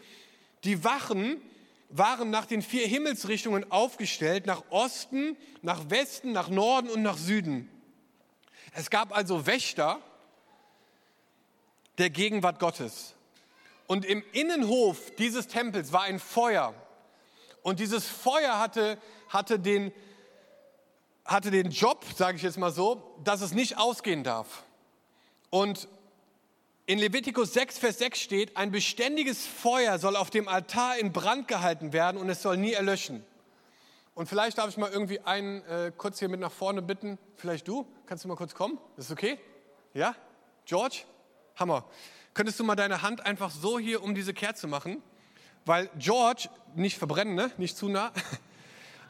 die 0.63 0.83
Wachen 0.83 1.41
waren 1.89 2.29
nach 2.29 2.45
den 2.45 2.61
vier 2.61 2.85
Himmelsrichtungen 2.85 3.71
aufgestellt, 3.71 4.45
nach 4.45 4.63
Osten, 4.69 5.37
nach 5.61 5.89
Westen, 5.89 6.31
nach 6.31 6.49
Norden 6.49 6.89
und 6.89 7.01
nach 7.01 7.17
Süden. 7.17 7.69
Es 8.73 8.89
gab 8.89 9.15
also 9.15 9.45
Wächter 9.45 10.01
der 11.97 12.09
Gegenwart 12.09 12.59
Gottes. 12.59 13.15
Und 13.87 14.05
im 14.05 14.23
Innenhof 14.33 15.15
dieses 15.15 15.47
Tempels 15.47 15.93
war 15.93 16.03
ein 16.03 16.19
Feuer. 16.19 16.73
Und 17.63 17.79
dieses 17.79 18.05
Feuer 18.05 18.59
hatte, 18.59 18.97
hatte, 19.29 19.59
den, 19.59 19.91
hatte 21.27 21.51
den 21.51 21.69
Job, 21.69 22.05
sage 22.15 22.37
ich 22.37 22.43
jetzt 22.43 22.57
mal 22.57 22.71
so, 22.71 23.15
dass 23.23 23.41
es 23.41 23.53
nicht 23.53 23.77
ausgehen 23.77 24.23
darf. 24.23 24.63
Und 25.49 25.87
in 26.85 26.99
Levitikus 26.99 27.53
6, 27.53 27.77
Vers 27.79 27.99
6 27.99 28.19
steht, 28.19 28.57
ein 28.57 28.71
beständiges 28.71 29.45
Feuer 29.45 29.99
soll 29.99 30.15
auf 30.15 30.29
dem 30.29 30.47
Altar 30.47 30.97
in 30.97 31.11
Brand 31.11 31.47
gehalten 31.47 31.91
werden 31.91 32.19
und 32.19 32.29
es 32.29 32.41
soll 32.41 32.55
nie 32.55 32.71
erlöschen. 32.71 33.25
Und 34.15 34.27
vielleicht 34.27 34.57
darf 34.57 34.69
ich 34.69 34.77
mal 34.77 34.89
irgendwie 34.89 35.19
einen 35.19 35.63
äh, 35.65 35.91
kurz 35.95 36.19
hier 36.19 36.29
mit 36.29 36.39
nach 36.39 36.51
vorne 36.51 36.81
bitten. 36.81 37.19
Vielleicht 37.35 37.67
du? 37.67 37.85
Kannst 38.07 38.23
du 38.23 38.29
mal 38.29 38.35
kurz 38.35 38.55
kommen? 38.55 38.79
Ist 38.95 39.11
okay? 39.11 39.37
Ja? 39.93 40.15
George? 40.65 41.03
Hammer. 41.57 41.83
Könntest 42.33 42.59
du 42.59 42.63
mal 42.63 42.75
deine 42.75 43.01
Hand 43.01 43.25
einfach 43.25 43.51
so 43.51 43.77
hier 43.77 44.01
um 44.01 44.15
diese 44.15 44.33
Kerze 44.33 44.65
machen? 44.65 45.03
Weil 45.65 45.89
George, 45.99 46.49
nicht 46.75 46.97
verbrennen, 46.97 47.35
ne? 47.35 47.51
nicht 47.57 47.77
zu 47.77 47.89
nah, 47.89 48.11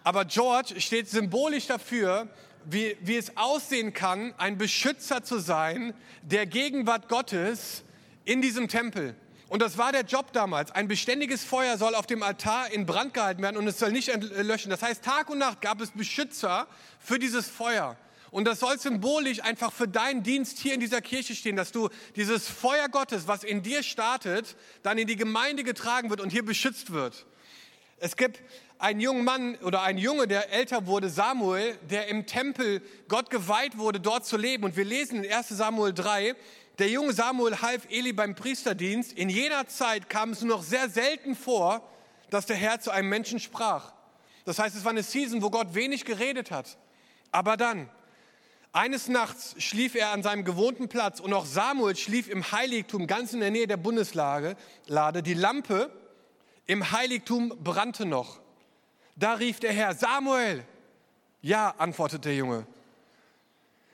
aber 0.07 0.23
George 0.23 0.79
steht 0.79 1.09
symbolisch 1.09 1.67
dafür, 1.67 2.29
wie, 2.63 2.95
wie 3.01 3.17
es 3.17 3.35
aussehen 3.35 3.91
kann, 3.93 4.33
ein 4.37 4.57
Beschützer 4.57 5.21
zu 5.21 5.37
sein 5.37 5.93
der 6.21 6.45
Gegenwart 6.45 7.09
Gottes 7.09 7.83
in 8.23 8.41
diesem 8.41 8.69
Tempel. 8.69 9.17
Und 9.49 9.61
das 9.61 9.77
war 9.77 9.91
der 9.91 10.03
Job 10.03 10.31
damals. 10.31 10.71
Ein 10.71 10.87
beständiges 10.87 11.43
Feuer 11.43 11.77
soll 11.77 11.93
auf 11.93 12.07
dem 12.07 12.23
Altar 12.23 12.71
in 12.71 12.85
Brand 12.85 13.13
gehalten 13.15 13.41
werden 13.41 13.57
und 13.57 13.67
es 13.67 13.79
soll 13.79 13.91
nicht 13.91 14.09
löschen. 14.31 14.69
Das 14.69 14.81
heißt, 14.81 15.03
Tag 15.03 15.29
und 15.29 15.39
Nacht 15.39 15.59
gab 15.59 15.81
es 15.81 15.91
Beschützer 15.91 16.67
für 17.01 17.19
dieses 17.19 17.49
Feuer. 17.49 17.97
Und 18.31 18.45
das 18.45 18.61
soll 18.61 18.79
symbolisch 18.79 19.43
einfach 19.43 19.73
für 19.73 19.89
deinen 19.89 20.23
Dienst 20.23 20.57
hier 20.59 20.73
in 20.73 20.79
dieser 20.79 21.01
Kirche 21.01 21.35
stehen, 21.35 21.57
dass 21.57 21.73
du 21.73 21.89
dieses 22.15 22.47
Feuer 22.47 22.87
Gottes, 22.87 23.27
was 23.27 23.43
in 23.43 23.61
dir 23.61 23.83
startet, 23.83 24.55
dann 24.83 24.97
in 24.97 25.07
die 25.07 25.17
Gemeinde 25.17 25.65
getragen 25.65 26.09
wird 26.09 26.21
und 26.21 26.29
hier 26.29 26.45
beschützt 26.45 26.93
wird. 26.93 27.25
Es 27.99 28.15
gibt 28.15 28.41
ein 28.77 28.99
junger 28.99 29.23
Mann 29.23 29.55
oder 29.57 29.81
ein 29.81 29.97
Junge, 29.97 30.27
der 30.27 30.51
älter 30.51 30.86
wurde, 30.86 31.10
Samuel, 31.10 31.75
der 31.89 32.07
im 32.10 32.27
Tempel 32.27 32.81
Gott 33.07 33.31
geweiht 33.31 33.77
wurde, 33.77 33.99
dort 33.99 34.25
zu 34.25 34.38
leben. 34.38 34.65
Und 34.65 34.77
wir 34.77 34.86
lesen 34.86 35.23
in 35.23 35.33
1 35.33 35.49
Samuel 35.49 35.93
3, 35.93 36.36
der 36.77 36.89
junge 36.89 37.13
Samuel 37.13 37.60
half 37.60 37.88
Eli 37.89 38.13
beim 38.13 38.36
Priesterdienst. 38.36 39.13
In 39.13 39.29
jener 39.29 39.67
Zeit 39.67 40.10
kam 40.10 40.29
es 40.29 40.41
nur 40.41 40.57
noch 40.57 40.63
sehr 40.63 40.89
selten 40.89 41.36
vor, 41.36 41.81
dass 42.29 42.45
der 42.45 42.55
Herr 42.55 42.79
zu 42.79 42.91
einem 42.91 43.10
Menschen 43.10 43.39
sprach. 43.39 43.93
Das 44.45 44.60
heißt, 44.60 44.75
es 44.75 44.83
war 44.83 44.91
eine 44.91 45.01
Season, 45.03 45.41
wo 45.41 45.49
Gott 45.49 45.73
wenig 45.73 46.05
geredet 46.05 46.51
hat. 46.51 46.77
Aber 47.31 47.57
dann, 47.57 47.89
eines 48.73 49.08
Nachts 49.08 49.56
schlief 49.58 49.95
er 49.95 50.12
an 50.12 50.21
seinem 50.21 50.45
gewohnten 50.45 50.87
Platz 50.87 51.19
und 51.19 51.33
auch 51.33 51.48
Samuel 51.48 51.95
schlief 51.95 52.29
im 52.29 52.52
Heiligtum 52.52 53.08
ganz 53.08 53.33
in 53.33 53.39
der 53.39 53.50
Nähe 53.50 53.65
der 53.65 53.77
Bundeslade. 53.77 54.56
Die 54.87 55.33
Lampe 55.33 55.91
im 56.67 56.91
Heiligtum 56.91 57.53
brannte 57.63 58.05
noch. 58.05 58.39
Da 59.15 59.33
rief 59.33 59.59
der 59.59 59.73
Herr, 59.73 59.95
Samuel. 59.95 60.63
Ja, 61.41 61.73
antwortete 61.77 62.29
der 62.29 62.35
Junge. 62.35 62.67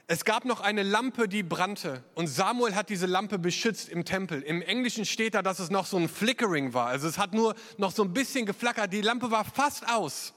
Es 0.07 0.25
gab 0.25 0.43
noch 0.43 0.59
eine 0.59 0.83
Lampe, 0.83 1.29
die 1.29 1.43
brannte 1.43 2.03
und 2.13 2.27
Samuel 2.27 2.75
hat 2.75 2.89
diese 2.89 3.05
Lampe 3.05 3.39
beschützt 3.39 3.87
im 3.87 4.03
Tempel. 4.03 4.41
Im 4.41 4.61
Englischen 4.61 5.05
steht 5.05 5.33
da, 5.33 5.41
dass 5.41 5.59
es 5.59 5.69
noch 5.69 5.85
so 5.85 5.97
ein 5.97 6.09
Flickering 6.09 6.73
war. 6.73 6.87
Also 6.87 7.07
es 7.07 7.17
hat 7.17 7.33
nur 7.33 7.55
noch 7.77 7.91
so 7.91 8.03
ein 8.03 8.13
bisschen 8.13 8.45
geflackert. 8.45 8.91
Die 8.91 9.01
Lampe 9.01 9.31
war 9.31 9.45
fast 9.45 9.87
aus, 9.87 10.33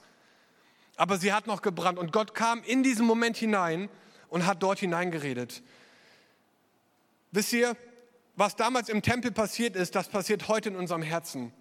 aber 0.96 1.18
sie 1.18 1.32
hat 1.32 1.48
noch 1.48 1.62
gebrannt. 1.62 1.98
Und 1.98 2.12
Gott 2.12 2.32
kam 2.32 2.62
in 2.62 2.84
diesen 2.84 3.04
Moment 3.06 3.36
hinein 3.36 3.88
und 4.28 4.46
hat 4.46 4.62
dort 4.62 4.78
hineingeredet. 4.78 5.62
Wisst 7.32 7.52
ihr, 7.52 7.76
was 8.36 8.54
damals 8.54 8.88
im 8.88 9.02
Tempel 9.02 9.32
passiert 9.32 9.74
ist, 9.74 9.96
das 9.96 10.08
passiert 10.08 10.46
heute 10.46 10.68
in 10.68 10.76
unserem 10.76 11.02
Herzen. 11.02 11.52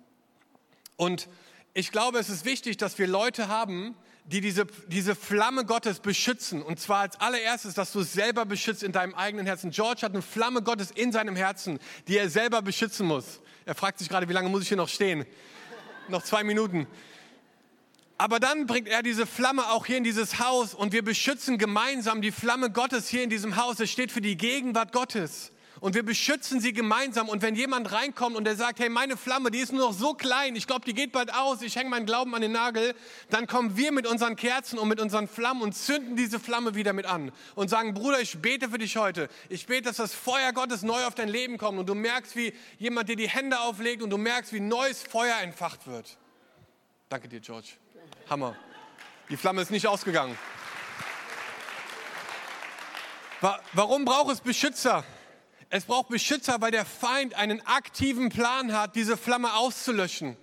Und 0.96 1.28
ich 1.74 1.92
glaube, 1.92 2.20
es 2.20 2.30
ist 2.30 2.46
wichtig, 2.46 2.78
dass 2.78 2.98
wir 2.98 3.08
Leute 3.08 3.48
haben, 3.48 3.96
die 4.26 4.42
diese, 4.42 4.66
diese 4.88 5.16
Flamme 5.16 5.66
Gottes 5.66 6.00
beschützen. 6.00 6.62
Und 6.62 6.80
zwar 6.80 7.02
als 7.02 7.20
allererstes, 7.20 7.74
dass 7.76 7.92
du 7.92 8.00
es 8.00 8.14
selber 8.14 8.46
beschützt 8.46 8.82
in 8.82 8.92
deinem 8.92 9.14
eigenen 9.14 9.46
Herzen. 9.46 9.72
George 9.72 10.02
hat 10.02 10.14
eine 10.14 10.22
Flamme 10.22 10.62
Gottes 10.64 10.92
in 10.92 11.12
seinem 11.12 11.36
Herzen, 11.36 11.80
die 12.08 12.18
er 12.18 12.30
selber 12.30 12.62
beschützen 12.62 13.06
muss. 13.06 13.42
Er 13.66 13.76
fragt 13.76 14.00
sich 14.00 14.10
gerade, 14.10 14.28
wie 14.28 14.34
lange 14.34 14.50
muss 14.50 14.64
ich 14.64 14.68
hier 14.70 14.78
noch 14.78 14.90
stehen? 14.90 15.26
noch 16.10 16.24
zwei 16.24 16.44
Minuten. 16.44 16.88
Aber 18.18 18.40
dann 18.40 18.66
bringt 18.66 18.88
er 18.88 19.04
diese 19.04 19.26
Flamme 19.26 19.70
auch 19.72 19.86
hier 19.86 19.98
in 19.98 20.04
dieses 20.04 20.40
Haus 20.40 20.74
und 20.74 20.94
wir 20.94 21.04
beschützen 21.04 21.58
gemeinsam 21.58 22.22
die 22.22 22.32
Flamme 22.32 22.72
Gottes 22.72 23.10
hier 23.10 23.24
in 23.24 23.30
diesem 23.30 23.58
Haus. 23.58 23.80
Es 23.80 23.92
steht 23.92 24.12
für 24.12 24.22
die 24.22 24.38
Gegenwart 24.38 24.94
Gottes. 24.94 25.52
Und 25.80 25.96
wir 25.96 26.04
beschützen 26.04 26.60
sie 26.60 26.74
gemeinsam. 26.74 27.28
Und 27.30 27.42
wenn 27.42 27.56
jemand 27.56 27.92
reinkommt 27.92 28.36
und 28.36 28.46
der 28.46 28.56
sagt, 28.56 28.80
hey, 28.80 28.90
meine 28.90 29.18
Flamme, 29.18 29.52
die 29.52 29.60
ist 29.60 29.74
nur 29.74 29.88
noch 29.88 29.94
so 29.94 30.14
klein, 30.14 30.56
ich 30.56 30.68
glaube, 30.68 30.86
die 30.86 30.94
geht 30.94 31.12
bald 31.12 31.34
aus, 31.34 31.62
ich 31.62 31.76
hänge 31.76 31.90
meinen 31.90 32.06
Glauben 32.06 32.34
an 32.34 32.42
den 32.42 32.54
Nagel, 32.54 32.96
dann 33.30 33.48
kommen 33.48 33.76
wir 33.76 33.92
mit 33.92 34.08
unseren 34.08 34.36
Kerzen 34.36 34.80
und 34.80 34.88
mit 34.88 35.00
unseren 35.00 35.28
Flammen 35.28 35.62
und 35.62 35.74
zünden 35.74 36.16
diese 36.16 36.40
Flamme 36.40 36.76
wieder 36.76 36.94
mit 36.94 37.06
an 37.06 37.32
und 37.56 37.70
sagen, 37.70 37.94
Bruder, 37.94 38.22
ich 38.22 38.38
bete 38.40 38.70
für 38.70 38.78
dich 38.78 38.98
heute. 38.98 39.30
Ich 39.50 39.66
bete, 39.66 39.84
dass 39.84 39.98
das 39.98 40.14
Feuer 40.14 40.54
Gottes 40.54 40.82
neu 40.82 41.06
auf 41.06 41.16
dein 41.16 41.30
Leben 41.30 41.58
kommt 41.58 41.80
und 41.80 41.88
du 41.88 41.96
merkst, 41.96 42.36
wie 42.36 42.54
jemand 42.78 43.10
dir 43.10 43.16
die 43.16 43.30
Hände 43.30 43.60
auflegt 43.60 44.02
und 44.02 44.10
du 44.10 44.18
merkst, 44.18 44.54
wie 44.54 44.60
neues 44.60 45.04
Feuer 45.04 45.38
entfacht 45.42 45.88
wird. 45.88 46.18
Danke 47.10 47.28
dir, 47.28 47.40
George. 47.40 47.70
Hammer. 48.30 48.56
Die 49.30 49.38
Flamme 49.38 49.62
ist 49.62 49.72
nicht 49.72 49.88
ausgegangen. 49.88 50.38
Warum 53.74 54.06
braucht 54.06 54.32
es 54.32 54.42
Beschützer? 54.42 55.04
Es 55.70 55.86
braucht 55.86 56.10
Beschützer, 56.10 56.62
weil 56.62 56.72
der 56.72 56.86
Feind 56.86 57.34
einen 57.34 57.62
aktiven 57.66 58.30
Plan 58.30 58.74
hat, 58.74 58.96
diese 58.96 59.18
Flamme 59.18 59.54
auszulöschen. 59.56 60.38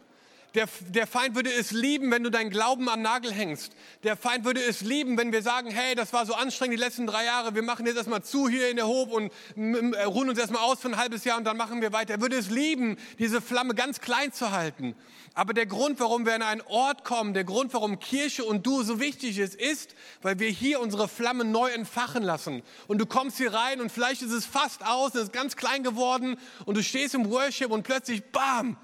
Der, 0.54 0.68
der, 0.88 1.06
Feind 1.06 1.34
würde 1.34 1.50
es 1.50 1.70
lieben, 1.70 2.10
wenn 2.10 2.22
du 2.22 2.30
deinen 2.30 2.50
Glauben 2.50 2.90
am 2.90 3.00
Nagel 3.00 3.32
hängst. 3.32 3.72
Der 4.02 4.16
Feind 4.18 4.44
würde 4.44 4.62
es 4.62 4.82
lieben, 4.82 5.16
wenn 5.16 5.32
wir 5.32 5.40
sagen, 5.40 5.70
hey, 5.70 5.94
das 5.94 6.12
war 6.12 6.26
so 6.26 6.34
anstrengend 6.34 6.76
die 6.76 6.82
letzten 6.82 7.06
drei 7.06 7.24
Jahre, 7.24 7.54
wir 7.54 7.62
machen 7.62 7.86
jetzt 7.86 7.96
erstmal 7.96 8.22
zu 8.22 8.50
hier 8.50 8.68
in 8.68 8.76
der 8.76 8.86
Hof 8.86 9.10
und 9.10 9.32
äh, 9.56 10.02
ruhen 10.04 10.28
uns 10.28 10.38
erstmal 10.38 10.62
aus 10.62 10.80
für 10.80 10.88
ein 10.88 10.98
halbes 10.98 11.24
Jahr 11.24 11.38
und 11.38 11.44
dann 11.44 11.56
machen 11.56 11.80
wir 11.80 11.94
weiter. 11.94 12.14
Er 12.14 12.20
würde 12.20 12.36
es 12.36 12.50
lieben, 12.50 12.98
diese 13.18 13.40
Flamme 13.40 13.74
ganz 13.74 14.00
klein 14.00 14.30
zu 14.32 14.50
halten. 14.50 14.94
Aber 15.34 15.54
der 15.54 15.64
Grund, 15.64 15.98
warum 16.00 16.26
wir 16.26 16.34
an 16.34 16.42
einen 16.42 16.60
Ort 16.60 17.04
kommen, 17.04 17.32
der 17.32 17.44
Grund, 17.44 17.72
warum 17.72 17.98
Kirche 17.98 18.44
und 18.44 18.66
du 18.66 18.82
so 18.82 19.00
wichtig 19.00 19.38
ist, 19.38 19.54
ist, 19.54 19.94
weil 20.20 20.38
wir 20.38 20.50
hier 20.50 20.80
unsere 20.80 21.08
Flamme 21.08 21.46
neu 21.46 21.70
entfachen 21.70 22.22
lassen. 22.22 22.62
Und 22.88 22.98
du 22.98 23.06
kommst 23.06 23.38
hier 23.38 23.54
rein 23.54 23.80
und 23.80 23.90
vielleicht 23.90 24.20
ist 24.20 24.32
es 24.32 24.44
fast 24.44 24.84
aus, 24.84 25.14
es 25.14 25.24
ist 25.24 25.32
ganz 25.32 25.56
klein 25.56 25.82
geworden 25.82 26.36
und 26.66 26.76
du 26.76 26.82
stehst 26.82 27.14
im 27.14 27.30
Worship 27.30 27.70
und 27.70 27.84
plötzlich, 27.84 28.22
bam, 28.24 28.76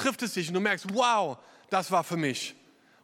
trifft 0.00 0.22
es 0.22 0.34
dich 0.34 0.48
und 0.48 0.54
du 0.54 0.60
merkst, 0.60 0.86
wow, 0.94 1.38
das 1.68 1.90
war 1.90 2.04
für 2.04 2.16
mich. 2.16 2.56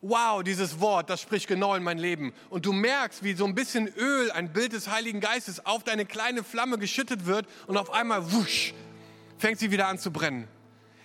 Wow, 0.02 0.42
dieses 0.42 0.78
Wort, 0.80 1.08
das 1.10 1.20
spricht 1.20 1.48
genau 1.48 1.74
in 1.74 1.82
mein 1.82 1.98
Leben. 1.98 2.32
Und 2.50 2.66
du 2.66 2.72
merkst, 2.72 3.22
wie 3.22 3.34
so 3.34 3.44
ein 3.44 3.54
bisschen 3.54 3.88
Öl, 3.96 4.30
ein 4.30 4.52
Bild 4.52 4.72
des 4.72 4.88
Heiligen 4.88 5.20
Geistes, 5.20 5.64
auf 5.64 5.84
deine 5.84 6.04
kleine 6.04 6.44
Flamme 6.44 6.78
geschüttet 6.78 7.26
wird 7.26 7.46
und 7.66 7.76
auf 7.76 7.90
einmal, 7.90 8.32
wusch, 8.32 8.74
fängt 9.38 9.58
sie 9.58 9.70
wieder 9.70 9.88
an 9.88 9.98
zu 9.98 10.10
brennen. 10.10 10.48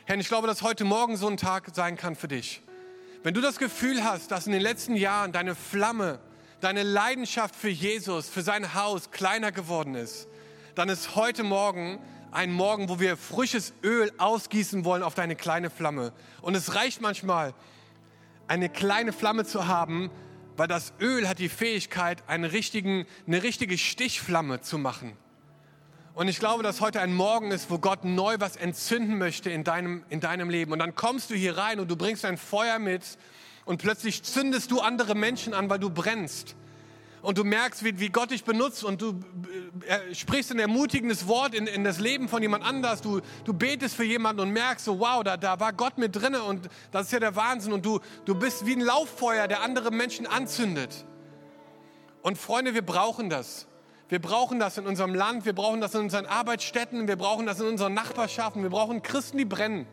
Herr, 0.06 0.18
ich 0.18 0.28
glaube, 0.28 0.48
dass 0.48 0.62
heute 0.62 0.84
Morgen 0.84 1.16
so 1.16 1.28
ein 1.28 1.38
Tag 1.38 1.70
sein 1.74 1.96
kann 1.96 2.16
für 2.16 2.28
dich. 2.28 2.62
Wenn 3.24 3.34
du 3.34 3.42
das 3.42 3.58
Gefühl 3.58 4.04
hast, 4.04 4.32
dass 4.32 4.46
in 4.46 4.52
den 4.52 4.62
letzten 4.62 4.96
Jahren 4.96 5.32
deine 5.32 5.56
Flamme, 5.56 6.20
deine 6.60 6.84
Leidenschaft 6.84 7.56
für 7.56 7.70
Jesus, 7.70 8.28
für 8.28 8.42
sein 8.42 8.74
Haus 8.74 9.12
kleiner 9.12 9.52
geworden 9.52 9.96
ist, 9.96 10.28
dann 10.76 10.90
ist 10.90 11.16
heute 11.16 11.44
Morgen 11.44 12.00
ein 12.32 12.52
Morgen, 12.52 12.90
wo 12.90 13.00
wir 13.00 13.18
frisches 13.18 13.74
Öl 13.84 14.12
ausgießen 14.18 14.86
wollen 14.86 15.04
auf 15.04 15.14
deine 15.14 15.36
kleine 15.36 15.70
Flamme. 15.70 16.14
Und 16.42 16.56
es 16.56 16.76
reicht 16.76 17.02
manchmal, 17.02 17.54
eine 18.48 18.70
kleine 18.70 19.14
Flamme 19.14 19.46
zu 19.46 19.68
haben, 19.68 20.10
weil 20.58 20.68
das 20.68 20.94
Öl 21.00 21.28
hat 21.28 21.40
die 21.40 21.50
Fähigkeit, 21.50 22.24
eine 22.28 22.52
richtige 22.54 23.78
Stichflamme 23.78 24.62
zu 24.62 24.78
machen. 24.78 25.16
Und 26.14 26.28
ich 26.28 26.40
glaube, 26.40 26.62
dass 26.62 26.82
heute 26.82 27.00
ein 27.00 27.14
Morgen 27.14 27.52
ist, 27.52 27.70
wo 27.70 27.80
Gott 27.80 28.04
neu 28.04 28.36
was 28.40 28.58
entzünden 28.58 29.18
möchte 29.18 29.50
in 29.50 29.64
deinem, 29.64 30.04
in 30.10 30.20
deinem 30.20 30.50
Leben. 30.50 30.74
Und 30.74 30.80
dann 30.80 30.94
kommst 30.96 31.30
du 31.30 31.36
hier 31.36 31.58
rein 31.58 31.80
und 31.80 31.90
du 31.90 31.96
bringst 31.96 32.26
ein 32.26 32.38
Feuer 32.38 32.80
mit 32.80 33.18
und 33.64 33.82
plötzlich 33.82 34.24
zündest 34.24 34.72
du 34.72 34.82
andere 34.82 35.16
Menschen 35.16 35.54
an, 35.54 35.70
weil 35.70 35.80
du 35.80 35.90
brennst 35.90 36.56
und 37.22 37.38
du 37.38 37.44
merkst, 37.44 37.84
wie, 37.84 38.00
wie 38.00 38.10
Gott 38.10 38.32
dich 38.32 38.44
benutzt 38.44 38.84
und 38.84 39.02
du 39.02 39.20
äh, 39.88 40.14
sprichst 40.14 40.52
ein 40.52 40.60
ermutigendes 40.60 41.28
Wort 41.28 41.54
in, 41.54 41.68
in 41.68 41.84
das 41.84 42.00
Leben 42.00 42.28
von 42.28 42.42
jemand 42.42 42.64
anders, 42.64 43.02
du, 43.02 43.22
du 43.46 43.54
betest 43.54 43.96
für 43.96 44.04
jemanden 44.04 44.42
und 44.42 44.52
merkst 44.52 44.86
so, 44.86 45.00
wow, 45.00 45.24
da, 45.24 45.38
da 45.38 45.60
war 45.60 45.74
Gott 45.74 45.98
mit 45.98 46.16
drinne 46.16 46.44
und 46.44 46.70
das 46.92 47.08
ist 47.08 47.14
ja 47.14 47.20
der 47.20 47.36
Wahnsinn 47.36 47.74
und 47.74 47.86
du, 47.86 48.00
du 48.26 48.36
bist 48.36 48.66
wie 48.66 48.74
ein 48.74 48.82
Lauffeuer, 48.82 49.48
der 49.48 49.62
andere 49.62 49.92
Menschen 49.92 50.26
anzündet. 50.26 51.06
Und 52.22 52.38
Freunde, 52.38 52.74
wir 52.74 52.86
brauchen 52.86 53.30
das. 53.30 53.68
Wir 54.10 54.20
brauchen 54.20 54.60
das 54.60 54.78
in 54.78 54.86
unserem 54.86 55.16
Land, 55.16 55.46
wir 55.46 55.54
brauchen 55.54 55.80
das 55.80 55.96
in 55.96 56.02
unseren 56.02 56.26
Arbeitsstätten, 56.26 57.08
wir 57.08 57.16
brauchen 57.16 57.46
das 57.46 57.60
in 57.60 57.68
unseren 57.68 57.94
Nachbarschaften, 57.94 58.62
wir 58.62 58.70
brauchen 58.70 59.02
Christen, 59.02 59.38
die 59.38 59.46
brennen. 59.46 59.88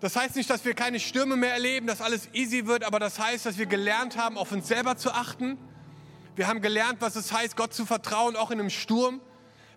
Das 0.00 0.16
heißt 0.16 0.36
nicht, 0.36 0.48
dass 0.48 0.64
wir 0.64 0.74
keine 0.74 0.98
Stürme 0.98 1.36
mehr 1.36 1.52
erleben, 1.52 1.86
dass 1.86 2.00
alles 2.00 2.28
easy 2.32 2.66
wird, 2.66 2.84
aber 2.84 2.98
das 2.98 3.18
heißt, 3.18 3.44
dass 3.44 3.58
wir 3.58 3.66
gelernt 3.66 4.16
haben, 4.16 4.38
auf 4.38 4.50
uns 4.52 4.66
selber 4.66 4.96
zu 4.96 5.12
achten, 5.12 5.58
wir 6.36 6.48
haben 6.48 6.62
gelernt, 6.62 7.00
was 7.00 7.16
es 7.16 7.32
heißt, 7.32 7.54
Gott 7.54 7.74
zu 7.74 7.84
vertrauen, 7.84 8.34
auch 8.34 8.50
in 8.50 8.60
einem 8.60 8.70
Sturm. 8.70 9.20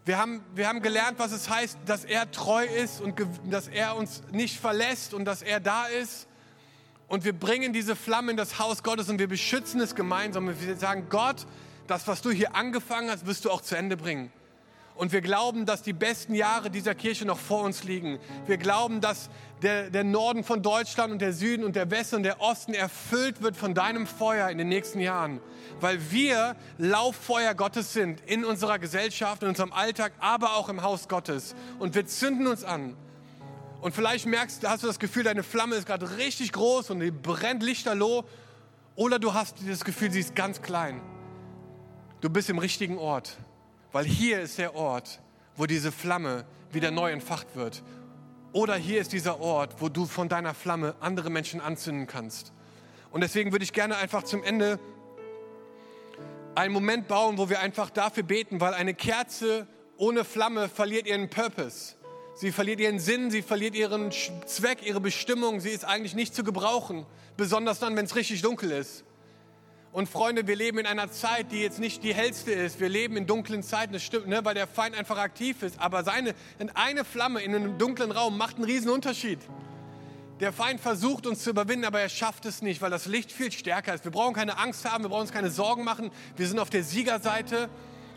Wir 0.05 0.17
haben, 0.17 0.41
wir 0.55 0.67
haben 0.67 0.81
gelernt, 0.81 1.19
was 1.19 1.33
es 1.33 1.49
heißt, 1.49 1.77
dass 1.85 2.05
er 2.05 2.31
treu 2.31 2.63
ist 2.65 3.01
und 3.01 3.21
dass 3.49 3.67
er 3.67 3.97
uns 3.97 4.23
nicht 4.31 4.59
verlässt 4.59 5.13
und 5.13 5.25
dass 5.25 5.41
er 5.41 5.59
da 5.59 5.87
ist. 5.87 6.27
Und 7.07 7.25
wir 7.25 7.33
bringen 7.33 7.73
diese 7.73 7.95
Flamme 7.97 8.31
in 8.31 8.37
das 8.37 8.59
Haus 8.59 8.81
Gottes 8.81 9.09
und 9.09 9.19
wir 9.19 9.27
beschützen 9.27 9.81
es 9.81 9.93
gemeinsam. 9.93 10.47
Und 10.47 10.65
wir 10.65 10.77
sagen, 10.77 11.07
Gott, 11.09 11.45
das, 11.87 12.07
was 12.07 12.21
du 12.21 12.31
hier 12.31 12.55
angefangen 12.55 13.09
hast, 13.09 13.25
wirst 13.25 13.45
du 13.45 13.51
auch 13.51 13.61
zu 13.61 13.75
Ende 13.75 13.97
bringen. 13.97 14.31
Und 14.95 15.11
wir 15.11 15.21
glauben, 15.21 15.65
dass 15.65 15.81
die 15.81 15.93
besten 15.93 16.35
Jahre 16.35 16.69
dieser 16.69 16.93
Kirche 16.93 17.25
noch 17.25 17.39
vor 17.39 17.63
uns 17.63 17.83
liegen. 17.83 18.19
Wir 18.45 18.57
glauben, 18.57 19.01
dass 19.01 19.29
der, 19.63 19.89
der 19.89 20.03
Norden 20.03 20.43
von 20.43 20.61
Deutschland 20.61 21.11
und 21.11 21.19
der 21.19 21.33
Süden 21.33 21.63
und 21.63 21.75
der 21.75 21.89
Westen 21.89 22.17
und 22.17 22.23
der 22.23 22.41
Osten 22.41 22.73
erfüllt 22.73 23.41
wird 23.41 23.57
von 23.57 23.73
deinem 23.73 24.05
Feuer 24.05 24.49
in 24.49 24.59
den 24.59 24.69
nächsten 24.69 24.99
Jahren. 24.99 25.39
Weil 25.79 26.11
wir 26.11 26.55
Lauffeuer 26.77 27.55
Gottes 27.55 27.93
sind 27.93 28.21
in 28.27 28.45
unserer 28.45 28.77
Gesellschaft, 28.77 29.41
in 29.41 29.49
unserem 29.49 29.73
Alltag, 29.73 30.13
aber 30.19 30.55
auch 30.57 30.69
im 30.69 30.83
Haus 30.83 31.07
Gottes. 31.07 31.55
Und 31.79 31.95
wir 31.95 32.05
zünden 32.05 32.45
uns 32.45 32.63
an. 32.63 32.95
Und 33.81 33.95
vielleicht 33.95 34.27
merkst, 34.27 34.65
hast 34.67 34.83
du 34.83 34.87
das 34.87 34.99
Gefühl, 34.99 35.23
deine 35.23 35.43
Flamme 35.43 35.75
ist 35.75 35.87
gerade 35.87 36.17
richtig 36.17 36.51
groß 36.51 36.91
und 36.91 36.99
die 36.99 37.11
brennt 37.11 37.63
lichterloh. 37.63 38.25
Oder 38.95 39.17
du 39.17 39.33
hast 39.33 39.57
das 39.67 39.83
Gefühl, 39.83 40.11
sie 40.11 40.19
ist 40.19 40.35
ganz 40.35 40.61
klein. 40.61 41.01
Du 42.21 42.29
bist 42.29 42.49
im 42.49 42.59
richtigen 42.59 42.97
Ort. 42.97 43.37
Weil 43.93 44.05
hier 44.05 44.41
ist 44.41 44.57
der 44.57 44.75
Ort, 44.75 45.21
wo 45.55 45.67
diese 45.67 45.91
Flamme 45.91 46.45
wieder 46.71 46.89
neu 46.89 47.11
entfacht 47.11 47.55
wird. 47.55 47.83
Oder 48.51 48.75
hier 48.75 48.99
ist 48.99 49.13
dieser 49.13 49.39
Ort, 49.39 49.75
wo 49.81 49.87
du 49.87 50.07
von 50.07 50.27
deiner 50.27 50.55
Flamme 50.55 50.95
andere 50.99 51.29
Menschen 51.29 51.61
anzünden 51.61 52.07
kannst. 52.07 52.51
Und 53.11 53.21
deswegen 53.21 53.51
würde 53.51 53.63
ich 53.63 53.71
gerne 53.71 53.95
einfach 53.97 54.23
zum 54.23 54.43
Ende 54.43 54.79
einen 56.55 56.73
Moment 56.73 57.07
bauen, 57.07 57.37
wo 57.37 57.49
wir 57.49 57.59
einfach 57.59 57.91
dafür 57.91 58.23
beten, 58.23 58.59
weil 58.59 58.73
eine 58.73 58.95
Kerze 58.95 59.67
ohne 59.97 60.23
Flamme 60.23 60.69
verliert 60.69 61.05
ihren 61.05 61.29
Purpose. 61.29 61.95
Sie 62.33 62.51
verliert 62.51 62.79
ihren 62.79 62.97
Sinn, 62.97 63.29
sie 63.29 63.43
verliert 63.43 63.75
ihren 63.75 64.11
Zweck, 64.11 64.79
ihre 64.83 65.01
Bestimmung. 65.01 65.59
Sie 65.59 65.69
ist 65.69 65.85
eigentlich 65.85 66.15
nicht 66.15 66.33
zu 66.33 66.43
gebrauchen, 66.43 67.05
besonders 67.37 67.79
dann, 67.79 67.95
wenn 67.95 68.05
es 68.05 68.15
richtig 68.15 68.41
dunkel 68.41 68.71
ist. 68.71 69.03
Und 69.93 70.09
Freunde, 70.09 70.47
wir 70.47 70.55
leben 70.55 70.79
in 70.79 70.87
einer 70.87 71.11
Zeit, 71.11 71.51
die 71.51 71.61
jetzt 71.61 71.77
nicht 71.77 72.03
die 72.03 72.15
hellste 72.15 72.51
ist. 72.51 72.79
Wir 72.79 72.89
leben 72.89 73.15
in 73.15 73.27
dunklen 73.27 73.61
Zeiten, 73.61 73.93
das 73.93 74.01
stimmt, 74.01 74.25
ne, 74.25 74.43
weil 74.43 74.55
der 74.55 74.65
Feind 74.65 74.97
einfach 74.97 75.19
aktiv 75.19 75.61
ist. 75.61 75.79
Aber 75.79 76.03
seine, 76.03 76.33
eine 76.73 77.05
Flamme 77.05 77.41
in 77.41 77.53
einem 77.53 77.77
dunklen 77.77 78.11
Raum 78.11 78.35
macht 78.35 78.55
einen 78.55 78.65
riesen 78.65 78.89
Unterschied. 78.89 79.37
Der 80.39 80.51
Feind 80.51 80.81
versucht 80.81 81.27
uns 81.27 81.43
zu 81.43 81.51
überwinden, 81.51 81.85
aber 81.85 81.99
er 81.99 82.09
schafft 82.09 82.47
es 82.47 82.63
nicht, 82.63 82.81
weil 82.81 82.89
das 82.89 83.05
Licht 83.05 83.31
viel 83.31 83.51
stärker 83.51 83.93
ist. 83.93 84.03
Wir 84.03 84.11
brauchen 84.11 84.33
keine 84.33 84.57
Angst 84.57 84.83
haben, 84.83 85.03
wir 85.03 85.09
brauchen 85.09 85.21
uns 85.21 85.31
keine 85.31 85.51
Sorgen 85.51 85.83
machen. 85.83 86.09
Wir 86.37 86.47
sind 86.47 86.57
auf 86.57 86.71
der 86.71 86.83
Siegerseite, 86.83 87.69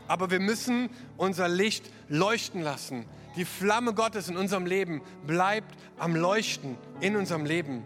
aber 0.08 0.30
wir 0.30 0.40
müssen 0.40 0.88
unser 1.18 1.46
Licht 1.46 1.84
leuchten 2.08 2.62
lassen. 2.62 3.04
Die 3.36 3.44
Flamme 3.44 3.92
Gottes 3.92 4.30
in 4.30 4.38
unserem 4.38 4.64
Leben 4.64 5.02
bleibt 5.26 5.76
am 5.98 6.16
Leuchten 6.16 6.78
in 7.00 7.16
unserem 7.16 7.44
Leben. 7.44 7.84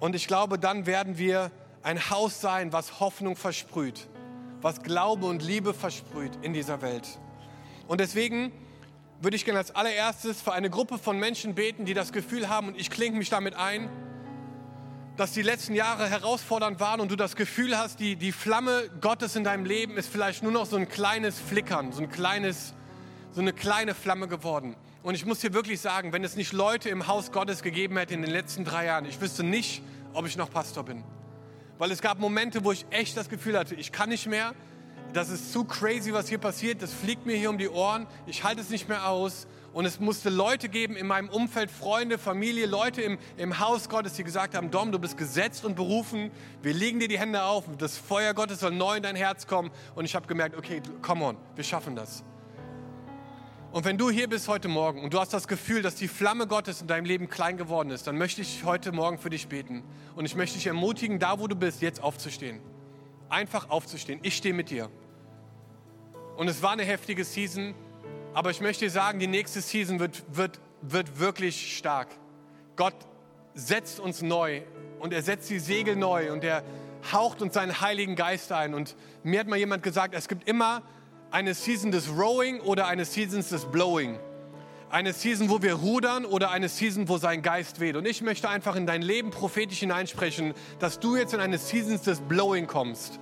Und 0.00 0.14
ich 0.14 0.26
glaube, 0.26 0.58
dann 0.58 0.86
werden 0.86 1.18
wir 1.18 1.50
ein 1.84 2.10
Haus 2.10 2.40
sein, 2.40 2.72
was 2.72 2.98
Hoffnung 2.98 3.36
versprüht, 3.36 4.08
was 4.62 4.82
Glaube 4.82 5.26
und 5.26 5.42
Liebe 5.42 5.74
versprüht 5.74 6.32
in 6.42 6.54
dieser 6.54 6.82
Welt. 6.82 7.06
Und 7.86 8.00
deswegen 8.00 8.52
würde 9.20 9.36
ich 9.36 9.44
gerne 9.44 9.58
als 9.58 9.74
allererstes 9.74 10.40
für 10.40 10.54
eine 10.54 10.70
Gruppe 10.70 10.98
von 10.98 11.18
Menschen 11.18 11.54
beten, 11.54 11.84
die 11.84 11.94
das 11.94 12.12
Gefühl 12.12 12.48
haben, 12.48 12.68
und 12.68 12.80
ich 12.80 12.90
klinge 12.90 13.18
mich 13.18 13.28
damit 13.28 13.54
ein, 13.54 13.90
dass 15.16 15.32
die 15.32 15.42
letzten 15.42 15.74
Jahre 15.74 16.08
herausfordernd 16.08 16.80
waren 16.80 17.00
und 17.00 17.10
du 17.10 17.16
das 17.16 17.36
Gefühl 17.36 17.78
hast, 17.78 18.00
die, 18.00 18.16
die 18.16 18.32
Flamme 18.32 18.90
Gottes 19.00 19.36
in 19.36 19.44
deinem 19.44 19.64
Leben 19.64 19.96
ist 19.96 20.08
vielleicht 20.08 20.42
nur 20.42 20.50
noch 20.50 20.66
so 20.66 20.76
ein 20.76 20.88
kleines 20.88 21.38
Flickern, 21.38 21.92
so 21.92 22.02
ein 22.02 22.10
kleines, 22.10 22.74
so 23.30 23.42
eine 23.42 23.52
kleine 23.52 23.94
Flamme 23.94 24.26
geworden. 24.26 24.74
Und 25.02 25.14
ich 25.14 25.26
muss 25.26 25.40
dir 25.40 25.52
wirklich 25.52 25.80
sagen, 25.80 26.12
wenn 26.14 26.24
es 26.24 26.34
nicht 26.34 26.52
Leute 26.54 26.88
im 26.88 27.06
Haus 27.06 27.30
Gottes 27.30 27.62
gegeben 27.62 27.98
hätte 27.98 28.14
in 28.14 28.22
den 28.22 28.30
letzten 28.30 28.64
drei 28.64 28.86
Jahren, 28.86 29.04
ich 29.04 29.20
wüsste 29.20 29.44
nicht, 29.44 29.82
ob 30.14 30.26
ich 30.26 30.36
noch 30.36 30.50
Pastor 30.50 30.82
bin. 30.82 31.04
Weil 31.78 31.90
es 31.90 32.00
gab 32.00 32.18
Momente, 32.18 32.64
wo 32.64 32.72
ich 32.72 32.86
echt 32.90 33.16
das 33.16 33.28
Gefühl 33.28 33.58
hatte, 33.58 33.74
ich 33.74 33.92
kann 33.92 34.08
nicht 34.08 34.26
mehr, 34.26 34.54
das 35.12 35.28
ist 35.28 35.52
zu 35.52 35.64
crazy, 35.64 36.12
was 36.12 36.28
hier 36.28 36.38
passiert, 36.38 36.82
das 36.82 36.92
fliegt 36.92 37.26
mir 37.26 37.36
hier 37.36 37.50
um 37.50 37.58
die 37.58 37.68
Ohren, 37.68 38.06
ich 38.26 38.44
halte 38.44 38.60
es 38.60 38.70
nicht 38.70 38.88
mehr 38.88 39.08
aus. 39.08 39.46
Und 39.72 39.86
es 39.86 39.98
musste 39.98 40.30
Leute 40.30 40.68
geben 40.68 40.94
in 40.94 41.08
meinem 41.08 41.28
Umfeld, 41.28 41.68
Freunde, 41.68 42.16
Familie, 42.16 42.66
Leute 42.66 43.02
im, 43.02 43.18
im 43.36 43.58
Haus 43.58 43.88
Gottes, 43.88 44.12
die 44.12 44.22
gesagt 44.22 44.54
haben, 44.54 44.70
Dom, 44.70 44.92
du 44.92 45.00
bist 45.00 45.16
gesetzt 45.16 45.64
und 45.64 45.74
berufen, 45.74 46.30
wir 46.62 46.72
legen 46.72 47.00
dir 47.00 47.08
die 47.08 47.18
Hände 47.18 47.42
auf, 47.42 47.64
das 47.76 47.98
Feuer 47.98 48.34
Gottes 48.34 48.60
soll 48.60 48.70
neu 48.70 48.96
in 48.96 49.02
dein 49.02 49.16
Herz 49.16 49.48
kommen. 49.48 49.72
Und 49.96 50.04
ich 50.04 50.14
habe 50.14 50.28
gemerkt, 50.28 50.56
okay, 50.56 50.80
come 51.02 51.24
on, 51.24 51.36
wir 51.56 51.64
schaffen 51.64 51.96
das. 51.96 52.22
Und 53.74 53.84
wenn 53.84 53.98
du 53.98 54.08
hier 54.08 54.28
bist 54.28 54.46
heute 54.46 54.68
Morgen 54.68 55.02
und 55.02 55.14
du 55.14 55.18
hast 55.18 55.32
das 55.32 55.48
Gefühl, 55.48 55.82
dass 55.82 55.96
die 55.96 56.06
Flamme 56.06 56.46
Gottes 56.46 56.80
in 56.80 56.86
deinem 56.86 57.06
Leben 57.06 57.28
klein 57.28 57.56
geworden 57.56 57.90
ist, 57.90 58.06
dann 58.06 58.16
möchte 58.16 58.40
ich 58.40 58.62
heute 58.62 58.92
Morgen 58.92 59.18
für 59.18 59.30
dich 59.30 59.48
beten. 59.48 59.82
Und 60.14 60.26
ich 60.26 60.36
möchte 60.36 60.56
dich 60.56 60.68
ermutigen, 60.68 61.18
da 61.18 61.40
wo 61.40 61.48
du 61.48 61.56
bist, 61.56 61.82
jetzt 61.82 62.00
aufzustehen. 62.00 62.60
Einfach 63.30 63.70
aufzustehen. 63.70 64.20
Ich 64.22 64.36
stehe 64.36 64.54
mit 64.54 64.70
dir. 64.70 64.90
Und 66.36 66.46
es 66.46 66.62
war 66.62 66.70
eine 66.70 66.84
heftige 66.84 67.24
Season, 67.24 67.74
aber 68.32 68.52
ich 68.52 68.60
möchte 68.60 68.84
dir 68.84 68.92
sagen, 68.92 69.18
die 69.18 69.26
nächste 69.26 69.60
Season 69.60 69.98
wird, 69.98 70.22
wird, 70.30 70.60
wird 70.80 71.18
wirklich 71.18 71.76
stark. 71.76 72.06
Gott 72.76 72.94
setzt 73.54 73.98
uns 73.98 74.22
neu 74.22 74.62
und 75.00 75.12
er 75.12 75.22
setzt 75.22 75.50
die 75.50 75.58
Segel 75.58 75.96
neu 75.96 76.32
und 76.32 76.44
er 76.44 76.62
haucht 77.12 77.42
uns 77.42 77.54
seinen 77.54 77.80
Heiligen 77.80 78.14
Geist 78.14 78.52
ein. 78.52 78.72
Und 78.72 78.94
mir 79.24 79.40
hat 79.40 79.48
mal 79.48 79.58
jemand 79.58 79.82
gesagt, 79.82 80.14
es 80.14 80.28
gibt 80.28 80.48
immer 80.48 80.82
eine 81.34 81.52
Season 81.52 81.90
des 81.90 82.08
Rowing 82.08 82.60
oder 82.60 82.86
eine 82.86 83.04
Season 83.04 83.40
des 83.40 83.64
Blowing. 83.64 84.20
Eine 84.88 85.12
Season, 85.12 85.50
wo 85.50 85.60
wir 85.62 85.74
rudern 85.74 86.24
oder 86.26 86.52
eine 86.52 86.68
Season, 86.68 87.08
wo 87.08 87.18
sein 87.18 87.42
Geist 87.42 87.80
weht. 87.80 87.96
Und 87.96 88.06
ich 88.06 88.22
möchte 88.22 88.48
einfach 88.48 88.76
in 88.76 88.86
dein 88.86 89.02
Leben 89.02 89.32
prophetisch 89.32 89.80
hineinsprechen, 89.80 90.54
dass 90.78 91.00
du 91.00 91.16
jetzt 91.16 91.34
in 91.34 91.40
eine 91.40 91.58
Season 91.58 92.00
des 92.00 92.20
Blowing 92.20 92.68
kommst. 92.68 93.18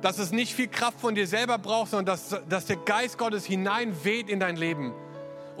Dass 0.00 0.18
es 0.18 0.32
nicht 0.32 0.54
viel 0.54 0.68
Kraft 0.68 0.98
von 0.98 1.14
dir 1.14 1.26
selber 1.26 1.58
braucht, 1.58 1.90
sondern 1.90 2.06
dass, 2.06 2.40
dass 2.48 2.64
der 2.64 2.76
Geist 2.76 3.18
Gottes 3.18 3.44
hineinweht 3.44 4.30
in 4.30 4.40
dein 4.40 4.56
Leben. 4.56 4.94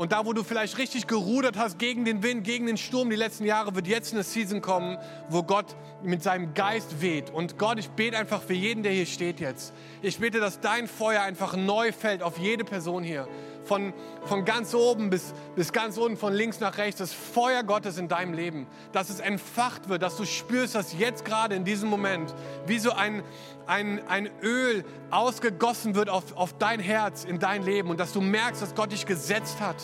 Und 0.00 0.12
da, 0.12 0.24
wo 0.24 0.32
du 0.32 0.42
vielleicht 0.42 0.78
richtig 0.78 1.06
gerudert 1.08 1.58
hast 1.58 1.78
gegen 1.78 2.06
den 2.06 2.22
Wind, 2.22 2.42
gegen 2.42 2.64
den 2.64 2.78
Sturm 2.78 3.10
die 3.10 3.16
letzten 3.16 3.44
Jahre, 3.44 3.74
wird 3.74 3.86
jetzt 3.86 4.14
eine 4.14 4.22
Season 4.22 4.62
kommen, 4.62 4.96
wo 5.28 5.42
Gott 5.42 5.76
mit 6.02 6.22
seinem 6.22 6.54
Geist 6.54 7.02
weht. 7.02 7.28
Und 7.28 7.58
Gott, 7.58 7.78
ich 7.78 7.90
bete 7.90 8.16
einfach 8.16 8.40
für 8.40 8.54
jeden, 8.54 8.82
der 8.82 8.92
hier 8.92 9.04
steht 9.04 9.40
jetzt. 9.40 9.74
Ich 10.00 10.18
bete, 10.18 10.40
dass 10.40 10.58
dein 10.58 10.88
Feuer 10.88 11.20
einfach 11.20 11.54
neu 11.54 11.92
fällt 11.92 12.22
auf 12.22 12.38
jede 12.38 12.64
Person 12.64 13.02
hier. 13.04 13.28
Von, 13.64 13.92
von 14.24 14.44
ganz 14.44 14.74
oben 14.74 15.10
bis, 15.10 15.32
bis 15.54 15.72
ganz 15.72 15.96
unten, 15.96 16.16
von 16.16 16.32
links 16.32 16.60
nach 16.60 16.78
rechts, 16.78 16.98
das 16.98 17.12
Feuer 17.12 17.62
Gottes 17.62 17.98
in 17.98 18.08
deinem 18.08 18.32
Leben, 18.32 18.66
dass 18.92 19.10
es 19.10 19.20
entfacht 19.20 19.88
wird, 19.88 20.02
dass 20.02 20.16
du 20.16 20.24
spürst, 20.24 20.74
dass 20.74 20.92
jetzt 20.98 21.24
gerade 21.24 21.54
in 21.54 21.64
diesem 21.64 21.88
Moment 21.88 22.34
wie 22.66 22.78
so 22.78 22.92
ein, 22.92 23.22
ein, 23.66 24.00
ein 24.08 24.30
Öl 24.42 24.84
ausgegossen 25.10 25.94
wird 25.94 26.08
auf, 26.08 26.36
auf 26.36 26.56
dein 26.58 26.80
Herz, 26.80 27.24
in 27.24 27.38
dein 27.38 27.62
Leben 27.62 27.90
und 27.90 28.00
dass 28.00 28.12
du 28.12 28.20
merkst, 28.20 28.62
dass 28.62 28.74
Gott 28.74 28.92
dich 28.92 29.06
gesetzt 29.06 29.60
hat. 29.60 29.76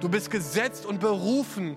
Du 0.00 0.08
bist 0.08 0.30
gesetzt 0.30 0.86
und 0.86 0.98
berufen, 0.98 1.76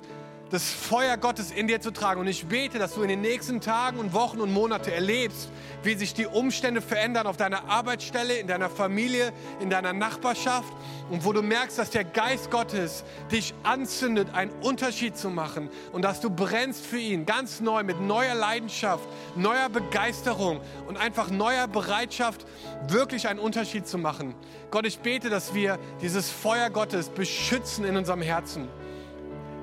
das 0.53 0.71
Feuer 0.71 1.17
Gottes 1.17 1.49
in 1.49 1.67
dir 1.67 1.81
zu 1.81 1.89
tragen. 1.89 2.21
Und 2.21 2.27
ich 2.27 2.45
bete, 2.45 2.77
dass 2.77 2.93
du 2.93 3.01
in 3.01 3.09
den 3.09 3.21
nächsten 3.21 3.59
Tagen 3.59 3.97
und 3.97 4.13
Wochen 4.13 4.39
und 4.39 4.53
Monaten 4.53 4.91
erlebst, 4.91 5.49
wie 5.81 5.95
sich 5.95 6.13
die 6.13 6.27
Umstände 6.27 6.79
verändern 6.79 7.25
auf 7.25 7.37
deiner 7.37 7.67
Arbeitsstelle, 7.69 8.35
in 8.35 8.45
deiner 8.45 8.69
Familie, 8.69 9.33
in 9.59 9.71
deiner 9.71 9.93
Nachbarschaft 9.93 10.71
und 11.09 11.25
wo 11.25 11.33
du 11.33 11.41
merkst, 11.41 11.79
dass 11.79 11.89
der 11.89 12.03
Geist 12.03 12.51
Gottes 12.51 13.03
dich 13.31 13.55
anzündet, 13.63 14.27
einen 14.35 14.51
Unterschied 14.61 15.17
zu 15.17 15.31
machen 15.31 15.71
und 15.91 16.03
dass 16.03 16.21
du 16.21 16.29
brennst 16.29 16.85
für 16.85 16.99
ihn 16.99 17.25
ganz 17.25 17.59
neu 17.59 17.81
mit 17.81 17.99
neuer 17.99 18.35
Leidenschaft, 18.35 19.09
neuer 19.35 19.69
Begeisterung 19.69 20.61
und 20.87 20.97
einfach 20.97 21.31
neuer 21.31 21.67
Bereitschaft, 21.67 22.45
wirklich 22.87 23.27
einen 23.27 23.39
Unterschied 23.39 23.87
zu 23.87 23.97
machen. 23.97 24.35
Gott, 24.69 24.85
ich 24.85 24.99
bete, 24.99 25.31
dass 25.31 25.55
wir 25.55 25.79
dieses 26.03 26.29
Feuer 26.29 26.69
Gottes 26.69 27.09
beschützen 27.09 27.85
in 27.85 27.97
unserem 27.97 28.21
Herzen 28.21 28.67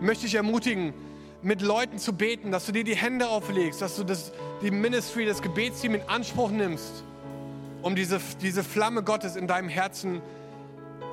möchte 0.01 0.26
ich 0.26 0.34
ermutigen, 0.34 0.94
mit 1.42 1.62
Leuten 1.62 1.98
zu 1.98 2.12
beten, 2.12 2.51
dass 2.51 2.66
du 2.66 2.72
dir 2.72 2.84
die 2.84 2.96
Hände 2.96 3.28
auflegst, 3.28 3.80
dass 3.80 3.96
du 3.96 4.05
das, 4.05 4.32
die 4.62 4.70
Ministry, 4.70 5.24
das 5.24 5.40
Gebetsteam 5.40 5.94
in 5.94 6.03
Anspruch 6.03 6.51
nimmst, 6.51 7.05
um 7.82 7.96
diese, 7.96 8.20
diese 8.42 8.62
Flamme 8.62 9.03
Gottes 9.03 9.36
in 9.36 9.46
deinem 9.46 9.68
Herzen 9.68 10.20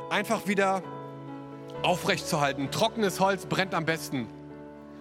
einfach 0.10 0.48
wieder 0.48 0.84
aufrechtzuerhalten. 1.84 2.72
Trockenes 2.72 3.20
Holz 3.20 3.46
brennt 3.46 3.74
am 3.74 3.86
besten. 3.86 4.28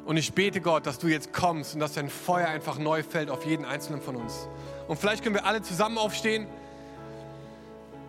Und 0.04 0.16
ich 0.16 0.34
bete 0.34 0.60
Gott, 0.60 0.86
dass 0.86 1.00
du 1.00 1.08
jetzt 1.08 1.32
kommst 1.32 1.74
und 1.74 1.80
dass 1.80 1.94
dein 1.94 2.08
Feuer 2.08 2.46
einfach 2.46 2.78
neu 2.78 3.02
fällt 3.02 3.28
auf 3.28 3.44
jeden 3.44 3.64
einzelnen 3.64 4.00
von 4.00 4.14
uns. 4.14 4.48
Und 4.86 4.98
vielleicht 5.00 5.24
können 5.24 5.34
wir 5.34 5.44
alle 5.44 5.62
zusammen 5.62 5.98
aufstehen. 5.98 6.46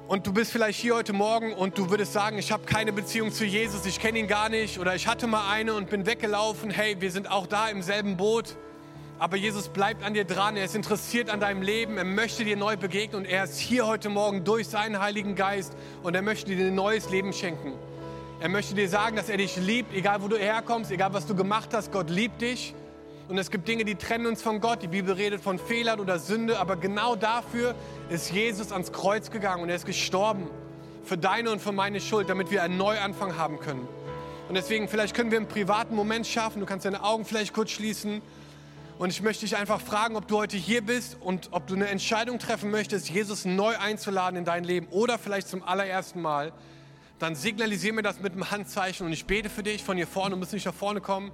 Und 0.07 0.25
du 0.25 0.31
bist 0.31 0.53
vielleicht 0.53 0.79
hier 0.79 0.95
heute 0.95 1.11
Morgen 1.11 1.51
und 1.51 1.77
du 1.77 1.89
würdest 1.89 2.13
sagen, 2.13 2.37
ich 2.37 2.53
habe 2.53 2.63
keine 2.63 2.93
Beziehung 2.93 3.33
zu 3.33 3.43
Jesus, 3.43 3.85
ich 3.85 3.99
kenne 3.99 4.19
ihn 4.19 4.27
gar 4.27 4.47
nicht 4.47 4.79
oder 4.79 4.95
ich 4.95 5.05
hatte 5.05 5.27
mal 5.27 5.51
eine 5.51 5.73
und 5.73 5.89
bin 5.89 6.05
weggelaufen. 6.05 6.69
Hey, 6.69 6.95
wir 7.01 7.11
sind 7.11 7.29
auch 7.29 7.45
da 7.45 7.67
im 7.67 7.81
selben 7.81 8.15
Boot. 8.15 8.55
Aber 9.19 9.35
Jesus 9.35 9.67
bleibt 9.67 10.05
an 10.05 10.13
dir 10.13 10.23
dran, 10.23 10.55
er 10.55 10.63
ist 10.63 10.75
interessiert 10.75 11.29
an 11.29 11.41
deinem 11.41 11.61
Leben, 11.61 11.97
er 11.97 12.05
möchte 12.05 12.45
dir 12.45 12.55
neu 12.55 12.77
begegnen 12.77 13.23
und 13.23 13.25
er 13.25 13.43
ist 13.43 13.59
hier 13.59 13.85
heute 13.85 14.07
Morgen 14.07 14.45
durch 14.45 14.69
seinen 14.69 15.01
Heiligen 15.01 15.35
Geist 15.35 15.75
und 16.03 16.15
er 16.15 16.21
möchte 16.21 16.55
dir 16.55 16.67
ein 16.67 16.75
neues 16.75 17.09
Leben 17.09 17.33
schenken. 17.33 17.73
Er 18.39 18.47
möchte 18.47 18.75
dir 18.75 18.87
sagen, 18.87 19.17
dass 19.17 19.27
er 19.27 19.35
dich 19.35 19.57
liebt, 19.57 19.93
egal 19.93 20.21
wo 20.21 20.29
du 20.29 20.37
herkommst, 20.37 20.89
egal 20.89 21.11
was 21.11 21.25
du 21.25 21.35
gemacht 21.35 21.71
hast, 21.73 21.91
Gott 21.91 22.09
liebt 22.09 22.41
dich. 22.41 22.73
Und 23.27 23.37
es 23.37 23.51
gibt 23.51 23.67
Dinge, 23.67 23.83
die 23.83 23.95
trennen 23.95 24.25
uns 24.25 24.41
von 24.41 24.61
Gott. 24.61 24.81
Die 24.81 24.87
Bibel 24.87 25.13
redet 25.13 25.41
von 25.41 25.59
Fehlern 25.59 25.99
oder 25.99 26.17
Sünde, 26.17 26.59
aber 26.59 26.77
genau 26.77 27.17
dafür 27.17 27.75
ist 28.09 28.31
Jesus 28.31 28.71
ans 28.71 28.93
Kreuz 28.93 29.31
gegangen 29.31 29.63
und 29.63 29.69
er 29.69 29.75
ist 29.75 29.85
gestorben 29.85 30.49
für 31.03 31.17
deine 31.17 31.51
und 31.51 31.61
für 31.61 31.73
meine 31.73 31.99
Schuld, 31.99 32.29
damit 32.29 32.51
wir 32.51 32.63
einen 32.63 32.77
Neuanfang 32.77 33.37
haben 33.37 33.59
können. 33.59 33.85
Und 34.47 34.55
deswegen, 34.55 34.87
vielleicht 34.87 35.13
können 35.13 35.29
wir 35.29 35.39
einen 35.39 35.47
privaten 35.49 35.93
Moment 35.93 36.25
schaffen. 36.25 36.61
Du 36.61 36.65
kannst 36.65 36.85
deine 36.85 37.03
Augen 37.03 37.25
vielleicht 37.25 37.53
kurz 37.53 37.71
schließen. 37.71 38.21
Und 38.97 39.09
ich 39.09 39.21
möchte 39.21 39.45
dich 39.45 39.57
einfach 39.57 39.81
fragen, 39.81 40.15
ob 40.15 40.27
du 40.29 40.37
heute 40.37 40.55
hier 40.55 40.81
bist 40.81 41.17
und 41.19 41.49
ob 41.51 41.67
du 41.67 41.75
eine 41.75 41.89
Entscheidung 41.89 42.39
treffen 42.39 42.71
möchtest, 42.71 43.09
Jesus 43.09 43.43
neu 43.43 43.77
einzuladen 43.77 44.39
in 44.39 44.45
dein 44.45 44.63
Leben 44.63 44.87
oder 44.87 45.19
vielleicht 45.19 45.49
zum 45.49 45.63
allerersten 45.63 46.21
Mal. 46.21 46.53
Dann 47.19 47.35
signalisiere 47.35 47.93
mir 47.93 48.03
das 48.03 48.21
mit 48.21 48.33
einem 48.33 48.49
Handzeichen 48.49 49.05
und 49.05 49.11
ich 49.11 49.25
bete 49.25 49.49
für 49.49 49.63
dich 49.63 49.83
von 49.83 49.97
hier 49.97 50.07
vorne. 50.07 50.31
Du 50.31 50.37
musst 50.37 50.53
nicht 50.53 50.65
nach 50.65 50.73
vorne 50.73 51.01
kommen. 51.01 51.31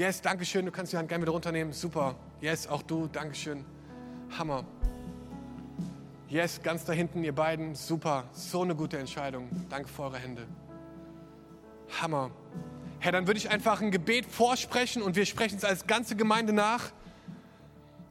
Yes, 0.00 0.22
danke 0.22 0.46
schön. 0.46 0.64
Du 0.64 0.72
kannst 0.72 0.94
die 0.94 0.96
Hand 0.96 1.10
gerne 1.10 1.20
wieder 1.20 1.32
runternehmen. 1.32 1.74
Super. 1.74 2.14
Yes, 2.40 2.66
auch 2.66 2.80
du. 2.80 3.06
Danke 3.12 3.34
schön. 3.34 3.66
Hammer. 4.38 4.64
Yes, 6.26 6.62
ganz 6.62 6.86
da 6.86 6.94
hinten, 6.94 7.22
ihr 7.22 7.34
beiden. 7.34 7.74
Super. 7.74 8.24
So 8.32 8.62
eine 8.62 8.74
gute 8.74 8.96
Entscheidung. 8.96 9.50
Danke 9.68 9.90
für 9.90 10.04
eure 10.04 10.16
Hände. 10.16 10.46
Hammer. 12.00 12.30
Herr, 12.98 13.12
dann 13.12 13.26
würde 13.26 13.36
ich 13.36 13.50
einfach 13.50 13.82
ein 13.82 13.90
Gebet 13.90 14.24
vorsprechen 14.24 15.02
und 15.02 15.16
wir 15.16 15.26
sprechen 15.26 15.58
es 15.58 15.64
als 15.64 15.86
ganze 15.86 16.16
Gemeinde 16.16 16.54
nach. 16.54 16.92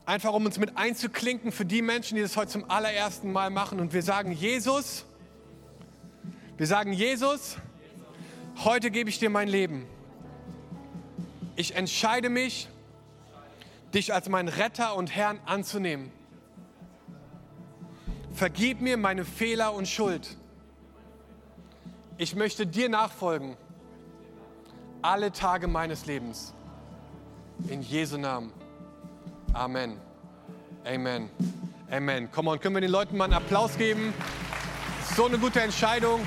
Einfach 0.06 0.34
um 0.34 0.46
uns 0.46 0.60
mit 0.60 0.78
einzuklinken 0.78 1.52
für 1.52 1.66
die 1.66 1.82
Menschen, 1.82 2.18
die 2.18 2.22
das 2.22 2.38
heute 2.38 2.52
zum 2.52 2.70
allerersten 2.70 3.32
Mal 3.32 3.50
machen. 3.50 3.80
Und 3.80 3.94
wir 3.94 4.04
sagen, 4.04 4.32
Jesus, 4.32 5.06
wir 6.56 6.68
sagen, 6.68 6.94
Jesus, 6.94 7.58
heute 8.64 8.92
gebe 8.92 9.10
ich 9.10 9.18
dir 9.18 9.32
mein 9.32 9.48
Leben 9.48 9.88
ich 11.60 11.76
entscheide 11.76 12.30
mich, 12.30 12.70
dich 13.94 14.14
als 14.14 14.30
meinen 14.30 14.48
Retter 14.48 14.96
und 14.96 15.14
Herrn 15.14 15.42
anzunehmen. 15.46 16.10
Vergib 18.32 18.80
mir 18.80 18.96
meine 18.96 19.26
Fehler 19.26 19.74
und 19.74 19.86
Schuld. 19.86 20.38
Ich 22.18 22.34
möchte 22.34 22.66
dir 22.66 22.88
nachfolgen 22.88 23.58
alle 25.02 25.34
Tage 25.34 25.68
meines 25.68 26.06
Lebens. 26.06 26.54
In 27.68 27.82
Jesu 27.82 28.18
Namen. 28.18 28.54
Amen. 29.52 29.98
Amen. 30.86 31.30
Amen. 31.92 32.30
Komm 32.32 32.48
on, 32.48 32.62
können 32.62 32.76
wir 32.76 32.82
den 32.82 32.92
Leuten 32.92 33.18
mal 33.18 33.26
einen 33.26 33.34
Applaus 33.34 33.78
geben? 33.78 34.14
So 35.14 35.26
eine 35.26 35.38
gute 35.38 35.60
Entscheidung. 35.60 36.22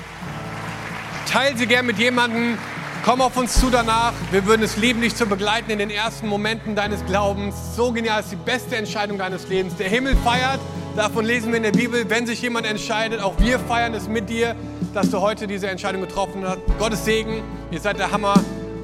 Teil 1.25 1.57
sie 1.57 1.65
gern 1.65 1.87
mit 1.87 1.97
jemandem, 1.97 2.55
Komm 3.03 3.19
auf 3.19 3.35
uns 3.35 3.59
zu 3.59 3.69
danach. 3.69 4.13
Wir 4.31 4.45
würden 4.45 4.63
es 4.63 4.77
lieben, 4.77 5.01
dich 5.01 5.13
zu 5.13 5.25
begleiten 5.25 5.69
in 5.69 5.77
den 5.77 5.89
ersten 5.89 6.25
Momenten 6.25 6.73
deines 6.73 7.05
Glaubens. 7.05 7.75
So 7.75 7.91
genial 7.91 8.21
ist 8.21 8.31
die 8.31 8.37
beste 8.37 8.77
Entscheidung 8.77 9.17
deines 9.17 9.49
Lebens. 9.49 9.75
Der 9.75 9.89
Himmel 9.89 10.15
feiert, 10.15 10.61
davon 10.95 11.25
lesen 11.25 11.49
wir 11.49 11.57
in 11.57 11.63
der 11.63 11.73
Bibel, 11.73 12.09
wenn 12.09 12.25
sich 12.25 12.41
jemand 12.41 12.65
entscheidet, 12.65 13.19
auch 13.19 13.37
wir 13.39 13.59
feiern 13.59 13.93
es 13.93 14.07
mit 14.07 14.29
dir, 14.29 14.55
dass 14.93 15.11
du 15.11 15.19
heute 15.19 15.47
diese 15.47 15.67
Entscheidung 15.67 15.99
getroffen 15.99 16.47
hast. 16.47 16.59
Gottes 16.79 17.03
Segen, 17.03 17.43
ihr 17.71 17.81
seid 17.81 17.99
der 17.99 18.09
Hammer 18.09 18.35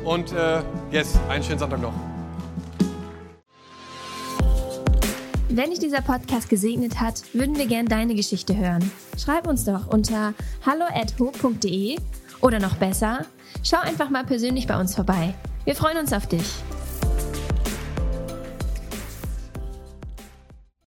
und 0.03 0.33
äh, 0.33 0.63
yes, 0.91 1.17
einen 1.29 1.41
schönen 1.41 1.59
Sonntag 1.59 1.79
noch. 1.79 1.93
Wenn 5.47 5.69
dich 5.69 5.79
dieser 5.79 6.01
Podcast 6.01 6.49
gesegnet 6.49 6.99
hat, 6.99 7.23
würden 7.31 7.57
wir 7.57 7.67
gerne 7.67 7.87
deine 7.87 8.15
Geschichte 8.15 8.57
hören. 8.57 8.91
Schreib 9.17 9.47
uns 9.47 9.63
doch 9.63 9.87
unter 9.87 10.33
hallo@ho.de 10.65 11.97
Oder 12.41 12.59
noch 12.59 12.75
besser, 12.75 13.25
schau 13.63 13.79
einfach 13.79 14.09
mal 14.09 14.25
persönlich 14.25 14.67
bei 14.67 14.79
uns 14.79 14.95
vorbei. 14.95 15.33
Wir 15.65 15.75
freuen 15.75 15.97
uns 15.97 16.13
auf 16.13 16.27
dich. 16.27 16.45